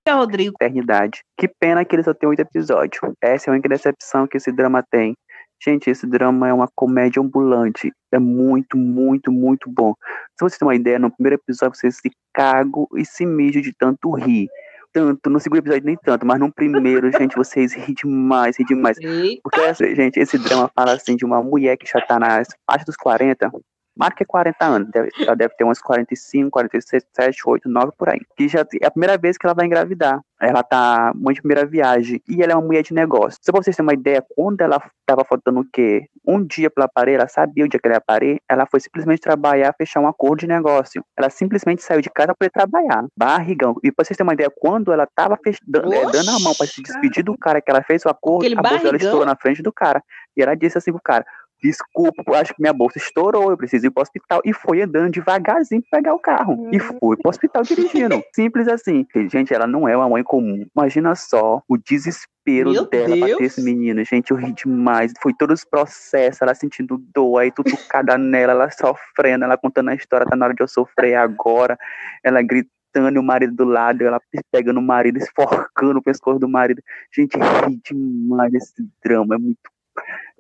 Rodrigo. 0.10 0.56
Eternidade. 0.60 1.20
Que 1.38 1.48
pena 1.48 1.84
que 1.84 1.96
ele 1.96 2.04
só 2.04 2.14
tem 2.14 2.28
oito 2.30 2.42
episódios. 2.42 3.00
Essa 3.22 3.50
é 3.50 3.52
a 3.52 3.54
única 3.54 3.70
decepção 3.70 4.28
que 4.28 4.38
esse 4.38 4.52
drama 4.52 4.84
tem. 4.90 5.16
Gente, 5.64 5.90
esse 5.90 6.06
drama 6.06 6.48
é 6.48 6.54
uma 6.54 6.68
comédia 6.76 7.22
ambulante. 7.22 7.92
É 8.12 8.20
muito, 8.20 8.78
muito, 8.78 9.32
muito 9.32 9.70
bom. 9.70 9.94
Se 10.38 10.44
você 10.44 10.58
tem 10.58 10.68
uma 10.68 10.76
ideia, 10.76 11.00
no 11.00 11.12
primeiro 11.12 11.36
episódio 11.42 11.78
você 11.78 11.92
se 11.92 12.12
cago 12.34 12.88
e 12.96 13.06
se 13.06 13.26
mijo 13.26 13.62
de 13.62 13.74
tanto 13.74 14.12
rir 14.12 14.48
tanto, 14.96 15.30
no 15.30 15.42
segundo 15.42 15.60
episódio 15.60 15.86
nem 15.86 15.98
tanto, 15.98 16.26
mas 16.26 16.40
no 16.40 16.50
primeiro, 16.50 17.12
gente, 17.20 17.36
vocês 17.36 17.74
ri 17.74 17.94
demais, 17.94 18.58
ri 18.58 18.64
demais. 18.64 18.98
Porque, 19.44 19.94
gente, 19.94 20.18
esse 20.18 20.38
drama 20.38 20.72
fala 20.74 20.94
assim 20.94 21.18
de 21.18 21.26
uma 21.26 21.44
mulher 21.44 21.76
que 21.76 21.86
já 21.86 22.00
tá 22.00 22.18
nas 22.18 22.48
partes 22.66 22.86
dos 22.86 22.96
40, 22.96 23.52
marca 23.96 24.26
40 24.26 24.66
anos, 24.66 24.90
deve, 24.92 25.10
ela 25.20 25.36
deve 25.36 25.56
ter 25.56 25.64
uns 25.64 25.80
45, 25.80 26.52
46, 26.52 27.06
7, 27.14 27.42
8, 27.46 27.70
9 27.70 27.92
por 27.98 28.10
aí. 28.10 28.20
Que 28.36 28.48
já 28.48 28.62
é 28.82 28.86
a 28.86 28.92
primeira 28.92 29.18
vez 29.18 29.38
que 29.38 29.46
ela 29.46 29.54
vai 29.54 29.66
engravidar. 29.66 30.20
Ela 30.40 30.64
tá 30.64 31.14
muito 31.16 31.42
primeira 31.42 31.66
viagem 31.66 32.22
e 32.28 32.44
ela 32.44 32.52
é 32.52 32.56
uma 32.56 32.66
mulher 32.66 32.84
de 32.84 32.94
negócio. 32.94 33.40
Só 33.42 33.52
pra 33.52 33.64
vocês 33.64 33.76
terem 33.76 33.88
uma 33.88 33.94
ideia, 33.94 34.24
quando 34.36 34.62
ela 34.62 34.82
tava 35.06 35.24
faltando 35.24 35.62
o 35.62 35.66
quê? 35.72 36.08
Um 36.28 36.44
dia 36.44 36.70
pela 36.70 36.88
parir, 36.88 37.14
ela 37.14 37.28
sabia 37.28 37.64
o 37.64 37.70
dia 37.70 37.80
que 37.80 37.88
ela 37.88 37.96
ia 37.96 38.02
parir, 38.02 38.42
ela 38.50 38.66
foi 38.66 38.80
simplesmente 38.80 39.22
trabalhar, 39.22 39.74
fechar 39.78 40.02
um 40.02 40.08
acordo 40.08 40.42
de 40.42 40.48
negócio. 40.48 41.04
Ela 41.18 41.30
simplesmente 41.30 41.82
saiu 41.84 42.02
de 42.02 42.10
casa 42.10 42.28
para 42.28 42.36
poder 42.36 42.50
trabalhar. 42.50 43.06
Barrigão. 43.18 43.76
E 43.82 43.92
pra 43.92 44.04
vocês 44.04 44.18
terem 44.18 44.28
uma 44.28 44.34
ideia, 44.34 44.52
quando 44.54 44.92
ela 44.92 45.08
tava 45.16 45.38
fech... 45.42 45.58
dando, 45.66 45.94
é, 45.94 46.02
dando 46.12 46.30
a 46.32 46.40
mão 46.40 46.54
para 46.54 46.68
se 46.68 46.82
despedir 46.82 47.24
do 47.24 47.38
cara 47.38 47.62
que 47.62 47.72
ela 47.72 47.84
fez 47.84 48.04
o 48.06 48.10
acordo, 48.10 48.46
Aquele 48.46 48.60
a 48.60 48.62
bolsa 48.62 48.84
dela 48.84 48.98
estourou 48.98 49.26
na 49.26 49.36
frente 49.36 49.64
do 49.64 49.72
cara. 49.72 50.04
E 50.36 50.42
ela 50.42 50.56
disse 50.56 50.78
assim 50.78 50.92
pro 50.92 51.02
cara: 51.02 51.26
Desculpa, 51.66 52.24
acho 52.38 52.54
que 52.54 52.62
minha 52.62 52.74
bolsa 52.74 53.00
estourou, 53.00 53.50
eu 53.50 53.58
preciso 53.58 53.88
ir 53.88 53.90
pro 53.90 54.04
hospital. 54.04 54.40
E 54.46 54.54
foi 54.54 54.84
andando 54.84 55.12
devagarzinho 55.12 55.82
pra 55.90 55.98
pegar 55.98 56.14
o 56.14 56.20
carro. 56.20 56.54
Uhum. 56.54 56.70
E 56.72 56.80
foi 56.80 57.18
pro 57.18 57.28
hospital 57.28 57.64
dirigindo. 57.64 58.22
Simples 58.36 58.68
assim. 58.68 59.04
Gente, 59.32 59.52
ela 59.52 59.66
não 59.66 59.88
é 59.88 59.98
uma 59.98 60.08
mãe 60.08 60.24
comum. 60.24 60.64
Imagina 60.76 61.16
só 61.16 61.64
o 61.68 61.76
desespero 61.76 62.72
Meu 62.72 62.88
dela 62.88 63.16
Deus. 63.16 63.20
pra 63.20 63.38
ter 63.38 63.44
esse 63.46 63.64
menino. 63.64 64.06
Gente, 64.06 64.30
eu 64.30 64.38
ri 64.38 64.54
demais. 64.54 65.12
Foi 65.20 65.34
todos 65.34 65.62
os 65.62 65.66
processos, 65.66 66.40
ela 66.40 66.54
sentindo 66.54 67.04
dor, 67.12 67.40
aí 67.40 67.52
tudo 67.52 67.72
cada 67.90 68.16
nela, 68.16 68.54
ela 68.54 68.70
sofrendo, 68.70 69.46
ela 69.46 69.58
contando 69.58 69.90
a 69.90 69.96
história, 69.96 70.28
tá 70.28 70.36
na 70.36 70.46
hora 70.46 70.54
de 70.54 70.62
eu 70.62 70.68
sofrer 70.68 71.16
agora. 71.16 71.76
Ela 72.24 72.44
gritando 72.44 73.16
e 73.16 73.18
o 73.18 73.24
marido 73.24 73.56
do 73.56 73.66
lado, 73.66 74.04
ela 74.04 74.22
pegando 74.52 74.80
o 74.80 74.84
marido, 74.84 75.18
esforcando 75.18 75.98
o 75.98 76.04
pescoço 76.04 76.38
do 76.38 76.48
marido. 76.48 76.84
Gente, 77.12 77.36
ri 77.36 77.82
demais 77.84 78.54
esse 78.54 78.88
drama, 79.04 79.34
é 79.34 79.38
muito 79.40 79.76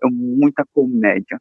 é 0.03 0.07
muita 0.09 0.65
comédia. 0.73 1.39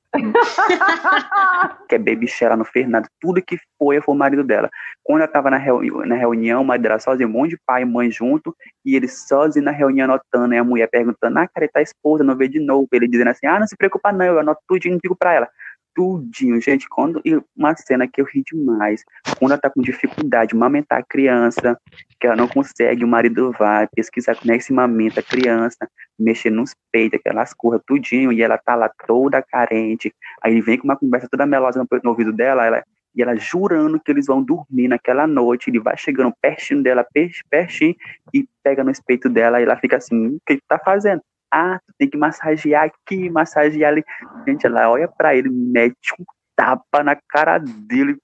que 1.88 1.94
é 1.94 1.98
Baby 1.98 2.28
Shella 2.28 2.56
no 2.56 2.64
Fernando. 2.64 3.06
Tudo 3.20 3.42
que 3.42 3.58
foi, 3.78 4.00
foi 4.00 4.14
o 4.14 4.18
marido 4.18 4.44
dela. 4.44 4.70
Quando 5.02 5.22
ela 5.22 5.28
tava 5.30 5.50
na, 5.50 5.58
reuni 5.58 5.90
na 6.06 6.14
reunião, 6.14 6.62
o 6.62 6.64
marido 6.64 6.82
dela 6.84 6.98
sozinho, 6.98 7.28
um 7.28 7.32
monte 7.32 7.50
de 7.50 7.58
pai 7.66 7.82
e 7.82 7.84
mãe 7.84 8.10
junto, 8.10 8.54
e 8.84 8.96
ele 8.96 9.08
sozinho 9.08 9.64
na 9.64 9.70
reunião 9.70 10.04
anotando, 10.04 10.54
e 10.54 10.58
a 10.58 10.64
mulher 10.64 10.88
perguntando, 10.88 11.38
ah, 11.38 11.48
cara, 11.48 11.64
ele 11.64 11.72
tá 11.72 11.82
esposa, 11.82 12.24
não 12.24 12.36
vê 12.36 12.48
de 12.48 12.60
novo. 12.60 12.88
Ele 12.92 13.08
dizendo 13.08 13.28
assim, 13.28 13.46
ah, 13.46 13.58
não 13.58 13.66
se 13.66 13.76
preocupa 13.76 14.12
não, 14.12 14.24
eu 14.24 14.38
anoto 14.38 14.60
tudo 14.66 14.86
e 14.86 14.90
não 14.90 14.98
digo 15.02 15.16
pra 15.16 15.34
ela 15.34 15.48
tudinho, 15.94 16.60
gente. 16.60 16.88
Quando 16.88 17.20
e 17.24 17.40
uma 17.56 17.74
cena 17.76 18.08
que 18.08 18.20
eu 18.20 18.24
ri 18.26 18.42
demais, 18.42 19.04
quando 19.38 19.52
ela 19.52 19.60
tá 19.60 19.70
com 19.70 19.80
dificuldade 19.80 20.50
de 20.50 20.56
amamentar 20.56 20.98
a 20.98 21.04
criança, 21.04 21.78
que 22.20 22.26
ela 22.26 22.36
não 22.36 22.48
consegue, 22.48 23.04
o 23.04 23.08
marido 23.08 23.52
vai 23.58 23.86
pesquisar 23.94 24.34
como 24.36 24.52
é 24.52 24.58
que 24.58 24.64
se 24.64 24.72
amamenta 24.72 25.20
a 25.20 25.22
criança, 25.22 25.88
mexer 26.18 26.50
nos 26.50 26.74
peitos, 26.92 27.20
que 27.22 27.28
ela 27.28 27.44
tudinho, 27.86 28.32
e 28.32 28.42
ela 28.42 28.58
tá 28.58 28.74
lá 28.74 28.90
toda 29.06 29.42
carente. 29.42 30.12
Aí 30.42 30.60
vem 30.60 30.78
com 30.78 30.84
uma 30.84 30.96
conversa 30.96 31.28
toda 31.30 31.46
melosa 31.46 31.80
no, 31.80 32.00
no 32.02 32.10
ouvido 32.10 32.32
dela, 32.32 32.66
ela, 32.66 32.82
e 33.14 33.22
ela 33.22 33.36
jurando 33.36 34.00
que 34.00 34.10
eles 34.10 34.26
vão 34.26 34.42
dormir 34.42 34.88
naquela 34.88 35.26
noite, 35.26 35.70
ele 35.70 35.78
vai 35.78 35.96
chegando 35.96 36.34
pertinho 36.40 36.82
dela, 36.82 37.06
pertinho, 37.48 37.94
e 38.32 38.46
pega 38.62 38.82
no 38.82 38.92
peito 39.06 39.28
dela, 39.28 39.60
e 39.60 39.64
ela 39.64 39.76
fica 39.76 39.96
assim, 39.96 40.28
o 40.28 40.38
que 40.46 40.58
tá 40.68 40.78
fazendo? 40.78 41.22
Ah, 41.54 41.78
tu 41.86 41.94
tem 41.98 42.10
que 42.10 42.18
massagear 42.18 42.84
aqui, 42.84 43.30
massagear 43.30 43.92
ali. 43.92 44.04
Gente, 44.46 44.66
ela 44.66 44.90
olha 44.90 45.08
para 45.08 45.36
ele, 45.36 45.48
mete 45.48 46.12
um 46.18 46.24
tapa 46.56 47.02
na 47.02 47.16
cara 47.28 47.58
dele. 47.58 48.18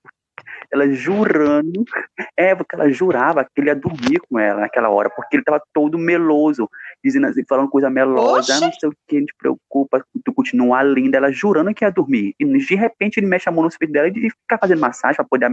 ela 0.72 0.88
jurando, 0.92 1.84
é, 2.36 2.54
porque 2.54 2.74
ela 2.74 2.90
jurava 2.90 3.44
que 3.44 3.60
ele 3.60 3.68
ia 3.68 3.74
dormir 3.76 4.20
com 4.28 4.38
ela 4.38 4.60
naquela 4.60 4.88
hora, 4.88 5.10
porque 5.10 5.36
ele 5.36 5.44
tava 5.44 5.60
todo 5.72 5.98
meloso, 5.98 6.68
dizendo 7.04 7.26
assim, 7.26 7.44
falando 7.48 7.68
coisa 7.68 7.90
melosa, 7.90 8.54
ah, 8.54 8.60
não 8.60 8.72
sei 8.72 8.88
o 8.88 8.92
que, 9.08 9.18
não 9.18 9.26
te 9.26 9.34
preocupa, 9.36 10.04
tu 10.24 10.32
continua 10.32 10.82
linda, 10.82 11.16
ela 11.16 11.32
jurando 11.32 11.74
que 11.74 11.84
ia 11.84 11.90
dormir. 11.90 12.34
E 12.38 12.44
de 12.44 12.74
repente 12.74 13.18
ele 13.18 13.26
mexe 13.26 13.48
a 13.48 13.52
mão 13.52 13.64
no 13.64 13.70
peito 13.70 13.92
dela 13.92 14.08
e 14.08 14.30
fica 14.30 14.58
fazendo 14.60 14.80
massagem 14.80 15.16
pra 15.16 15.24
poder, 15.24 15.50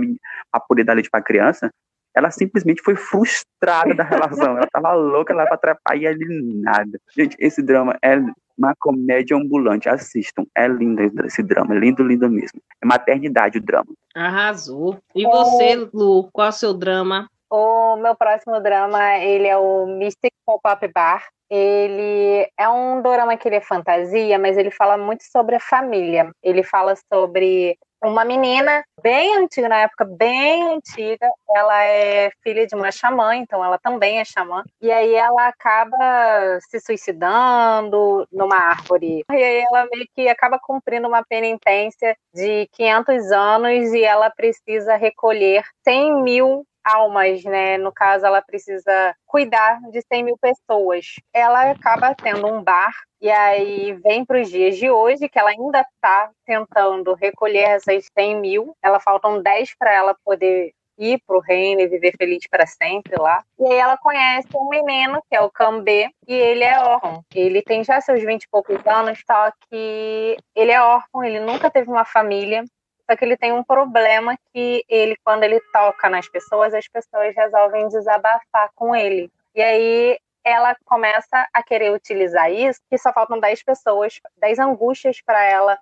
pra 0.51 0.61
poder 0.61 0.83
dar 0.83 0.93
leite 0.93 1.09
pra 1.09 1.21
criança. 1.21 1.71
Ela 2.15 2.31
simplesmente 2.31 2.81
foi 2.81 2.95
frustrada 2.95 3.93
da 3.93 4.03
relação. 4.03 4.57
Ela 4.57 4.67
tava 4.71 4.93
louca 4.93 5.33
lá 5.33 5.45
pra 5.45 5.77
e 5.95 6.05
ele 6.05 6.25
nada. 6.61 6.99
Gente, 7.15 7.35
esse 7.39 7.61
drama 7.61 7.97
é 8.03 8.17
uma 8.57 8.73
comédia 8.79 9.37
ambulante. 9.37 9.87
Assistam. 9.87 10.43
É 10.55 10.67
lindo 10.67 11.01
esse 11.25 11.43
drama. 11.43 11.75
É 11.75 11.79
lindo, 11.79 12.03
lindo 12.03 12.29
mesmo. 12.29 12.59
É 12.81 12.85
maternidade 12.85 13.59
o 13.59 13.61
drama. 13.61 13.93
Arrasou. 14.15 14.97
E 15.15 15.23
você, 15.25 15.89
Lu, 15.93 16.29
qual 16.31 16.47
é 16.47 16.49
o 16.49 16.53
seu 16.53 16.73
drama? 16.73 17.29
O 17.49 17.95
meu 17.97 18.15
próximo 18.15 18.59
drama, 18.59 19.17
ele 19.19 19.47
é 19.47 19.55
o 19.55 19.85
Mystic 19.85 20.33
Pop-Up 20.45 20.85
Bar. 20.93 21.23
Ele 21.49 22.45
é 22.59 22.67
um 22.67 23.01
drama 23.01 23.37
que 23.37 23.47
ele 23.47 23.55
é 23.55 23.61
fantasia, 23.61 24.37
mas 24.37 24.57
ele 24.57 24.69
fala 24.69 24.97
muito 24.97 25.23
sobre 25.23 25.55
a 25.55 25.59
família. 25.59 26.29
Ele 26.43 26.61
fala 26.61 26.93
sobre 27.11 27.77
uma 28.03 28.23
menina 28.23 28.83
bem 29.01 29.35
antiga, 29.37 29.69
na 29.69 29.77
época 29.77 30.05
bem 30.05 30.75
antiga, 30.75 31.29
ela 31.55 31.83
é 31.83 32.29
filha 32.43 32.65
de 32.67 32.75
uma 32.75 32.91
xamã, 32.91 33.35
então 33.35 33.63
ela 33.63 33.77
também 33.77 34.19
é 34.19 34.25
xamã, 34.25 34.63
e 34.81 34.91
aí 34.91 35.13
ela 35.15 35.47
acaba 35.47 36.59
se 36.69 36.79
suicidando 36.79 38.27
numa 38.31 38.55
árvore. 38.57 39.23
E 39.31 39.35
aí 39.35 39.61
ela 39.61 39.87
meio 39.91 40.05
que 40.15 40.27
acaba 40.27 40.59
cumprindo 40.59 41.07
uma 41.07 41.23
penitência 41.23 42.15
de 42.33 42.67
500 42.73 43.31
anos 43.31 43.93
e 43.93 44.03
ela 44.03 44.29
precisa 44.29 44.95
recolher 44.95 45.63
100 45.83 46.23
mil 46.23 46.65
almas, 46.93 47.43
né? 47.43 47.77
No 47.77 47.91
caso, 47.91 48.25
ela 48.25 48.41
precisa 48.41 49.15
cuidar 49.25 49.79
de 49.91 50.01
100 50.01 50.23
mil 50.23 50.37
pessoas. 50.37 51.15
Ela 51.33 51.71
acaba 51.71 52.15
tendo 52.15 52.47
um 52.47 52.63
bar 52.63 52.93
e 53.19 53.29
aí 53.29 53.93
vem 53.93 54.23
para 54.23 54.41
os 54.41 54.49
dias 54.49 54.77
de 54.77 54.89
hoje, 54.89 55.27
que 55.27 55.39
ela 55.39 55.49
ainda 55.49 55.81
está 55.81 56.29
tentando 56.45 57.13
recolher 57.15 57.63
essas 57.63 58.05
100 58.17 58.39
mil. 58.39 58.75
Ela 58.81 58.99
faltam 58.99 59.41
10 59.41 59.75
para 59.77 59.93
ela 59.93 60.15
poder 60.23 60.71
ir 60.97 61.21
para 61.25 61.37
o 61.37 61.41
reino 61.41 61.81
e 61.81 61.87
viver 61.87 62.13
feliz 62.17 62.43
para 62.49 62.65
sempre 62.65 63.15
lá. 63.19 63.43
E 63.59 63.65
aí 63.65 63.77
ela 63.77 63.97
conhece 63.97 64.47
um 64.55 64.67
menino, 64.67 65.21
que 65.29 65.35
é 65.35 65.41
o 65.41 65.51
Cambê, 65.51 66.09
e 66.27 66.33
ele 66.33 66.63
é 66.63 66.79
órfão. 66.79 67.23
Ele 67.33 67.61
tem 67.61 67.83
já 67.83 68.01
seus 68.01 68.21
20 68.23 68.43
e 68.43 68.49
poucos 68.49 68.85
anos, 68.85 69.19
só 69.25 69.51
que 69.69 70.37
ele 70.55 70.71
é 70.71 70.81
órfão, 70.81 71.23
ele 71.23 71.39
nunca 71.39 71.69
teve 71.69 71.89
uma 71.89 72.05
família. 72.05 72.63
Só 73.09 73.15
que 73.15 73.23
ele 73.23 73.37
tem 73.37 73.53
um 73.53 73.63
problema 73.63 74.37
que 74.53 74.83
ele, 74.89 75.15
quando 75.23 75.43
ele 75.43 75.61
toca 75.71 76.09
nas 76.09 76.27
pessoas, 76.27 76.73
as 76.73 76.87
pessoas 76.87 77.33
resolvem 77.35 77.87
desabafar 77.87 78.69
com 78.75 78.95
ele. 78.95 79.31
E 79.55 79.61
aí 79.61 80.19
ela 80.43 80.75
começa 80.85 81.47
a 81.53 81.63
querer 81.63 81.91
utilizar 81.91 82.51
isso, 82.51 82.79
que 82.89 82.97
só 82.97 83.11
faltam 83.11 83.39
10 83.39 83.63
pessoas, 83.63 84.19
10 84.37 84.59
angústias 84.59 85.21
para 85.21 85.43
ela 85.43 85.77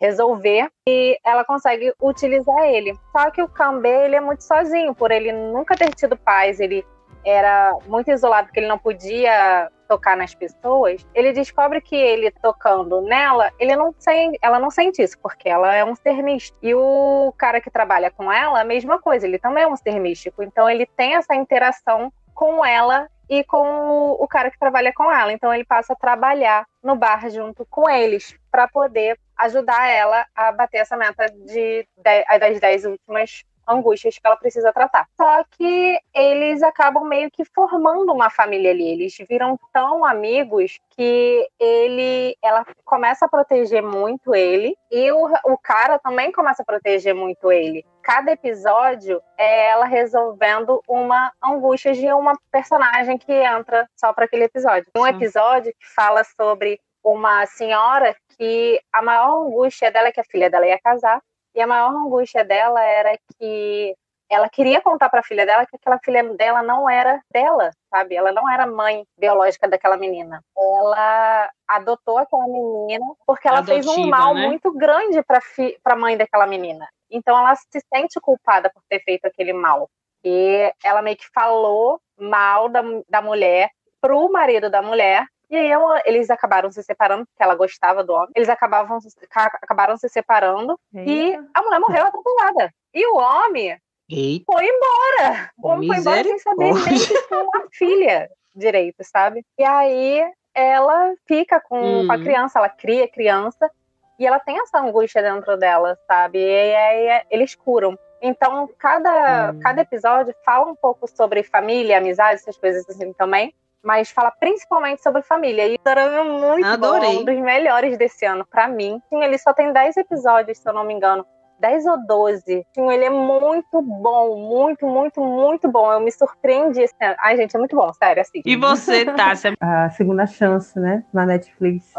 resolver 0.00 0.70
e 0.88 1.18
ela 1.24 1.44
consegue 1.44 1.92
utilizar 2.00 2.64
ele. 2.64 2.94
Só 3.12 3.30
que 3.30 3.42
o 3.42 3.48
Kambê, 3.48 4.06
ele 4.06 4.16
é 4.16 4.20
muito 4.20 4.42
sozinho, 4.42 4.94
por 4.94 5.10
ele 5.10 5.32
nunca 5.32 5.76
ter 5.76 5.92
tido 5.94 6.16
paz, 6.16 6.60
ele 6.60 6.84
era 7.24 7.76
muito 7.86 8.10
isolado 8.10 8.48
porque 8.48 8.60
ele 8.60 8.68
não 8.68 8.78
podia 8.78 9.70
tocar 9.88 10.16
nas 10.16 10.34
pessoas, 10.34 11.04
ele 11.14 11.32
descobre 11.32 11.80
que 11.80 11.96
ele 11.96 12.30
tocando 12.30 13.00
nela, 13.00 13.50
ele 13.58 13.74
não 13.74 13.94
sente, 13.98 14.38
ela 14.42 14.58
não 14.58 14.70
sente 14.70 15.02
isso, 15.02 15.18
porque 15.18 15.48
ela 15.48 15.74
é 15.74 15.84
um 15.84 15.96
ser 15.96 16.22
místico. 16.22 16.58
E 16.62 16.74
o 16.74 17.32
cara 17.36 17.60
que 17.60 17.70
trabalha 17.70 18.10
com 18.10 18.30
ela, 18.30 18.60
a 18.60 18.64
mesma 18.64 19.00
coisa, 19.00 19.26
ele 19.26 19.38
também 19.38 19.64
é 19.64 19.66
um 19.66 19.76
ser 19.76 19.98
místico. 19.98 20.42
Então 20.42 20.68
ele 20.68 20.84
tem 20.84 21.14
essa 21.14 21.34
interação 21.34 22.12
com 22.34 22.64
ela 22.64 23.08
e 23.28 23.42
com 23.44 24.12
o 24.12 24.26
cara 24.28 24.50
que 24.50 24.58
trabalha 24.58 24.92
com 24.92 25.10
ela. 25.10 25.32
Então 25.32 25.52
ele 25.52 25.64
passa 25.64 25.94
a 25.94 25.96
trabalhar 25.96 26.66
no 26.82 26.94
bar 26.94 27.28
junto 27.30 27.66
com 27.66 27.88
eles 27.88 28.38
para 28.50 28.68
poder 28.68 29.18
ajudar 29.36 29.88
ela 29.88 30.26
a 30.34 30.52
bater 30.52 30.78
essa 30.78 30.96
meta 30.96 31.26
de 31.46 31.86
das 31.96 32.60
10 32.60 32.84
últimas 32.86 33.44
angústias 33.68 34.18
que 34.18 34.26
ela 34.26 34.36
precisa 34.36 34.72
tratar. 34.72 35.06
Só 35.16 35.44
que 35.50 35.98
eles 36.14 36.62
acabam 36.62 37.04
meio 37.04 37.30
que 37.30 37.44
formando 37.44 38.12
uma 38.12 38.30
família 38.30 38.70
ali. 38.70 38.88
Eles 38.88 39.16
viram 39.28 39.58
tão 39.72 40.04
amigos 40.04 40.78
que 40.90 41.48
ele, 41.58 42.36
ela 42.42 42.64
começa 42.84 43.26
a 43.26 43.28
proteger 43.28 43.82
muito 43.82 44.34
ele 44.34 44.76
e 44.90 45.12
o, 45.12 45.30
o 45.44 45.58
cara 45.58 45.98
também 45.98 46.32
começa 46.32 46.62
a 46.62 46.66
proteger 46.66 47.14
muito 47.14 47.52
ele. 47.52 47.84
Cada 48.02 48.32
episódio 48.32 49.20
é 49.36 49.68
ela 49.68 49.84
resolvendo 49.84 50.82
uma 50.88 51.30
angústia 51.44 51.92
de 51.92 52.10
uma 52.12 52.32
personagem 52.50 53.18
que 53.18 53.32
entra 53.32 53.86
só 53.94 54.12
para 54.12 54.24
aquele 54.24 54.44
episódio. 54.44 54.90
Um 54.96 55.06
episódio 55.06 55.72
que 55.78 55.86
fala 55.94 56.24
sobre 56.24 56.80
uma 57.04 57.46
senhora 57.46 58.16
que 58.36 58.80
a 58.92 59.02
maior 59.02 59.46
angústia 59.46 59.90
dela 59.90 60.08
é 60.08 60.12
que 60.12 60.20
a 60.20 60.24
filha 60.24 60.48
dela 60.48 60.66
ia 60.66 60.78
casar 60.78 61.20
e 61.58 61.60
a 61.60 61.66
maior 61.66 61.90
angústia 61.90 62.44
dela 62.44 62.80
era 62.80 63.18
que 63.36 63.92
ela 64.30 64.48
queria 64.48 64.80
contar 64.80 65.08
para 65.08 65.18
a 65.20 65.24
filha 65.24 65.44
dela 65.44 65.66
que 65.66 65.74
aquela 65.74 65.98
filha 65.98 66.22
dela 66.34 66.62
não 66.62 66.88
era 66.88 67.20
dela, 67.32 67.72
sabe? 67.90 68.14
Ela 68.14 68.30
não 68.30 68.48
era 68.48 68.64
mãe 68.64 69.04
biológica 69.18 69.66
daquela 69.66 69.96
menina. 69.96 70.40
Ela 70.56 71.50
adotou 71.66 72.16
aquela 72.16 72.46
menina 72.46 73.04
porque 73.26 73.48
ela 73.48 73.58
Adotiva, 73.58 73.82
fez 73.82 73.98
um 73.98 74.08
mal 74.08 74.34
né? 74.34 74.46
muito 74.46 74.70
grande 74.72 75.20
para 75.24 75.40
a 75.84 75.96
mãe 75.96 76.16
daquela 76.16 76.46
menina. 76.46 76.86
Então 77.10 77.36
ela 77.36 77.56
se 77.56 77.80
sente 77.92 78.20
culpada 78.20 78.70
por 78.70 78.82
ter 78.88 79.00
feito 79.02 79.24
aquele 79.24 79.52
mal. 79.52 79.90
E 80.22 80.72
ela 80.84 81.02
meio 81.02 81.16
que 81.16 81.26
falou 81.34 82.00
mal 82.16 82.68
da, 82.68 82.82
da 83.08 83.20
mulher 83.20 83.68
pro 84.00 84.30
marido 84.30 84.70
da 84.70 84.80
mulher 84.80 85.26
e 85.50 85.56
aí 85.56 85.68
ela, 85.68 86.02
eles 86.04 86.28
acabaram 86.28 86.70
se 86.70 86.82
separando, 86.82 87.24
porque 87.26 87.42
ela 87.42 87.54
gostava 87.54 88.04
do 88.04 88.12
homem. 88.12 88.30
Eles 88.34 88.48
acabavam, 88.48 88.98
acabaram 89.34 89.96
se 89.96 90.08
separando 90.08 90.78
Eita. 90.94 91.10
e 91.10 91.34
a 91.54 91.62
mulher 91.62 91.80
morreu 91.80 92.04
atropelada. 92.04 92.72
E 92.92 93.06
o 93.06 93.16
homem 93.16 93.78
Eita. 94.10 94.44
foi 94.44 94.66
embora. 94.66 95.50
O 95.58 95.68
homem 95.68 95.88
foi 95.88 95.96
embora 95.98 96.22
sem 96.22 96.38
saber 96.38 96.74
nem 96.74 96.98
que 96.98 97.22
foi 97.22 97.42
uma 97.42 97.66
filha 97.72 98.30
direito, 98.54 99.02
sabe? 99.02 99.44
E 99.58 99.64
aí 99.64 100.22
ela 100.54 101.14
fica 101.26 101.60
com, 101.60 101.80
hum. 101.80 102.06
com 102.06 102.12
a 102.12 102.16
hum. 102.16 102.22
criança, 102.22 102.58
ela 102.58 102.68
cria 102.68 103.08
criança 103.08 103.70
e 104.18 104.26
ela 104.26 104.40
tem 104.40 104.60
essa 104.60 104.78
angústia 104.78 105.22
dentro 105.22 105.56
dela, 105.56 105.96
sabe? 106.06 106.40
E 106.40 106.74
aí 106.74 107.24
eles 107.30 107.54
curam. 107.54 107.98
Então, 108.20 108.68
cada, 108.76 109.52
hum. 109.52 109.60
cada 109.60 109.80
episódio 109.80 110.34
fala 110.44 110.66
um 110.66 110.76
pouco 110.76 111.08
sobre 111.08 111.42
família, 111.42 111.96
amizade, 111.96 112.34
essas 112.34 112.58
coisas 112.58 112.86
assim 112.86 113.14
também 113.14 113.54
mas 113.82 114.10
fala 114.10 114.30
principalmente 114.30 115.02
sobre 115.02 115.22
família. 115.22 115.66
E 115.66 115.74
o 115.74 115.78
drama 115.84 116.16
é 116.16 116.24
muito 116.24 116.66
Adorei. 116.66 117.14
bom, 117.14 117.20
um 117.20 117.24
dos 117.24 117.38
melhores 117.38 117.96
desse 117.96 118.24
ano 118.24 118.46
para 118.48 118.68
mim. 118.68 119.00
Sim, 119.08 119.22
ele 119.22 119.38
só 119.38 119.52
tem 119.52 119.72
10 119.72 119.96
episódios, 119.96 120.58
se 120.58 120.68
eu 120.68 120.72
não 120.72 120.84
me 120.84 120.94
engano. 120.94 121.24
10 121.60 121.86
ou 121.86 122.06
12. 122.06 122.66
Sim, 122.72 122.90
ele 122.90 123.04
é 123.04 123.10
muito 123.10 123.82
bom, 123.82 124.36
muito, 124.36 124.86
muito, 124.86 125.20
muito 125.20 125.68
bom. 125.68 125.92
Eu 125.92 126.00
me 126.00 126.12
surpreendi. 126.12 126.84
Ai, 127.20 127.36
gente, 127.36 127.54
é 127.54 127.58
muito 127.58 127.76
bom, 127.76 127.92
sério, 127.92 128.22
assim. 128.22 128.40
E 128.44 128.56
você, 128.56 129.04
Tássia? 129.16 129.54
a 129.60 129.90
segunda 129.90 130.26
chance, 130.26 130.78
né, 130.78 131.04
na 131.12 131.26
Netflix. 131.26 131.92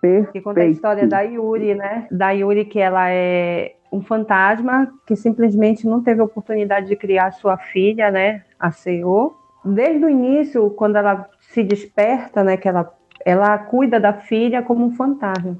Perfeito. 0.00 0.32
Que 0.32 0.40
conta 0.40 0.60
a 0.60 0.66
história 0.66 1.06
da 1.06 1.20
Yuri, 1.20 1.74
né? 1.74 2.06
Da 2.10 2.30
Yuri, 2.30 2.64
que 2.64 2.78
ela 2.78 3.10
é 3.10 3.74
um 3.92 4.02
fantasma 4.02 4.90
que 5.06 5.16
simplesmente 5.16 5.86
não 5.86 6.02
teve 6.02 6.20
a 6.20 6.24
oportunidade 6.24 6.86
de 6.86 6.96
criar 6.96 7.32
sua 7.32 7.58
filha, 7.58 8.10
né? 8.10 8.44
A 8.58 8.70
CEO 8.70 9.39
desde 9.64 10.04
o 10.04 10.08
início, 10.08 10.70
quando 10.70 10.96
ela 10.96 11.28
se 11.40 11.62
desperta, 11.62 12.42
né, 12.42 12.56
que 12.56 12.68
ela, 12.68 12.92
ela 13.24 13.58
cuida 13.58 14.00
da 14.00 14.12
filha 14.12 14.62
como 14.62 14.84
um 14.84 14.92
fantasma. 14.92 15.58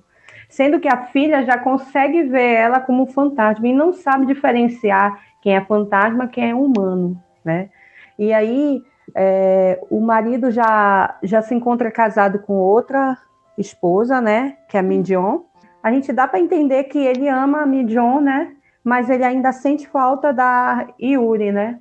Sendo 0.49 0.81
que 0.81 0.89
a 0.89 1.07
filha 1.07 1.45
já 1.45 1.59
consegue 1.59 2.25
ver 2.25 2.55
ela 2.55 2.81
como 2.81 3.05
um 3.05 3.07
fantasma 3.07 3.69
e 3.69 3.73
não 3.73 3.93
sabe 3.93 4.27
diferenciar 4.27 5.21
quem 5.41 5.55
é 5.55 5.61
fantasma 5.61 6.27
quem 6.27 6.51
é 6.51 6.55
humano, 6.55 7.17
né? 7.45 7.71
E 8.19 8.33
aí 8.33 8.83
é, 9.15 9.81
o 9.91 10.01
marido 10.01 10.51
já, 10.51 11.19
já 11.23 11.43
se 11.43 11.55
encontra 11.55 11.91
casado 11.91 12.41
com 12.41 12.55
outra 12.55 13.17
esposa, 13.57 14.21
né? 14.21 14.57
Que 14.69 14.77
é 14.77 14.81
a 14.81 14.83
Mindion. 14.83 15.41
A 15.83 15.91
gente 15.93 16.13
dá 16.13 16.29
para 16.29 16.41
entender 16.41 16.85
que 16.85 16.99
ele 16.99 17.29
ama 17.29 17.63
a 17.63 17.67
Mindion, 17.67 18.21
né? 18.21 18.53
Mas 18.83 19.09
ele 19.09 19.25
ainda 19.25 19.53
sente 19.53 19.87
falta 19.89 20.33
da 20.33 20.87
Yuri, 21.01 21.53
né? 21.53 21.79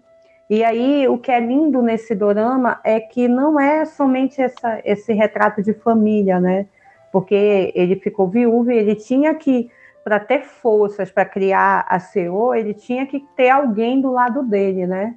E 0.50 0.64
aí, 0.64 1.08
o 1.08 1.18
que 1.18 1.32
é 1.32 1.40
lindo 1.40 1.80
nesse 1.82 2.16
dorama 2.16 2.80
é 2.84 3.00
que 3.00 3.28
não 3.28 3.60
é 3.60 3.86
somente 3.86 4.42
essa, 4.42 4.82
esse 4.84 5.14
retrato 5.14 5.62
de 5.62 5.74
família, 5.74 6.40
né? 6.40 6.66
Porque 7.12 7.72
ele 7.76 7.96
ficou 7.98 8.28
viúvo 8.28 8.72
e 8.72 8.78
ele 8.78 8.96
tinha 8.96 9.36
que, 9.36 9.70
para 10.04 10.20
ter 10.20 10.42
forças 10.42 11.12
para 11.12 11.24
criar 11.24 11.86
a 11.88 12.00
CEO, 12.00 12.56
ele 12.56 12.74
tinha 12.74 13.06
que 13.06 13.20
ter 13.36 13.50
alguém 13.50 14.02
do 14.02 14.12
lado 14.12 14.42
dele, 14.42 14.88
né? 14.88 15.16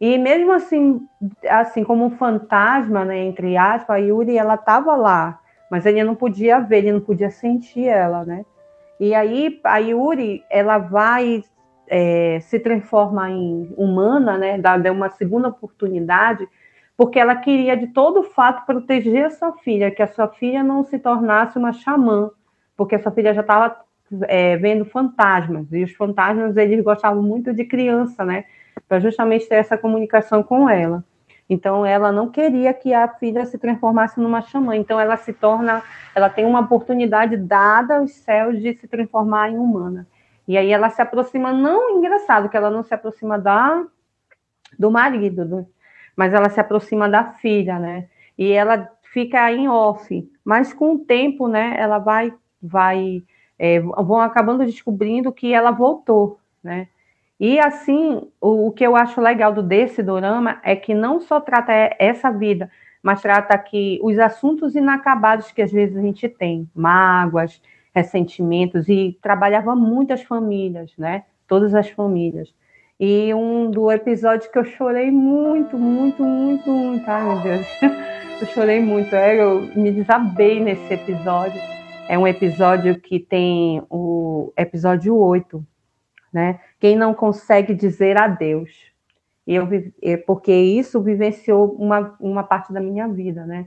E 0.00 0.16
mesmo 0.18 0.52
assim, 0.52 1.06
assim 1.48 1.84
como 1.84 2.06
um 2.06 2.10
fantasma, 2.10 3.04
né, 3.04 3.18
entre 3.18 3.56
aspas, 3.56 3.96
a 3.96 3.98
Yuri, 3.98 4.36
ela 4.36 4.54
estava 4.54 4.96
lá, 4.96 5.38
mas 5.70 5.86
ele 5.86 6.02
não 6.02 6.14
podia 6.16 6.58
ver, 6.58 6.78
ele 6.78 6.92
não 6.92 7.00
podia 7.00 7.30
sentir 7.30 7.86
ela, 7.86 8.24
né? 8.24 8.44
E 8.98 9.14
aí 9.14 9.60
a 9.62 9.78
Yuri, 9.78 10.44
ela 10.50 10.78
vai 10.78 11.44
é, 11.88 12.38
se 12.40 12.58
transforma 12.58 13.30
em 13.30 13.72
humana, 13.76 14.38
né, 14.38 14.58
dá 14.58 14.76
uma 14.90 15.10
segunda 15.10 15.48
oportunidade, 15.48 16.48
porque 16.96 17.18
ela 17.18 17.36
queria 17.36 17.76
de 17.76 17.88
todo 17.88 18.22
fato 18.22 18.64
proteger 18.66 19.26
a 19.26 19.30
sua 19.30 19.52
filha, 19.58 19.90
que 19.90 20.02
a 20.02 20.06
sua 20.06 20.28
filha 20.28 20.62
não 20.62 20.84
se 20.84 20.98
tornasse 20.98 21.58
uma 21.58 21.72
xamã, 21.72 22.30
porque 22.76 22.94
a 22.94 22.98
sua 22.98 23.12
filha 23.12 23.34
já 23.34 23.40
estava 23.40 23.76
é, 24.22 24.56
vendo 24.56 24.84
fantasmas, 24.84 25.72
e 25.72 25.82
os 25.82 25.92
fantasmas 25.92 26.56
eles 26.56 26.82
gostavam 26.82 27.22
muito 27.22 27.52
de 27.52 27.64
criança, 27.64 28.24
né, 28.24 28.44
para 28.88 29.00
justamente 29.00 29.48
ter 29.48 29.56
essa 29.56 29.76
comunicação 29.76 30.42
com 30.42 30.68
ela. 30.68 31.04
Então 31.48 31.84
ela 31.84 32.10
não 32.10 32.30
queria 32.30 32.72
que 32.72 32.94
a 32.94 33.06
filha 33.06 33.44
se 33.44 33.58
transformasse 33.58 34.18
numa 34.18 34.40
xamã. 34.40 34.74
Então 34.74 34.98
ela 34.98 35.16
se 35.18 35.32
torna, 35.32 35.82
ela 36.14 36.30
tem 36.30 36.46
uma 36.46 36.60
oportunidade 36.60 37.36
dada 37.36 37.98
aos 37.98 38.12
céus 38.12 38.60
de 38.60 38.74
se 38.74 38.88
transformar 38.88 39.50
em 39.50 39.58
humana. 39.58 40.06
E 40.46 40.56
aí 40.56 40.70
ela 40.70 40.90
se 40.90 41.00
aproxima, 41.00 41.52
não 41.52 41.98
engraçado 41.98 42.48
que 42.48 42.56
ela 42.56 42.70
não 42.70 42.82
se 42.82 42.92
aproxima 42.92 43.38
da 43.38 43.84
do 44.78 44.90
marido, 44.90 45.44
do, 45.44 45.66
mas 46.16 46.32
ela 46.32 46.48
se 46.48 46.58
aproxima 46.58 47.08
da 47.08 47.24
filha, 47.34 47.78
né? 47.78 48.08
E 48.36 48.50
ela 48.50 48.90
fica 49.02 49.52
em 49.52 49.68
off, 49.68 50.28
mas 50.44 50.72
com 50.72 50.94
o 50.94 50.98
tempo, 50.98 51.46
né? 51.46 51.74
Ela 51.78 51.98
vai 51.98 52.32
vai 52.62 53.22
é, 53.58 53.80
vão 53.80 54.20
acabando 54.20 54.64
descobrindo 54.64 55.32
que 55.32 55.52
ela 55.52 55.70
voltou, 55.70 56.40
né? 56.62 56.88
E 57.38 57.58
assim, 57.58 58.30
o, 58.40 58.68
o, 58.68 58.72
que 58.72 58.86
eu 58.86 58.94
acho 58.94 59.20
legal 59.20 59.52
do 59.52 59.62
desse 59.62 60.02
dorama 60.02 60.60
é 60.62 60.76
que 60.76 60.94
não 60.94 61.20
só 61.20 61.40
trata 61.40 61.72
essa 61.98 62.30
vida, 62.30 62.70
mas 63.02 63.20
trata 63.20 63.58
que 63.58 63.98
os 64.02 64.18
assuntos 64.18 64.76
inacabados 64.76 65.50
que 65.50 65.60
às 65.60 65.72
vezes 65.72 65.96
a 65.96 66.00
gente 66.00 66.28
tem, 66.28 66.70
mágoas, 66.74 67.60
ressentimentos, 67.94 68.88
e 68.88 69.18
trabalhava 69.22 69.76
muitas 69.76 70.22
famílias, 70.22 70.92
né? 70.96 71.24
Todas 71.46 71.74
as 71.74 71.88
famílias. 71.90 72.52
E 72.98 73.34
um 73.34 73.70
do 73.70 73.90
episódio 73.90 74.50
que 74.50 74.58
eu 74.58 74.64
chorei 74.64 75.10
muito, 75.10 75.76
muito, 75.76 76.22
muito, 76.22 76.70
muito. 76.70 77.10
Ai, 77.10 77.24
meu 77.24 77.42
Deus. 77.42 77.66
Eu 78.40 78.48
chorei 78.48 78.80
muito. 78.80 79.14
É, 79.14 79.40
eu 79.40 79.60
me 79.76 79.92
desabei 79.92 80.58
nesse 80.58 80.92
episódio. 80.92 81.60
É 82.08 82.18
um 82.18 82.26
episódio 82.26 82.98
que 82.98 83.20
tem 83.20 83.80
o 83.88 84.52
episódio 84.56 85.16
8, 85.16 85.64
né? 86.32 86.58
Quem 86.80 86.96
não 86.96 87.14
consegue 87.14 87.72
dizer 87.72 88.20
adeus. 88.20 88.70
Eu, 89.46 89.68
porque 90.26 90.52
isso 90.52 91.00
vivenciou 91.00 91.72
uma, 91.78 92.16
uma 92.18 92.42
parte 92.42 92.72
da 92.72 92.80
minha 92.80 93.06
vida, 93.06 93.46
né? 93.46 93.66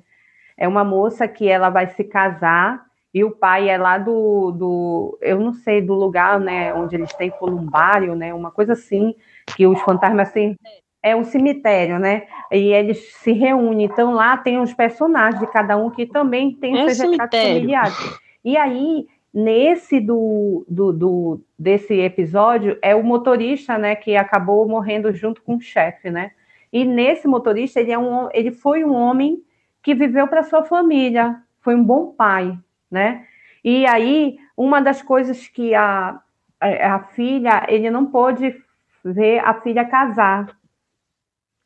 É 0.57 0.67
uma 0.67 0.84
moça 0.84 1.26
que 1.26 1.47
ela 1.47 1.69
vai 1.69 1.88
se 1.88 2.03
casar 2.03 2.84
e 3.16 3.24
o 3.24 3.32
pai 3.32 3.70
é 3.70 3.78
lá 3.78 3.97
do, 3.97 4.51
do 4.51 5.18
eu 5.22 5.39
não 5.39 5.53
sei, 5.53 5.82
do 5.82 5.93
lugar, 5.93 6.39
né, 6.39 6.74
onde 6.74 6.95
eles 6.95 7.13
têm 7.13 7.32
columbário, 7.32 8.13
né, 8.13 8.34
uma 8.34 8.51
coisa 8.51 8.74
assim, 8.74 9.16
que 9.55 9.66
os 9.66 9.80
fantasmas 9.82 10.28
assim, 10.28 10.55
é 11.01 11.16
um 11.16 11.24
cemitério, 11.24 11.99
né? 11.99 12.24
E 12.51 12.74
eles 12.74 13.13
se 13.13 13.32
reúnem. 13.32 13.86
Então 13.86 14.13
lá 14.13 14.36
tem 14.36 14.59
os 14.59 14.74
personagens 14.74 15.39
de 15.39 15.47
cada 15.47 15.78
um 15.78 15.89
que 15.89 16.05
também 16.05 16.51
tem 16.55 16.78
é 16.78 16.89
seus 16.89 17.11
retratos 17.11 17.39
familiares. 17.39 18.20
E 18.43 18.57
aí 18.57 19.07
Nesse 19.38 19.99
do, 19.99 20.66
do, 20.66 20.93
do, 20.93 21.41
desse 21.59 21.93
episódio 21.93 22.80
é 22.82 22.95
o 22.95 23.03
motorista, 23.03 23.78
né, 23.78 23.93
que 23.93 24.16
acabou 24.16 24.66
morrendo 24.66 25.11
junto 25.11 25.41
com 25.41 25.57
o 25.57 25.61
chefe, 25.61 26.09
né? 26.09 26.32
E 26.72 26.86
nesse 26.86 27.28
motorista 27.28 27.82
ele 27.82 27.91
é 27.91 27.99
um, 27.99 28.30
ele 28.32 28.53
foi 28.53 28.86
um 28.86 28.93
homem 28.93 29.43
que 29.84 29.93
viveu 29.93 30.26
para 30.30 30.43
sua 30.43 30.63
família, 30.63 31.36
foi 31.59 31.76
um 31.76 31.84
bom 31.84 32.13
pai, 32.13 32.57
né? 32.95 33.27
E 33.61 33.85
aí 33.85 34.37
uma 34.55 34.81
das 34.81 35.01
coisas 35.01 35.49
que 35.49 35.75
a, 35.75 36.21
a, 36.61 36.99
filha 37.13 37.65
ele 37.67 37.89
não 37.89 38.05
pôde 38.05 38.55
ver 39.03 39.39
a 39.39 39.53
filha 39.61 39.83
casar, 39.83 40.47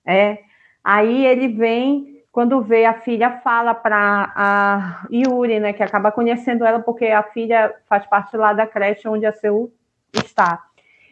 é. 0.05 0.39
Aí 0.83 1.25
ele 1.27 1.49
vem 1.49 2.23
quando 2.31 2.61
vê 2.61 2.85
a 2.85 2.93
filha 2.93 3.39
fala 3.43 3.75
para 3.75 4.33
a 4.35 5.07
Yuri, 5.11 5.59
né, 5.59 5.73
que 5.73 5.83
acaba 5.83 6.11
conhecendo 6.11 6.65
ela 6.65 6.79
porque 6.79 7.05
a 7.05 7.21
filha 7.21 7.75
faz 7.87 8.05
parte 8.07 8.35
lá 8.35 8.53
da 8.53 8.65
creche 8.65 9.07
onde 9.07 9.25
a 9.25 9.33
Seu 9.33 9.71
está. 10.13 10.63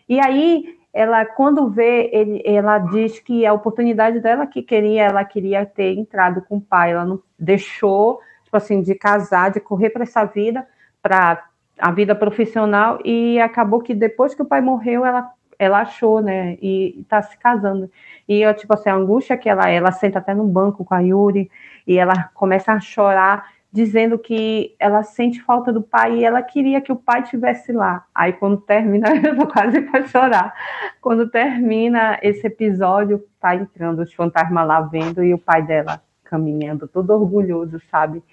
E 0.09 0.19
aí 0.19 0.77
ela 0.91 1.25
quando 1.25 1.69
vê 1.69 2.09
ele, 2.11 2.41
ela 2.43 2.79
diz 2.79 3.19
que 3.19 3.45
a 3.45 3.53
oportunidade 3.53 4.19
dela 4.19 4.47
que 4.47 4.63
queria, 4.63 5.03
ela 5.03 5.23
queria 5.23 5.63
ter 5.63 5.95
entrado 5.95 6.41
com 6.41 6.57
o 6.57 6.61
pai, 6.61 6.91
ela 6.91 7.05
não 7.05 7.21
deixou, 7.37 8.19
tipo 8.47 8.55
assim, 8.55 8.81
de 8.81 8.95
casar, 8.95 9.51
de 9.51 9.59
correr 9.59 9.89
para 9.89 10.03
essa 10.03 10.23
vida, 10.23 10.65
para 11.01 11.43
a 11.77 11.91
vida 11.91 12.15
profissional 12.15 12.97
e 13.03 13.39
acabou 13.39 13.81
que 13.81 13.93
depois 13.93 14.33
que 14.33 14.41
o 14.41 14.45
pai 14.45 14.61
morreu, 14.61 15.05
ela 15.05 15.31
ela 15.59 15.79
achou, 15.79 16.21
né, 16.21 16.55
e 16.61 16.99
está 16.99 17.19
se 17.19 17.35
casando. 17.35 17.89
E 18.29 18.41
eu, 18.41 18.53
tipo 18.53 18.71
assim, 18.75 18.89
a 18.89 18.95
angústia 18.95 19.35
que 19.35 19.49
ela 19.49 19.67
ela 19.67 19.91
senta 19.91 20.19
até 20.19 20.33
no 20.33 20.45
banco 20.45 20.85
com 20.85 20.93
a 20.93 20.99
Yuri 20.99 21.49
e 21.85 21.97
ela 21.97 22.29
começa 22.35 22.71
a 22.73 22.79
chorar, 22.79 23.47
dizendo 23.71 24.19
que 24.19 24.75
ela 24.79 25.01
sente 25.03 25.41
falta 25.41 25.73
do 25.73 25.81
pai 25.81 26.17
e 26.19 26.23
ela 26.23 26.43
queria 26.43 26.79
que 26.79 26.91
o 26.91 26.95
pai 26.95 27.21
estivesse 27.21 27.73
lá. 27.73 28.05
Aí 28.13 28.33
quando 28.33 28.57
termina, 28.57 29.09
eu 29.17 29.35
tô 29.35 29.47
quase 29.47 29.81
para 29.81 30.05
chorar. 30.05 30.53
Quando 31.01 31.29
termina 31.29 32.19
esse 32.21 32.45
episódio, 32.45 33.23
tá 33.39 33.55
entrando 33.55 34.03
os 34.03 34.13
fantasmas 34.13 34.67
lá 34.67 34.81
vendo 34.81 35.23
e 35.23 35.33
o 35.33 35.39
pai 35.39 35.63
dela 35.63 36.01
caminhando, 36.29 36.87
todo 36.87 37.11
orgulhoso, 37.11 37.81
sabe? 37.89 38.23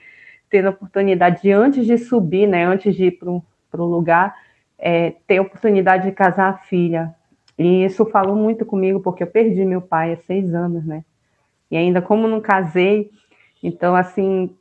Tendo 0.50 0.66
a 0.66 0.70
oportunidade 0.70 1.42
de, 1.42 1.52
antes 1.52 1.86
de 1.86 1.96
subir, 1.98 2.46
né, 2.46 2.64
antes 2.64 2.94
de 2.94 3.06
ir 3.06 3.18
para 3.18 3.82
o 3.82 3.86
lugar, 3.86 4.34
é, 4.78 5.14
ter 5.26 5.38
a 5.38 5.42
oportunidade 5.42 6.04
de 6.04 6.12
casar 6.12 6.50
a 6.50 6.58
filha. 6.58 7.14
E 7.58 7.84
isso 7.84 8.04
falou 8.06 8.36
muito 8.36 8.64
comigo, 8.66 9.00
porque 9.00 9.22
eu 9.22 9.26
perdi 9.26 9.64
meu 9.64 9.80
pai 9.80 10.12
há 10.12 10.16
seis 10.16 10.54
anos, 10.54 10.84
né? 10.84 11.04
E 11.70 11.76
ainda 11.76 12.02
como 12.02 12.28
não 12.28 12.40
casei, 12.40 13.10
então, 13.62 13.96
assim, 13.96 14.54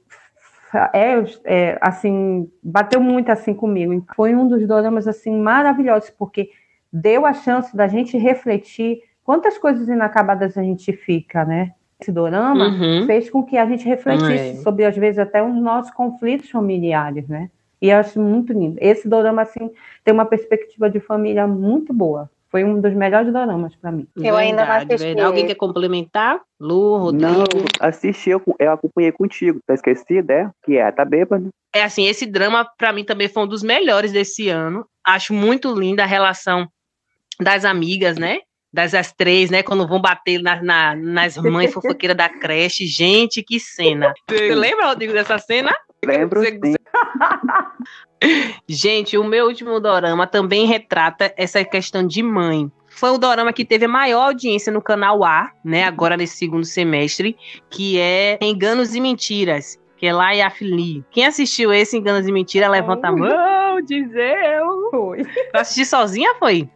é, 0.94 1.24
é, 1.44 1.78
assim, 1.82 2.50
bateu 2.64 3.02
muito 3.02 3.30
assim 3.30 3.54
comigo. 3.54 4.04
Foi 4.16 4.34
um 4.34 4.48
dos 4.48 4.66
dramas, 4.68 5.08
assim, 5.08 5.38
maravilhosos, 5.38 6.10
porque 6.12 6.50
deu 6.92 7.26
a 7.26 7.34
chance 7.34 7.76
da 7.76 7.88
gente 7.88 8.18
refletir 8.18 9.02
quantas 9.24 9.58
coisas 9.58 9.88
inacabadas 9.88 10.58
a 10.58 10.64
gente 10.64 10.94
fica, 10.94 11.44
né? 11.44 11.74
Esse 12.04 12.12
dorama 12.12 12.68
uhum. 12.68 13.06
fez 13.06 13.30
com 13.30 13.42
que 13.44 13.58
a 13.58 13.66
gente 13.66 13.86
refletisse 13.86 14.58
uhum. 14.58 14.64
sobre, 14.64 14.84
às 14.84 14.96
vezes, 14.96 15.18
até 15.18 15.42
os 15.42 15.56
nossos 15.56 15.90
conflitos 15.92 16.50
familiares, 16.50 17.30
né? 17.30 17.50
E 17.82 17.90
eu 17.90 17.98
acho 17.98 18.20
muito 18.20 18.52
lindo. 18.52 18.78
Esse 18.82 19.08
dorama, 19.08 19.42
assim, 19.42 19.72
tem 20.04 20.14
uma 20.14 20.26
perspectiva 20.26 20.90
de 20.90 21.00
família 21.00 21.48
muito 21.48 21.94
boa. 21.94 22.30
Foi 22.50 22.64
um 22.64 22.80
dos 22.80 22.94
melhores 22.94 23.32
doramas 23.32 23.74
para 23.76 23.92
mim. 23.92 24.06
Eu 24.18 24.36
ainda 24.36 24.66
não 24.66 24.74
assisti. 24.74 24.98
Verdade. 24.98 25.26
Alguém 25.26 25.48
quer 25.48 25.56
complementar? 25.56 26.42
Lu, 26.60 26.98
Rodrigo? 26.98 27.32
Não, 27.32 27.46
assisti, 27.80 28.30
eu, 28.30 28.42
eu 28.60 28.72
acompanhei 28.74 29.12
contigo. 29.12 29.60
Tá 29.66 29.74
esquecido, 29.74 30.30
é? 30.30 30.52
Que 30.64 30.78
é, 30.78 30.92
tá 30.92 31.04
bêbado. 31.04 31.50
É 31.74 31.84
assim, 31.84 32.06
esse 32.06 32.26
drama 32.26 32.68
para 32.78 32.94
mim 32.94 33.04
também 33.04 33.28
foi 33.28 33.44
um 33.44 33.48
dos 33.48 33.64
melhores 33.64 34.12
desse 34.12 34.50
ano. 34.50 34.86
Acho 35.06 35.34
muito 35.34 35.74
linda 35.74 36.04
a 36.04 36.08
relação 36.08 36.68
das 37.42 37.66
amigas, 37.66 38.18
né? 38.18 38.40
Das 38.74 38.96
as 38.96 39.14
três, 39.14 39.52
né? 39.52 39.62
Quando 39.62 39.88
vão 39.88 40.02
bater 40.02 40.42
na, 40.42 40.62
na, 40.62 40.96
nas 40.96 41.38
mães 41.38 41.72
fofoqueiras 41.72 42.18
da 42.18 42.28
creche. 42.28 42.88
Gente, 42.88 43.44
que 43.44 43.60
cena. 43.60 44.14
Você 44.28 44.56
lembra, 44.56 44.88
Rodrigo, 44.88 45.14
dessa 45.14 45.38
cena? 45.38 45.72
Lembro, 46.04 46.42
Você... 46.42 46.60
sim. 46.64 46.76
Gente, 48.68 49.18
o 49.18 49.24
meu 49.24 49.46
último 49.46 49.80
dorama 49.80 50.26
também 50.26 50.66
retrata 50.66 51.34
essa 51.38 51.64
questão 51.64 52.06
de 52.06 52.24
mãe. 52.24 52.72
Foi 52.90 53.10
o 53.12 53.18
dorama 53.18 53.52
que 53.52 53.66
teve 53.66 53.86
a 53.86 53.90
maior 53.90 54.28
audiência 54.28 54.72
no 54.72 54.82
canal 54.82 55.24
A, 55.24 55.52
né? 55.64 55.84
Agora 55.84 56.16
nesse 56.16 56.38
segundo 56.38 56.64
semestre, 56.64 57.36
que 57.70 58.00
é 58.00 58.38
Enganos 58.42 58.96
e 58.96 59.02
Mentiras, 59.02 59.80
que 59.98 60.06
é 60.06 60.14
lá 60.14 60.34
e 60.34 60.42
a 60.42 60.50
Fili. 60.50 61.04
Quem 61.12 61.26
assistiu 61.26 61.74
esse 61.74 61.98
Enganos 61.98 62.28
e 62.28 62.32
Mentiras, 62.32 62.70
levanta 62.70 63.08
a 63.08 63.12
mão, 63.12 63.82
diz 63.82 64.08
eu. 64.14 64.90
Foi. 64.92 65.24
Assistir 65.54 65.86
sozinha, 65.86 66.36
foi? 66.36 66.70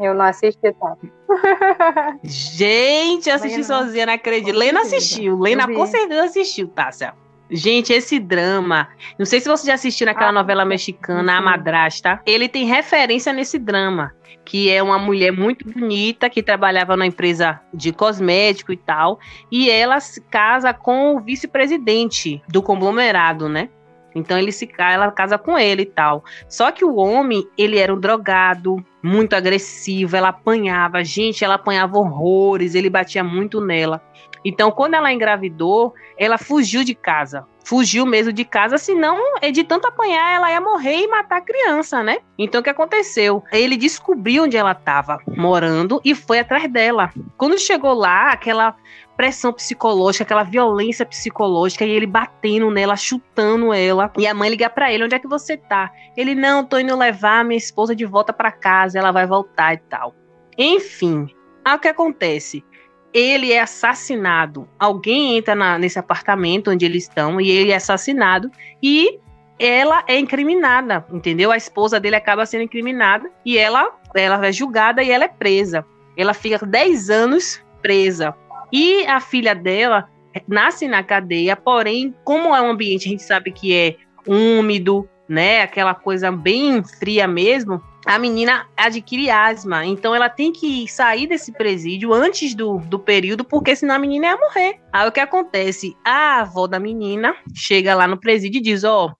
Eu 0.00 0.14
não 0.14 0.24
assisti, 0.24 0.72
tá? 0.72 0.96
Gente, 2.22 3.30
assisti 3.30 3.64
sozinha, 3.64 4.06
não 4.06 4.12
acredito. 4.12 4.56
Lena 4.56 4.82
assistiu. 4.82 5.38
Lena 5.38 5.66
com 5.66 5.86
certeza 5.86 6.24
assistiu, 6.24 6.68
Tássia. 6.68 7.14
Gente, 7.50 7.92
esse 7.92 8.18
drama. 8.18 8.88
Não 9.18 9.24
sei 9.24 9.40
se 9.40 9.48
você 9.48 9.66
já 9.66 9.74
assistiu 9.74 10.06
naquela 10.06 10.28
ah, 10.28 10.32
novela 10.32 10.64
mexicana, 10.64 11.38
A 11.38 11.40
Madrasta. 11.40 12.20
Ele 12.26 12.48
tem 12.48 12.66
referência 12.66 13.32
nesse 13.32 13.58
drama. 13.58 14.12
Que 14.44 14.70
é 14.70 14.82
uma 14.82 14.98
mulher 14.98 15.30
muito 15.30 15.66
bonita 15.70 16.30
que 16.30 16.42
trabalhava 16.42 16.96
na 16.96 17.06
empresa 17.06 17.60
de 17.72 17.92
cosmético 17.92 18.72
e 18.72 18.76
tal. 18.76 19.18
E 19.50 19.70
ela 19.70 19.98
se 20.00 20.20
casa 20.22 20.72
com 20.72 21.16
o 21.16 21.20
vice-presidente 21.20 22.42
do 22.48 22.62
conglomerado, 22.62 23.48
né? 23.48 23.68
Então 24.14 24.38
ele 24.38 24.52
se 24.52 24.68
ela 24.78 25.10
casa 25.10 25.38
com 25.38 25.58
ele 25.58 25.82
e 25.82 25.86
tal. 25.86 26.24
Só 26.48 26.70
que 26.70 26.84
o 26.84 26.96
homem, 26.96 27.46
ele 27.56 27.78
era 27.78 27.94
um 27.94 28.00
drogado, 28.00 28.84
muito 29.02 29.34
agressivo, 29.34 30.16
ela 30.16 30.28
apanhava, 30.28 31.04
gente, 31.04 31.44
ela 31.44 31.54
apanhava 31.54 31.98
horrores, 31.98 32.74
ele 32.74 32.90
batia 32.90 33.22
muito 33.22 33.60
nela. 33.60 34.02
Então, 34.44 34.70
quando 34.70 34.94
ela 34.94 35.12
engravidou, 35.12 35.94
ela 36.16 36.38
fugiu 36.38 36.84
de 36.84 36.94
casa. 36.94 37.44
Fugiu 37.64 38.06
mesmo 38.06 38.32
de 38.32 38.44
casa, 38.44 38.78
senão, 38.78 39.18
é 39.42 39.50
de 39.50 39.62
tanto 39.62 39.86
apanhar, 39.86 40.36
ela 40.36 40.50
ia 40.50 40.60
morrer 40.60 41.02
e 41.02 41.06
matar 41.06 41.38
a 41.38 41.44
criança, 41.44 42.02
né? 42.02 42.18
Então, 42.38 42.60
o 42.60 42.64
que 42.64 42.70
aconteceu? 42.70 43.44
Ele 43.52 43.76
descobriu 43.76 44.44
onde 44.44 44.56
ela 44.56 44.72
estava 44.72 45.18
morando 45.26 46.00
e 46.02 46.14
foi 46.14 46.38
atrás 46.38 46.70
dela. 46.70 47.10
Quando 47.36 47.58
chegou 47.58 47.92
lá, 47.92 48.30
aquela 48.30 48.74
pressão 49.18 49.52
psicológica, 49.52 50.22
aquela 50.22 50.44
violência 50.44 51.04
psicológica, 51.04 51.84
e 51.84 51.90
ele 51.90 52.06
batendo 52.06 52.70
nela, 52.70 52.94
chutando 52.94 53.74
ela. 53.74 54.12
E 54.16 54.28
a 54.28 54.32
mãe 54.32 54.48
liga 54.48 54.70
para 54.70 54.92
ele: 54.92 55.04
onde 55.04 55.16
é 55.16 55.18
que 55.18 55.26
você 55.26 55.56
tá? 55.56 55.90
Ele: 56.16 56.36
não, 56.36 56.64
tô 56.64 56.78
indo 56.78 56.96
levar 56.96 57.44
minha 57.44 57.58
esposa 57.58 57.96
de 57.96 58.06
volta 58.06 58.32
para 58.32 58.52
casa, 58.52 58.96
ela 58.96 59.10
vai 59.10 59.26
voltar 59.26 59.74
e 59.74 59.78
tal. 59.78 60.14
Enfim, 60.56 61.26
aí 61.64 61.74
o 61.76 61.80
que 61.80 61.88
acontece? 61.88 62.64
ele 63.12 63.52
é 63.52 63.60
assassinado. 63.60 64.68
Alguém 64.78 65.38
entra 65.38 65.54
na, 65.54 65.78
nesse 65.78 65.98
apartamento 65.98 66.70
onde 66.70 66.84
eles 66.84 67.04
estão 67.04 67.40
e 67.40 67.50
ele 67.50 67.72
é 67.72 67.76
assassinado 67.76 68.50
e 68.82 69.18
ela 69.58 70.04
é 70.06 70.18
incriminada, 70.18 71.04
entendeu? 71.10 71.50
A 71.50 71.56
esposa 71.56 71.98
dele 71.98 72.16
acaba 72.16 72.46
sendo 72.46 72.64
incriminada 72.64 73.30
e 73.44 73.58
ela, 73.58 73.90
ela 74.14 74.46
é 74.46 74.52
julgada 74.52 75.02
e 75.02 75.10
ela 75.10 75.24
é 75.24 75.28
presa. 75.28 75.84
Ela 76.16 76.34
fica 76.34 76.64
10 76.64 77.10
anos 77.10 77.64
presa. 77.80 78.34
E 78.72 79.06
a 79.06 79.20
filha 79.20 79.54
dela 79.54 80.08
nasce 80.46 80.86
na 80.86 81.02
cadeia, 81.02 81.56
porém, 81.56 82.14
como 82.24 82.54
é 82.54 82.60
um 82.60 82.70
ambiente, 82.70 83.06
a 83.06 83.10
gente 83.10 83.22
sabe 83.22 83.50
que 83.50 83.74
é 83.74 83.96
úmido, 84.26 85.08
né? 85.28 85.62
Aquela 85.62 85.94
coisa 85.94 86.30
bem 86.30 86.82
fria 86.84 87.26
mesmo 87.26 87.82
a 88.08 88.18
menina 88.18 88.66
adquire 88.74 89.30
asma. 89.30 89.84
Então 89.84 90.14
ela 90.14 90.30
tem 90.30 90.50
que 90.50 90.88
sair 90.88 91.26
desse 91.26 91.52
presídio 91.52 92.14
antes 92.14 92.54
do, 92.54 92.78
do 92.78 92.98
período, 92.98 93.44
porque 93.44 93.76
senão 93.76 93.96
a 93.96 93.98
menina 93.98 94.28
ia 94.28 94.36
morrer. 94.36 94.80
Aí 94.90 95.06
o 95.06 95.12
que 95.12 95.20
acontece? 95.20 95.94
A 96.02 96.40
avó 96.40 96.66
da 96.66 96.80
menina 96.80 97.36
chega 97.54 97.94
lá 97.94 98.08
no 98.08 98.18
presídio 98.18 98.60
e 98.60 98.62
diz: 98.62 98.82
Ó, 98.82 99.06
oh, 99.06 99.12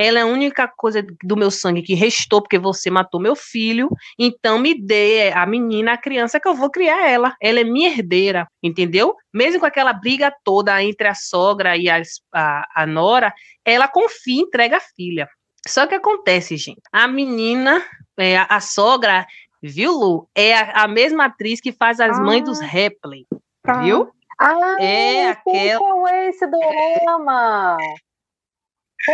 ela 0.00 0.18
é 0.18 0.22
a 0.22 0.26
única 0.26 0.66
coisa 0.66 1.04
do 1.22 1.36
meu 1.36 1.50
sangue 1.50 1.82
que 1.82 1.92
restou 1.92 2.40
porque 2.40 2.58
você 2.58 2.90
matou 2.90 3.20
meu 3.20 3.36
filho, 3.36 3.90
então 4.18 4.58
me 4.58 4.74
dê 4.74 5.30
a 5.34 5.44
menina, 5.44 5.92
a 5.92 5.98
criança 5.98 6.40
que 6.40 6.48
eu 6.48 6.54
vou 6.54 6.70
criar 6.70 7.06
ela. 7.06 7.34
Ela 7.38 7.60
é 7.60 7.64
minha 7.64 7.90
herdeira, 7.90 8.48
entendeu? 8.62 9.14
Mesmo 9.30 9.60
com 9.60 9.66
aquela 9.66 9.92
briga 9.92 10.34
toda 10.42 10.82
entre 10.82 11.06
a 11.06 11.14
sogra 11.14 11.76
e 11.76 11.90
a, 11.90 12.00
a, 12.34 12.82
a 12.82 12.86
nora, 12.86 13.30
ela 13.62 13.86
confia 13.86 14.40
e 14.40 14.40
entrega 14.40 14.78
a 14.78 14.80
filha. 14.80 15.28
Só 15.68 15.86
que 15.86 15.96
acontece, 15.96 16.56
gente. 16.56 16.80
A 16.90 17.06
menina, 17.06 17.84
é, 18.18 18.38
a, 18.38 18.58
sogra, 18.58 19.26
viu, 19.62 19.92
Lu? 19.92 20.28
É 20.34 20.54
a, 20.54 20.84
a, 20.84 20.88
mesma 20.88 21.26
atriz 21.26 21.60
que 21.60 21.72
faz 21.72 22.00
as 22.00 22.18
ah, 22.18 22.22
mães 22.22 22.42
dos 22.42 22.58
Ripley. 22.58 23.26
Tá. 23.62 23.82
Viu? 23.82 24.10
Ah, 24.40 24.78
é 24.80 25.28
aquela. 25.28 25.78
Qual 25.78 26.08
é 26.08 26.30
esse 26.30 26.46
drama? 26.46 27.76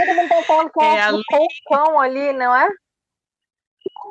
Todo 0.04 0.16
mundo 0.16 0.28
tá 0.28 0.42
falando 0.42 0.70
que 0.70 0.84
é, 0.84 0.98
é 0.98 1.12
o 1.12 1.20
cocão 1.24 2.00
ali, 2.00 2.32
não 2.32 2.54
é? 2.54 2.68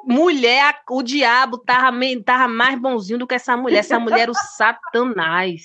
Mulher, 0.08 0.82
o 0.90 1.02
diabo 1.02 1.58
tava, 1.58 1.98
tava 2.24 2.48
mais 2.48 2.80
bonzinho 2.80 3.20
do 3.20 3.28
que 3.28 3.36
essa 3.36 3.58
mulher. 3.58 3.80
Essa 3.80 4.00
mulher 4.00 4.22
era 4.22 4.32
o 4.32 4.36
Satanás 4.36 5.64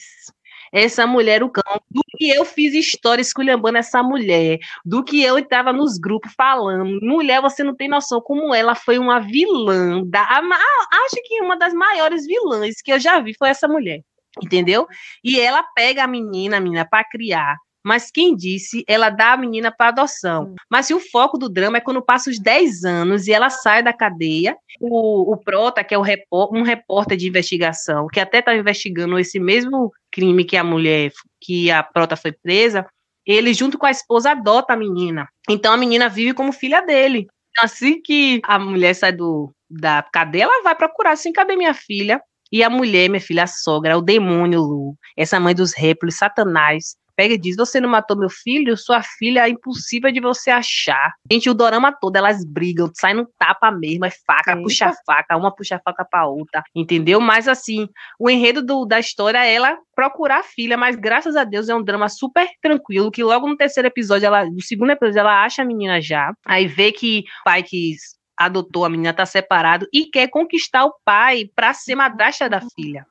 essa 0.73 1.07
mulher 1.07 1.43
o 1.43 1.51
cão, 1.51 1.81
do 1.91 2.01
que 2.17 2.29
eu 2.29 2.45
fiz 2.45 2.75
história 2.75 3.21
esculhambando 3.21 3.79
essa 3.79 4.03
mulher, 4.03 4.59
do 4.85 5.03
que 5.03 5.23
eu 5.23 5.39
estava 5.39 5.73
nos 5.73 5.99
grupos 5.99 6.33
falando. 6.37 7.01
Mulher, 7.03 7.41
você 7.41 7.65
não 7.65 7.75
tem 7.75 7.89
noção 7.89 8.21
como 8.21 8.55
ela 8.55 8.75
foi 8.75 8.99
uma 8.99 9.19
vilã. 9.19 10.03
Da, 10.07 10.23
a, 10.23 11.05
acho 11.05 11.17
que 11.25 11.41
uma 11.41 11.57
das 11.57 11.75
maiores 11.75 12.27
vilãs 12.27 12.77
que 12.83 12.93
eu 12.93 13.01
já 13.01 13.19
vi 13.21 13.35
foi 13.37 13.49
essa 13.49 13.67
mulher. 13.67 14.01
Entendeu? 14.43 14.87
E 15.25 15.41
ela 15.41 15.63
pega 15.75 16.05
a 16.05 16.07
menina, 16.07 16.59
a 16.59 16.61
menina, 16.61 16.87
para 16.89 17.05
criar 17.05 17.57
mas 17.85 18.11
quem 18.11 18.37
disse, 18.37 18.85
ela 18.87 19.11
dá 19.11 19.33
a 19.33 19.37
menina 19.37 19.73
para 19.73 19.89
adoção. 19.89 20.45
Hum. 20.45 20.55
Mas 20.71 20.87
se 20.87 20.95
o 20.95 21.01
foco 21.01 21.39
do 21.39 21.49
drama 21.49 21.79
é 21.79 21.81
quando 21.81 22.03
passa 22.03 22.31
os 22.31 22.39
10 22.39 22.85
anos 22.85 23.27
e 23.27 23.33
ela 23.33 23.51
sai 23.51 23.83
da 23.83 23.93
cadeia, 23.93 24.57
o, 24.81 25.33
o 25.33 25.37
Prota, 25.37 25.83
que 25.83 25.95
é 25.95 25.99
o 25.99 26.03
repor, 26.03 26.55
um 26.55 26.63
repórter 26.63 27.17
de 27.17 27.29
investigação, 27.29 28.07
que 28.07 28.21
até 28.21 28.39
está 28.39 28.55
investigando 28.55 29.19
esse 29.19 29.39
mesmo 29.41 29.93
crime 30.11 30.45
que 30.45 30.57
a 30.57 30.65
mulher, 30.65 31.11
que 31.41 31.71
a 31.71 31.83
Prota 31.83 32.17
foi 32.17 32.33
presa, 32.33 32.87
ele, 33.27 33.55
junto 33.55 33.79
com 33.79 33.87
a 33.87 33.91
esposa, 33.91 34.33
adota 34.33 34.73
a 34.73 34.77
menina. 34.77 35.29
Então 35.49 35.73
a 35.73 35.77
menina 35.77 36.09
vive 36.09 36.35
como 36.35 36.53
filha 36.53 36.81
dele. 36.81 37.27
Assim 37.59 38.01
que 38.01 38.41
a 38.45 38.59
mulher 38.59 38.95
sai 38.95 39.13
do, 39.13 39.53
da 39.69 40.03
cadeia, 40.13 40.45
ela 40.45 40.63
vai 40.63 40.75
procurar 40.75 41.13
assim, 41.13 41.33
cadê 41.33 41.57
minha 41.57 41.75
filha? 41.75 42.21
E 42.53 42.65
a 42.65 42.71
mulher, 42.71 43.09
minha 43.09 43.21
filha, 43.21 43.45
a 43.45 43.47
sogra, 43.47 43.93
é 43.93 43.97
o 43.97 44.01
demônio 44.01 44.61
Lu, 44.61 44.97
essa 45.17 45.39
mãe 45.39 45.55
dos 45.55 45.73
réplios, 45.73 46.17
Satanás, 46.17 46.97
pega 47.21 47.35
e 47.35 47.39
diz: 47.39 47.55
Você 47.57 47.79
não 47.83 47.91
matou 47.91 48.17
meu 48.17 48.31
filho? 48.31 48.75
Sua 48.79 49.03
filha 49.03 49.47
é 49.47 49.51
impossível 49.51 50.11
de 50.11 50.21
você 50.21 50.51
achar. 50.51 51.13
Gente, 51.31 51.51
o 51.51 51.55
dorama 51.55 51.93
todo, 51.93 52.17
elas 52.17 52.43
brigam, 52.47 52.91
saem 52.95 53.17
no 53.17 53.29
tapa 53.39 53.71
mesmo, 53.71 54.07
é 54.07 54.11
faca, 54.27 54.53
Eita. 54.53 54.63
puxa 54.63 54.93
faca, 55.05 55.37
uma 55.37 55.55
puxa 55.55 55.79
faca 55.85 56.03
pra 56.03 56.27
outra, 56.27 56.63
entendeu? 56.75 57.21
Mas 57.21 57.47
assim, 57.47 57.87
o 58.19 58.31
enredo 58.31 58.63
do, 58.65 58.87
da 58.87 58.99
história 58.99 59.45
é 59.45 59.53
ela 59.53 59.77
procurar 59.95 60.41
a 60.41 60.43
filha, 60.43 60.79
mas 60.79 60.97
graças 60.97 61.37
a 61.37 61.45
Deus 61.45 61.69
é 61.69 61.75
um 61.75 61.83
drama 61.83 62.09
super 62.09 62.49
tranquilo, 62.63 63.11
que 63.11 63.23
logo 63.23 63.47
no 63.47 63.57
terceiro 63.57 63.89
episódio, 63.89 64.25
ela, 64.25 64.47
no 64.47 64.63
segundo 64.63 64.91
episódio, 64.91 65.21
ela 65.21 65.45
acha 65.45 65.61
a 65.61 65.65
menina 65.65 66.01
já, 66.01 66.33
aí 66.47 66.67
vê 66.67 66.91
que 66.91 67.25
o 67.43 67.45
pai 67.45 67.63
que 67.63 67.97
adotou 68.35 68.87
a 68.87 68.89
menina 68.89 69.13
tá 69.13 69.27
separado 69.27 69.87
e 69.93 70.07
quer 70.07 70.29
conquistar 70.29 70.87
o 70.87 70.95
pai 71.05 71.51
para 71.55 71.75
ser 71.75 71.95
madrasta 71.95 72.49
da 72.49 72.63
filha 72.75 73.05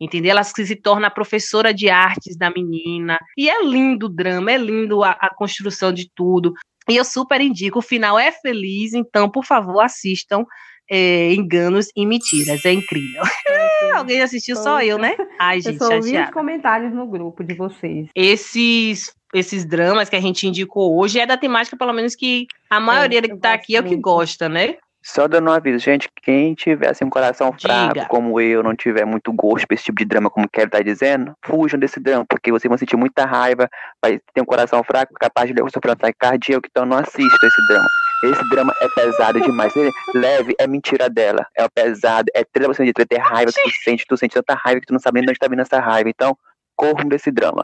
entendeu? 0.00 0.30
Ela 0.30 0.42
se 0.44 0.76
torna 0.76 1.10
professora 1.10 1.74
de 1.74 1.88
artes 1.88 2.36
da 2.36 2.50
menina. 2.50 3.18
E 3.36 3.48
é 3.48 3.62
lindo 3.62 4.06
o 4.06 4.08
drama, 4.08 4.50
é 4.50 4.56
lindo 4.56 5.04
a, 5.04 5.10
a 5.10 5.34
construção 5.34 5.92
de 5.92 6.10
tudo. 6.14 6.54
E 6.88 6.96
eu 6.96 7.04
super 7.04 7.40
indico, 7.40 7.78
o 7.78 7.82
final 7.82 8.18
é 8.18 8.32
feliz, 8.32 8.94
então, 8.94 9.28
por 9.28 9.44
favor, 9.44 9.80
assistam 9.80 10.44
é, 10.90 11.32
Enganos 11.32 11.88
e 11.94 12.04
Mentiras. 12.04 12.64
É 12.64 12.72
incrível. 12.72 13.22
Alguém 13.94 14.22
assistiu 14.22 14.56
só 14.56 14.82
eu, 14.82 14.98
né? 14.98 15.16
Ai, 15.38 15.60
gente, 15.60 15.80
eu 15.80 15.86
só 15.86 15.94
ouvi 15.94 16.18
os 16.18 16.30
comentários 16.30 16.92
no 16.92 17.06
grupo 17.06 17.44
de 17.44 17.54
vocês. 17.54 18.08
Esses 18.14 19.12
esses 19.32 19.64
dramas 19.64 20.08
que 20.08 20.16
a 20.16 20.20
gente 20.20 20.46
indicou 20.46 20.98
hoje 20.98 21.20
é 21.20 21.26
da 21.26 21.36
temática, 21.36 21.76
pelo 21.76 21.92
menos, 21.92 22.16
que 22.16 22.46
a 22.68 22.80
maioria 22.80 23.20
é, 23.20 23.22
que 23.22 23.36
tá 23.36 23.52
aqui 23.52 23.76
é 23.76 23.80
o 23.80 23.84
que 23.84 23.94
gosta, 23.94 24.48
né? 24.48 24.76
Só 25.02 25.26
dando 25.26 25.48
um 25.48 25.52
aviso, 25.52 25.78
gente, 25.78 26.10
quem 26.22 26.54
tiver 26.54 26.90
assim, 26.90 27.06
um 27.06 27.10
coração 27.10 27.54
fraco, 27.58 27.94
Diga. 27.94 28.06
como 28.06 28.38
eu, 28.38 28.62
não 28.62 28.76
tiver 28.76 29.06
muito 29.06 29.32
gosto 29.32 29.66
pra 29.66 29.74
esse 29.74 29.84
tipo 29.84 29.98
de 29.98 30.04
drama, 30.04 30.28
como 30.28 30.44
o 30.44 30.48
Kelly 30.48 30.68
tá 30.68 30.82
dizendo, 30.82 31.34
fujam 31.42 31.80
desse 31.80 31.98
drama, 31.98 32.26
porque 32.28 32.52
vocês 32.52 32.68
vão 32.68 32.76
sentir 32.76 32.96
muita 32.96 33.24
raiva, 33.24 33.68
vai 34.02 34.20
ter 34.34 34.42
um 34.42 34.44
coração 34.44 34.84
fraco, 34.84 35.14
capaz 35.14 35.48
de 35.48 35.54
sofrer 35.72 35.90
um 35.90 35.92
ataque 35.92 36.18
cardíaco, 36.18 36.66
então 36.70 36.84
não 36.84 36.98
assista 36.98 37.46
esse 37.46 37.66
drama. 37.68 37.88
Esse 38.22 38.48
drama 38.50 38.74
é 38.78 38.88
pesado 38.88 39.40
demais. 39.40 39.74
Ele, 39.74 39.90
leve 40.14 40.54
é 40.58 40.66
mentira 40.66 41.08
dela. 41.08 41.46
É 41.56 41.64
o 41.64 41.70
pesado, 41.70 42.30
é 42.34 42.44
treta 42.44 42.68
você 42.68 42.84
de 42.84 42.92
treta, 42.92 43.14
é 43.14 43.18
raiva 43.18 43.50
que 43.50 43.62
tu 43.62 43.70
sente, 43.82 44.04
tu 44.06 44.16
sente 44.16 44.34
tanta 44.34 44.54
raiva 44.54 44.80
que 44.80 44.86
tu 44.86 44.92
não 44.92 45.00
sabe 45.00 45.20
nem 45.20 45.24
de 45.24 45.30
onde 45.30 45.38
tá 45.38 45.48
vindo 45.48 45.62
essa 45.62 45.80
raiva. 45.80 46.10
Então, 46.10 46.36
corram 46.76 47.08
desse 47.08 47.30
drama. 47.30 47.62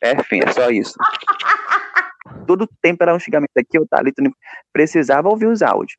É, 0.00 0.22
fim, 0.22 0.40
é 0.46 0.52
só 0.52 0.70
isso. 0.70 0.94
Todo 2.46 2.68
tempo 2.80 3.02
era 3.02 3.14
um 3.14 3.18
xingamento 3.18 3.50
aqui, 3.56 3.76
eu 3.76 3.86
ali, 3.92 4.12
tu 4.12 4.22
precisava 4.72 5.28
ouvir 5.28 5.46
os 5.46 5.62
áudios. 5.62 5.98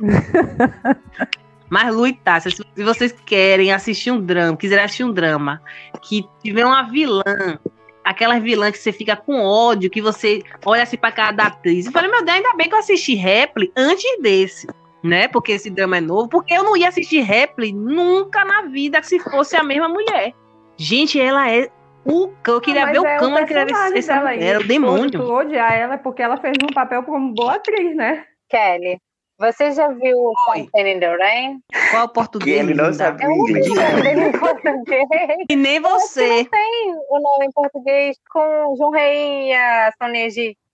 Mas, 1.68 1.94
Lu 1.94 2.06
e 2.06 2.12
Tássia, 2.12 2.50
se 2.50 2.84
vocês 2.84 3.12
querem 3.24 3.72
assistir 3.72 4.10
um 4.10 4.20
drama, 4.20 4.56
quiserem 4.56 4.84
assistir 4.84 5.04
um 5.04 5.12
drama 5.12 5.60
que 6.00 6.24
tiver 6.42 6.64
uma 6.64 6.82
vilã, 6.84 7.58
aquela 8.04 8.38
vilã 8.38 8.70
que 8.70 8.78
você 8.78 8.92
fica 8.92 9.16
com 9.16 9.42
ódio, 9.42 9.90
que 9.90 10.00
você 10.00 10.42
olha 10.64 10.84
assim 10.84 10.96
pra 10.96 11.10
cara 11.10 11.32
da 11.32 11.46
atriz 11.46 11.86
e 11.86 11.90
fala, 11.90 12.08
meu 12.08 12.24
Deus, 12.24 12.36
ainda 12.36 12.54
bem 12.54 12.68
que 12.68 12.74
eu 12.74 12.78
assisti 12.78 13.14
Repli 13.14 13.72
antes 13.76 14.22
desse, 14.22 14.68
né? 15.02 15.26
Porque 15.26 15.52
esse 15.52 15.68
drama 15.68 15.96
é 15.96 16.00
novo, 16.00 16.28
porque 16.28 16.54
eu 16.54 16.62
não 16.62 16.76
ia 16.76 16.88
assistir 16.88 17.20
Repli 17.22 17.72
nunca 17.72 18.44
na 18.44 18.62
vida 18.62 19.02
se 19.02 19.18
fosse 19.18 19.56
a 19.56 19.64
mesma 19.64 19.88
mulher. 19.88 20.32
Gente, 20.76 21.20
ela 21.20 21.50
é 21.50 21.68
o 22.04 22.28
cão, 22.44 22.54
eu 22.54 22.60
queria 22.60 22.86
ver 22.86 23.00
o 23.00 23.06
é 23.06 23.18
cão, 23.18 23.36
eu 23.36 23.44
queria 23.44 23.64
ver 23.64 23.98
essa 23.98 24.20
mulher, 24.20 24.40
era 24.40 24.60
o 24.60 24.64
demônio. 24.64 25.10
Tu 25.10 25.20
odiar 25.20 25.72
ela 25.72 25.98
porque 25.98 26.22
ela 26.22 26.36
fez 26.36 26.56
um 26.62 26.72
papel 26.72 27.02
como 27.02 27.34
boa 27.34 27.54
atriz, 27.54 27.96
né? 27.96 28.24
Kelly, 28.48 29.00
você 29.38 29.72
já 29.72 29.88
viu 29.88 30.16
o 30.16 30.32
Fontaine 30.44 30.94
in 30.94 31.00
the 31.00 31.16
Rain? 31.16 31.60
Qual 31.90 32.06
o 32.06 32.08
português? 32.08 32.60
Ele 32.60 32.74
não 32.74 32.92
sabe 32.92 33.22
é 33.22 33.26
inglês. 33.30 33.66
em 33.68 34.32
português. 34.32 35.06
E 35.48 35.56
nem 35.56 35.80
você. 35.80 36.38
Não 36.38 36.44
tem 36.44 36.94
o 37.10 37.20
nome 37.20 37.46
em 37.46 37.52
português 37.52 38.16
com 38.30 38.74
João 38.78 38.90
Rei 38.90 39.48
e 39.50 39.54
a 39.54 39.92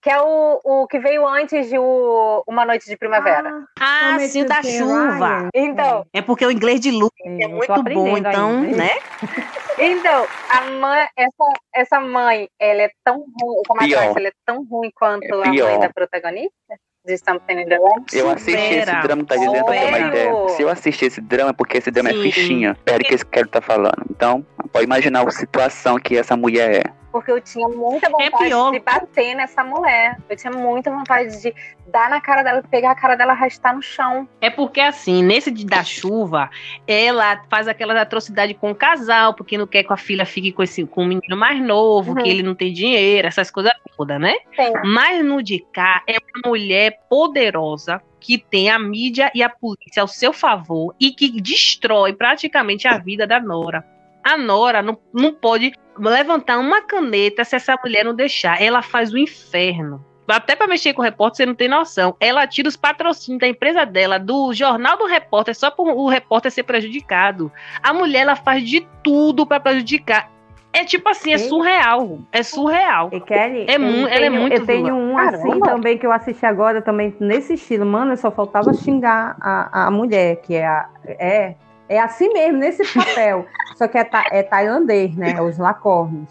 que 0.01 0.09
é 0.09 0.21
o, 0.21 0.59
o 0.65 0.87
que 0.87 0.99
veio 0.99 1.25
antes 1.25 1.69
de 1.69 1.77
o, 1.77 2.43
Uma 2.45 2.65
Noite 2.65 2.85
de 2.87 2.97
Primavera. 2.97 3.63
Ah, 3.79 4.11
Come 4.13 4.27
sim, 4.27 4.45
da 4.45 4.61
chuva. 4.61 5.37
Ryan. 5.37 5.49
Então, 5.53 6.05
É 6.13 6.21
porque 6.21 6.45
o 6.45 6.51
inglês 6.51 6.81
de 6.81 6.91
Lu 6.91 7.09
É, 7.25 7.43
é 7.43 7.47
muito 7.47 7.83
bom, 7.83 8.17
então, 8.17 8.49
ainda. 8.49 8.77
né? 8.77 8.89
então 9.79 10.27
a 10.49 10.61
mãe, 10.71 11.07
essa, 11.15 11.53
essa 11.73 11.99
mãe, 12.01 12.49
ela 12.59 12.81
é 12.81 12.91
tão 13.01 13.15
ruim, 13.15 13.61
como 13.65 13.81
a 13.81 13.85
ela 13.87 14.27
é 14.27 14.33
tão 14.45 14.65
ruim 14.65 14.91
quanto 14.93 15.23
É 15.23 15.47
a 15.47 15.53
mãe 15.53 15.79
da 15.79 15.89
protagonista 15.89 16.75
de 17.05 17.17
Something 17.17 17.59
in 17.59 17.67
the 17.67 17.77
Land. 17.77 18.05
Eu 18.13 18.29
assisti 18.29 18.75
esse 18.75 19.01
drama, 19.01 19.25
tá 19.25 19.35
dizendo 19.35 19.65
pra 19.65 19.73
ter 19.73 19.87
uma 19.87 19.99
ideia. 19.99 20.49
Se 20.49 20.61
eu 20.61 20.69
assistir 20.69 21.05
esse 21.05 21.19
drama 21.21 21.49
é 21.49 21.53
porque 21.53 21.77
esse 21.77 21.91
drama 21.91 22.09
Sim. 22.09 22.19
é 22.19 22.23
fichinha. 22.23 22.77
Pera 22.85 23.03
que 23.03 23.13
esse 23.13 23.25
cara 23.25 23.47
tá 23.47 23.61
falando. 23.61 24.05
Então, 24.09 24.45
pode 24.71 24.85
imaginar 24.85 25.27
a 25.27 25.31
situação 25.31 25.97
que 25.99 26.17
essa 26.17 26.37
mulher 26.37 26.85
é. 26.85 27.02
Porque 27.13 27.31
eu 27.31 27.39
tinha 27.39 27.67
muita 27.69 28.09
vontade 28.09 28.37
pior. 28.37 28.71
de 28.71 28.79
bater 28.79 29.35
nessa 29.35 29.63
mulher. 29.63 30.17
Eu 30.27 30.35
tinha 30.35 30.51
muita 30.51 30.89
vontade 30.89 31.41
de 31.41 31.53
dar 31.87 32.09
na 32.09 32.19
cara 32.19 32.41
dela, 32.41 32.63
pegar 32.63 32.89
a 32.91 32.95
cara 32.95 33.15
dela 33.15 33.33
e 33.33 33.35
arrastar 33.35 33.75
no 33.75 33.83
chão. 33.83 34.27
É 34.41 34.49
porque, 34.49 34.81
assim, 34.81 35.21
nesse 35.23 35.51
de 35.51 35.63
da 35.63 35.83
chuva, 35.83 36.49
ela 36.87 37.43
faz 37.49 37.67
aquela 37.67 38.01
atrocidade 38.01 38.55
com 38.55 38.71
o 38.71 38.75
casal, 38.75 39.35
porque 39.35 39.57
não 39.59 39.67
quer 39.67 39.83
que 39.83 39.93
a 39.93 39.97
filha 39.97 40.25
fique 40.25 40.51
com, 40.51 40.63
esse, 40.63 40.83
com 40.85 41.03
um 41.03 41.07
menino 41.07 41.37
mais 41.37 41.61
novo, 41.61 42.13
Uhum. 42.13 42.23
que 42.23 42.27
ele 42.29 42.41
não 42.41 42.55
tem 42.55 42.73
dinheiro, 42.73 43.27
essas 43.27 43.51
coisas 43.51 43.71
todas, 43.95 44.19
né? 44.19 44.33
Sim. 44.55 44.73
Mas 44.83 45.23
no 45.23 45.43
de 45.43 45.59
cá 45.71 46.01
é 46.07 46.17
uma 46.17 46.49
mulher 46.49 46.99
poderosa 47.07 48.01
que 48.19 48.39
tem 48.39 48.71
a 48.71 48.79
mídia 48.79 49.31
e 49.35 49.43
a 49.43 49.49
polícia 49.49 50.01
ao 50.01 50.07
seu 50.07 50.33
favor 50.33 50.95
e 50.99 51.11
que 51.11 51.39
destrói 51.39 52.13
praticamente 52.13 52.87
a 52.87 52.97
vida 52.97 53.27
da 53.27 53.39
Nora. 53.39 53.85
A 54.23 54.37
Nora 54.37 54.81
não, 54.81 54.97
não 55.13 55.33
pode 55.33 55.73
levantar 55.97 56.57
uma 56.59 56.81
caneta 56.81 57.43
se 57.43 57.55
essa 57.55 57.75
mulher 57.83 58.03
não 58.05 58.13
deixar. 58.15 58.61
Ela 58.61 58.81
faz 58.81 59.13
o 59.13 59.17
inferno. 59.17 60.03
Até 60.27 60.55
pra 60.55 60.67
mexer 60.67 60.93
com 60.93 61.01
o 61.01 61.03
repórter, 61.05 61.37
você 61.37 61.45
não 61.45 61.53
tem 61.53 61.67
noção. 61.67 62.15
Ela 62.19 62.47
tira 62.47 62.69
os 62.69 62.77
patrocínios 62.77 63.41
da 63.41 63.47
empresa 63.47 63.85
dela, 63.85 64.17
do 64.17 64.53
jornal 64.53 64.97
do 64.97 65.05
repórter, 65.05 65.53
só 65.53 65.69
por 65.69 65.87
o 65.89 66.07
repórter 66.07 66.49
ser 66.49 66.63
prejudicado. 66.63 67.51
A 67.83 67.93
mulher, 67.93 68.21
ela 68.21 68.35
faz 68.35 68.63
de 68.67 68.87
tudo 69.03 69.45
pra 69.45 69.59
prejudicar. 69.59 70.31
É 70.71 70.83
tipo 70.85 71.07
assim, 71.09 71.33
é 71.33 71.37
surreal. 71.37 72.19
É 72.31 72.41
surreal. 72.41 73.09
E 73.11 73.19
Kelly, 73.19 73.65
É 73.69 73.75
eu 73.75 73.79
mu- 73.81 74.07
ela 74.07 74.15
é 74.15 74.29
tenho- 74.29 74.33
muito 74.41 74.53
Eu 74.55 74.65
tenho 74.65 74.95
um 74.95 75.17
assim 75.17 75.37
Caramba. 75.43 75.67
também 75.67 75.97
que 75.99 76.05
eu 76.07 76.11
assisti 76.11 76.45
agora 76.47 76.81
também 76.81 77.13
nesse 77.19 77.53
estilo. 77.55 77.85
Mano, 77.85 78.15
só 78.17 78.31
faltava 78.31 78.73
xingar 78.73 79.35
a, 79.39 79.87
a 79.87 79.91
mulher, 79.91 80.37
que 80.37 80.55
é 80.55 80.65
a. 80.65 80.89
É, 81.05 81.53
é 81.89 81.99
assim 81.99 82.31
mesmo, 82.33 82.59
nesse 82.59 82.83
papel. 82.93 83.45
só 83.75 83.87
que 83.87 83.97
é, 83.97 84.03
ta- 84.03 84.25
é 84.31 84.43
tailandês, 84.43 85.15
né? 85.15 85.41
Os 85.41 85.57
lacornes. 85.57 86.29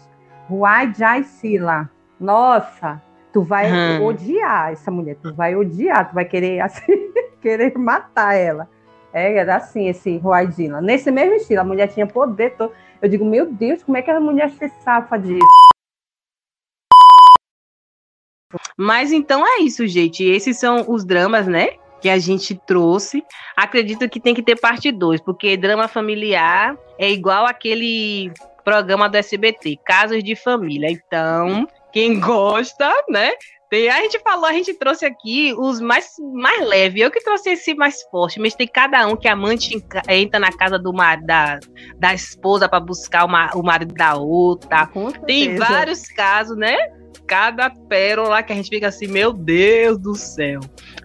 Huai 0.49 0.93
Jai 0.93 1.23
Sila. 1.23 1.89
Nossa, 2.19 3.01
tu 3.31 3.41
vai 3.41 3.71
Hum. 3.71 4.05
odiar 4.05 4.71
essa 4.71 4.89
mulher. 4.91 5.17
Tu 5.21 5.33
vai 5.33 5.55
odiar, 5.55 6.09
tu 6.09 6.13
vai 6.15 6.25
querer 6.25 6.59
assim, 6.61 7.11
querer 7.41 7.77
matar 7.77 8.33
ela. 8.35 8.69
É, 9.13 9.35
era 9.37 9.57
assim, 9.57 9.87
esse 9.89 10.17
Huai 10.23 10.51
Sila. 10.51 10.81
Nesse 10.81 11.11
mesmo 11.11 11.35
estilo, 11.35 11.61
a 11.61 11.65
mulher 11.65 11.87
tinha 11.87 12.07
poder 12.07 12.55
todo. 12.55 12.71
Eu 13.01 13.09
digo, 13.09 13.23
meu 13.25 13.45
Deus, 13.51 13.83
como 13.83 13.97
é 13.97 14.01
que 14.01 14.09
a 14.09 14.19
mulher 14.19 14.49
se 14.51 14.67
safa 14.83 15.17
disso? 15.17 15.45
Mas 18.77 19.11
então 19.11 19.45
é 19.45 19.59
isso, 19.61 19.85
gente. 19.87 20.23
Esses 20.23 20.59
são 20.59 20.85
os 20.87 21.03
dramas, 21.03 21.47
né? 21.47 21.77
Que 22.03 22.09
a 22.09 22.19
gente 22.19 22.53
trouxe. 22.67 23.23
Acredito 23.57 24.07
que 24.07 24.19
tem 24.19 24.35
que 24.35 24.43
ter 24.43 24.59
parte 24.59 24.91
2, 24.91 25.21
porque 25.21 25.57
drama 25.57 25.87
familiar 25.87 26.77
é 26.99 27.09
igual 27.09 27.45
aquele 27.47 28.31
programa 28.63 29.09
do 29.09 29.15
SBT, 29.15 29.79
Casos 29.85 30.23
de 30.23 30.35
Família. 30.35 30.89
Então, 30.91 31.67
quem 31.91 32.19
gosta, 32.19 32.91
né? 33.09 33.31
Tem, 33.69 33.89
a 33.89 34.01
gente 34.01 34.19
falou, 34.19 34.45
a 34.45 34.53
gente 34.53 34.71
trouxe 34.75 35.03
aqui 35.05 35.51
os 35.57 35.81
mais, 35.81 36.11
mais 36.33 36.67
leves. 36.67 37.01
Eu 37.01 37.09
que 37.09 37.19
trouxe 37.23 37.49
esse 37.51 37.73
mais 37.73 38.03
forte, 38.11 38.39
mas 38.39 38.53
tem 38.53 38.67
cada 38.67 39.07
um 39.07 39.15
que 39.15 39.27
a 39.27 39.33
amante 39.33 39.83
entra 40.07 40.39
na 40.39 40.51
casa 40.51 40.77
do 40.77 40.93
mar, 40.93 41.19
da, 41.21 41.57
da 41.97 42.13
esposa 42.13 42.69
para 42.69 42.79
buscar 42.79 43.25
o, 43.25 43.27
ma- 43.27 43.49
o 43.55 43.63
marido 43.63 43.93
da 43.95 44.15
outra. 44.15 44.83
Tem 45.25 45.55
vários 45.57 46.07
casos, 46.07 46.55
né? 46.55 46.77
Cada 47.27 47.69
pérola 47.69 48.43
que 48.43 48.53
a 48.53 48.55
gente 48.55 48.69
fica 48.69 48.87
assim, 48.87 49.07
meu 49.07 49.31
Deus 49.31 49.97
do 49.99 50.15
céu. 50.15 50.59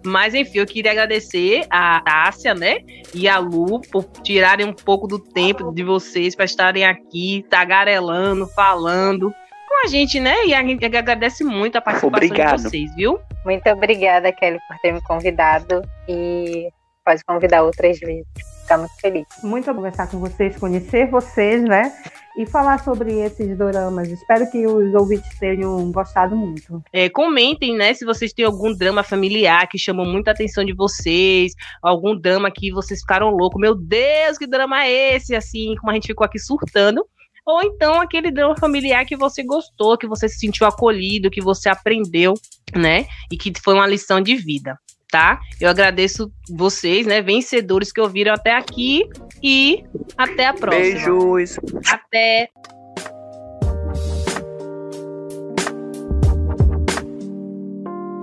Mas 0.04 0.34
enfim, 0.34 0.58
eu 0.58 0.66
queria 0.66 0.92
agradecer 0.92 1.66
a 1.70 2.00
Tássia, 2.00 2.54
né? 2.54 2.78
E 3.14 3.28
a 3.28 3.38
Lu 3.38 3.80
por 3.92 4.04
tirarem 4.22 4.66
um 4.66 4.72
pouco 4.72 5.06
do 5.06 5.18
tempo 5.18 5.72
de 5.72 5.82
vocês 5.82 6.34
para 6.34 6.44
estarem 6.44 6.84
aqui, 6.84 7.44
tagarelando, 7.48 8.46
falando 8.48 9.32
com 9.68 9.84
a 9.84 9.88
gente, 9.88 10.18
né? 10.18 10.46
E 10.46 10.54
a 10.54 10.62
gente 10.62 10.84
agradece 10.84 11.44
muito 11.44 11.76
a 11.76 11.80
participação 11.80 12.26
Obrigado. 12.26 12.56
de 12.56 12.62
vocês, 12.62 12.94
viu? 12.96 13.18
Muito 13.44 13.68
obrigada, 13.68 14.32
Kelly, 14.32 14.58
por 14.66 14.78
ter 14.78 14.92
me 14.92 15.02
convidado. 15.02 15.82
E 16.08 16.68
pode 17.04 17.22
convidar 17.24 17.62
outras 17.62 17.98
vezes. 17.98 18.26
Ficar 18.62 18.78
muito 18.78 18.94
feliz. 19.00 19.26
Muito 19.42 19.66
bom 19.66 19.76
conversar 19.76 20.10
com 20.10 20.18
vocês, 20.18 20.56
conhecer 20.56 21.06
vocês, 21.10 21.62
né? 21.62 21.92
E 22.38 22.46
falar 22.46 22.78
sobre 22.84 23.18
esses 23.18 23.58
doramas. 23.58 24.08
Espero 24.08 24.48
que 24.48 24.64
os 24.64 24.94
ouvintes 24.94 25.36
tenham 25.40 25.90
gostado 25.90 26.36
muito. 26.36 26.80
É, 26.92 27.08
comentem, 27.08 27.76
né, 27.76 27.92
se 27.92 28.04
vocês 28.04 28.32
têm 28.32 28.44
algum 28.44 28.72
drama 28.72 29.02
familiar 29.02 29.68
que 29.68 29.76
chamou 29.76 30.06
muita 30.06 30.30
atenção 30.30 30.64
de 30.64 30.72
vocês, 30.72 31.52
algum 31.82 32.16
drama 32.16 32.48
que 32.48 32.70
vocês 32.70 33.00
ficaram 33.00 33.30
loucos, 33.30 33.60
meu 33.60 33.74
Deus, 33.74 34.38
que 34.38 34.46
drama 34.46 34.84
é 34.84 35.16
esse? 35.16 35.34
Assim, 35.34 35.74
como 35.80 35.90
a 35.90 35.94
gente 35.94 36.06
ficou 36.06 36.24
aqui 36.24 36.38
surtando. 36.38 37.04
Ou 37.44 37.60
então 37.64 38.00
aquele 38.00 38.30
drama 38.30 38.56
familiar 38.56 39.04
que 39.04 39.16
você 39.16 39.42
gostou, 39.42 39.98
que 39.98 40.06
você 40.06 40.28
se 40.28 40.38
sentiu 40.38 40.64
acolhido, 40.64 41.30
que 41.32 41.40
você 41.40 41.68
aprendeu, 41.68 42.34
né? 42.72 43.06
E 43.32 43.36
que 43.36 43.52
foi 43.60 43.74
uma 43.74 43.86
lição 43.86 44.20
de 44.20 44.36
vida, 44.36 44.78
tá? 45.10 45.40
Eu 45.60 45.68
agradeço 45.68 46.30
vocês, 46.48 47.04
né, 47.04 47.20
vencedores 47.20 47.90
que 47.90 48.00
ouviram 48.00 48.32
até 48.32 48.54
aqui 48.54 49.08
e 49.41 49.83
até 50.17 50.47
a 50.47 50.53
próxima. 50.53 50.81
Beijos. 50.81 51.59
Até. 51.89 52.49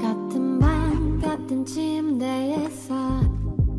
같은 0.00 0.58
밤 0.58 1.20
같은 1.20 1.64
침대에서 1.64 3.20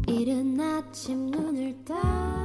이른 0.08 0.60
아침 0.60 1.28
눈을 1.28 1.76
떠 1.86 2.45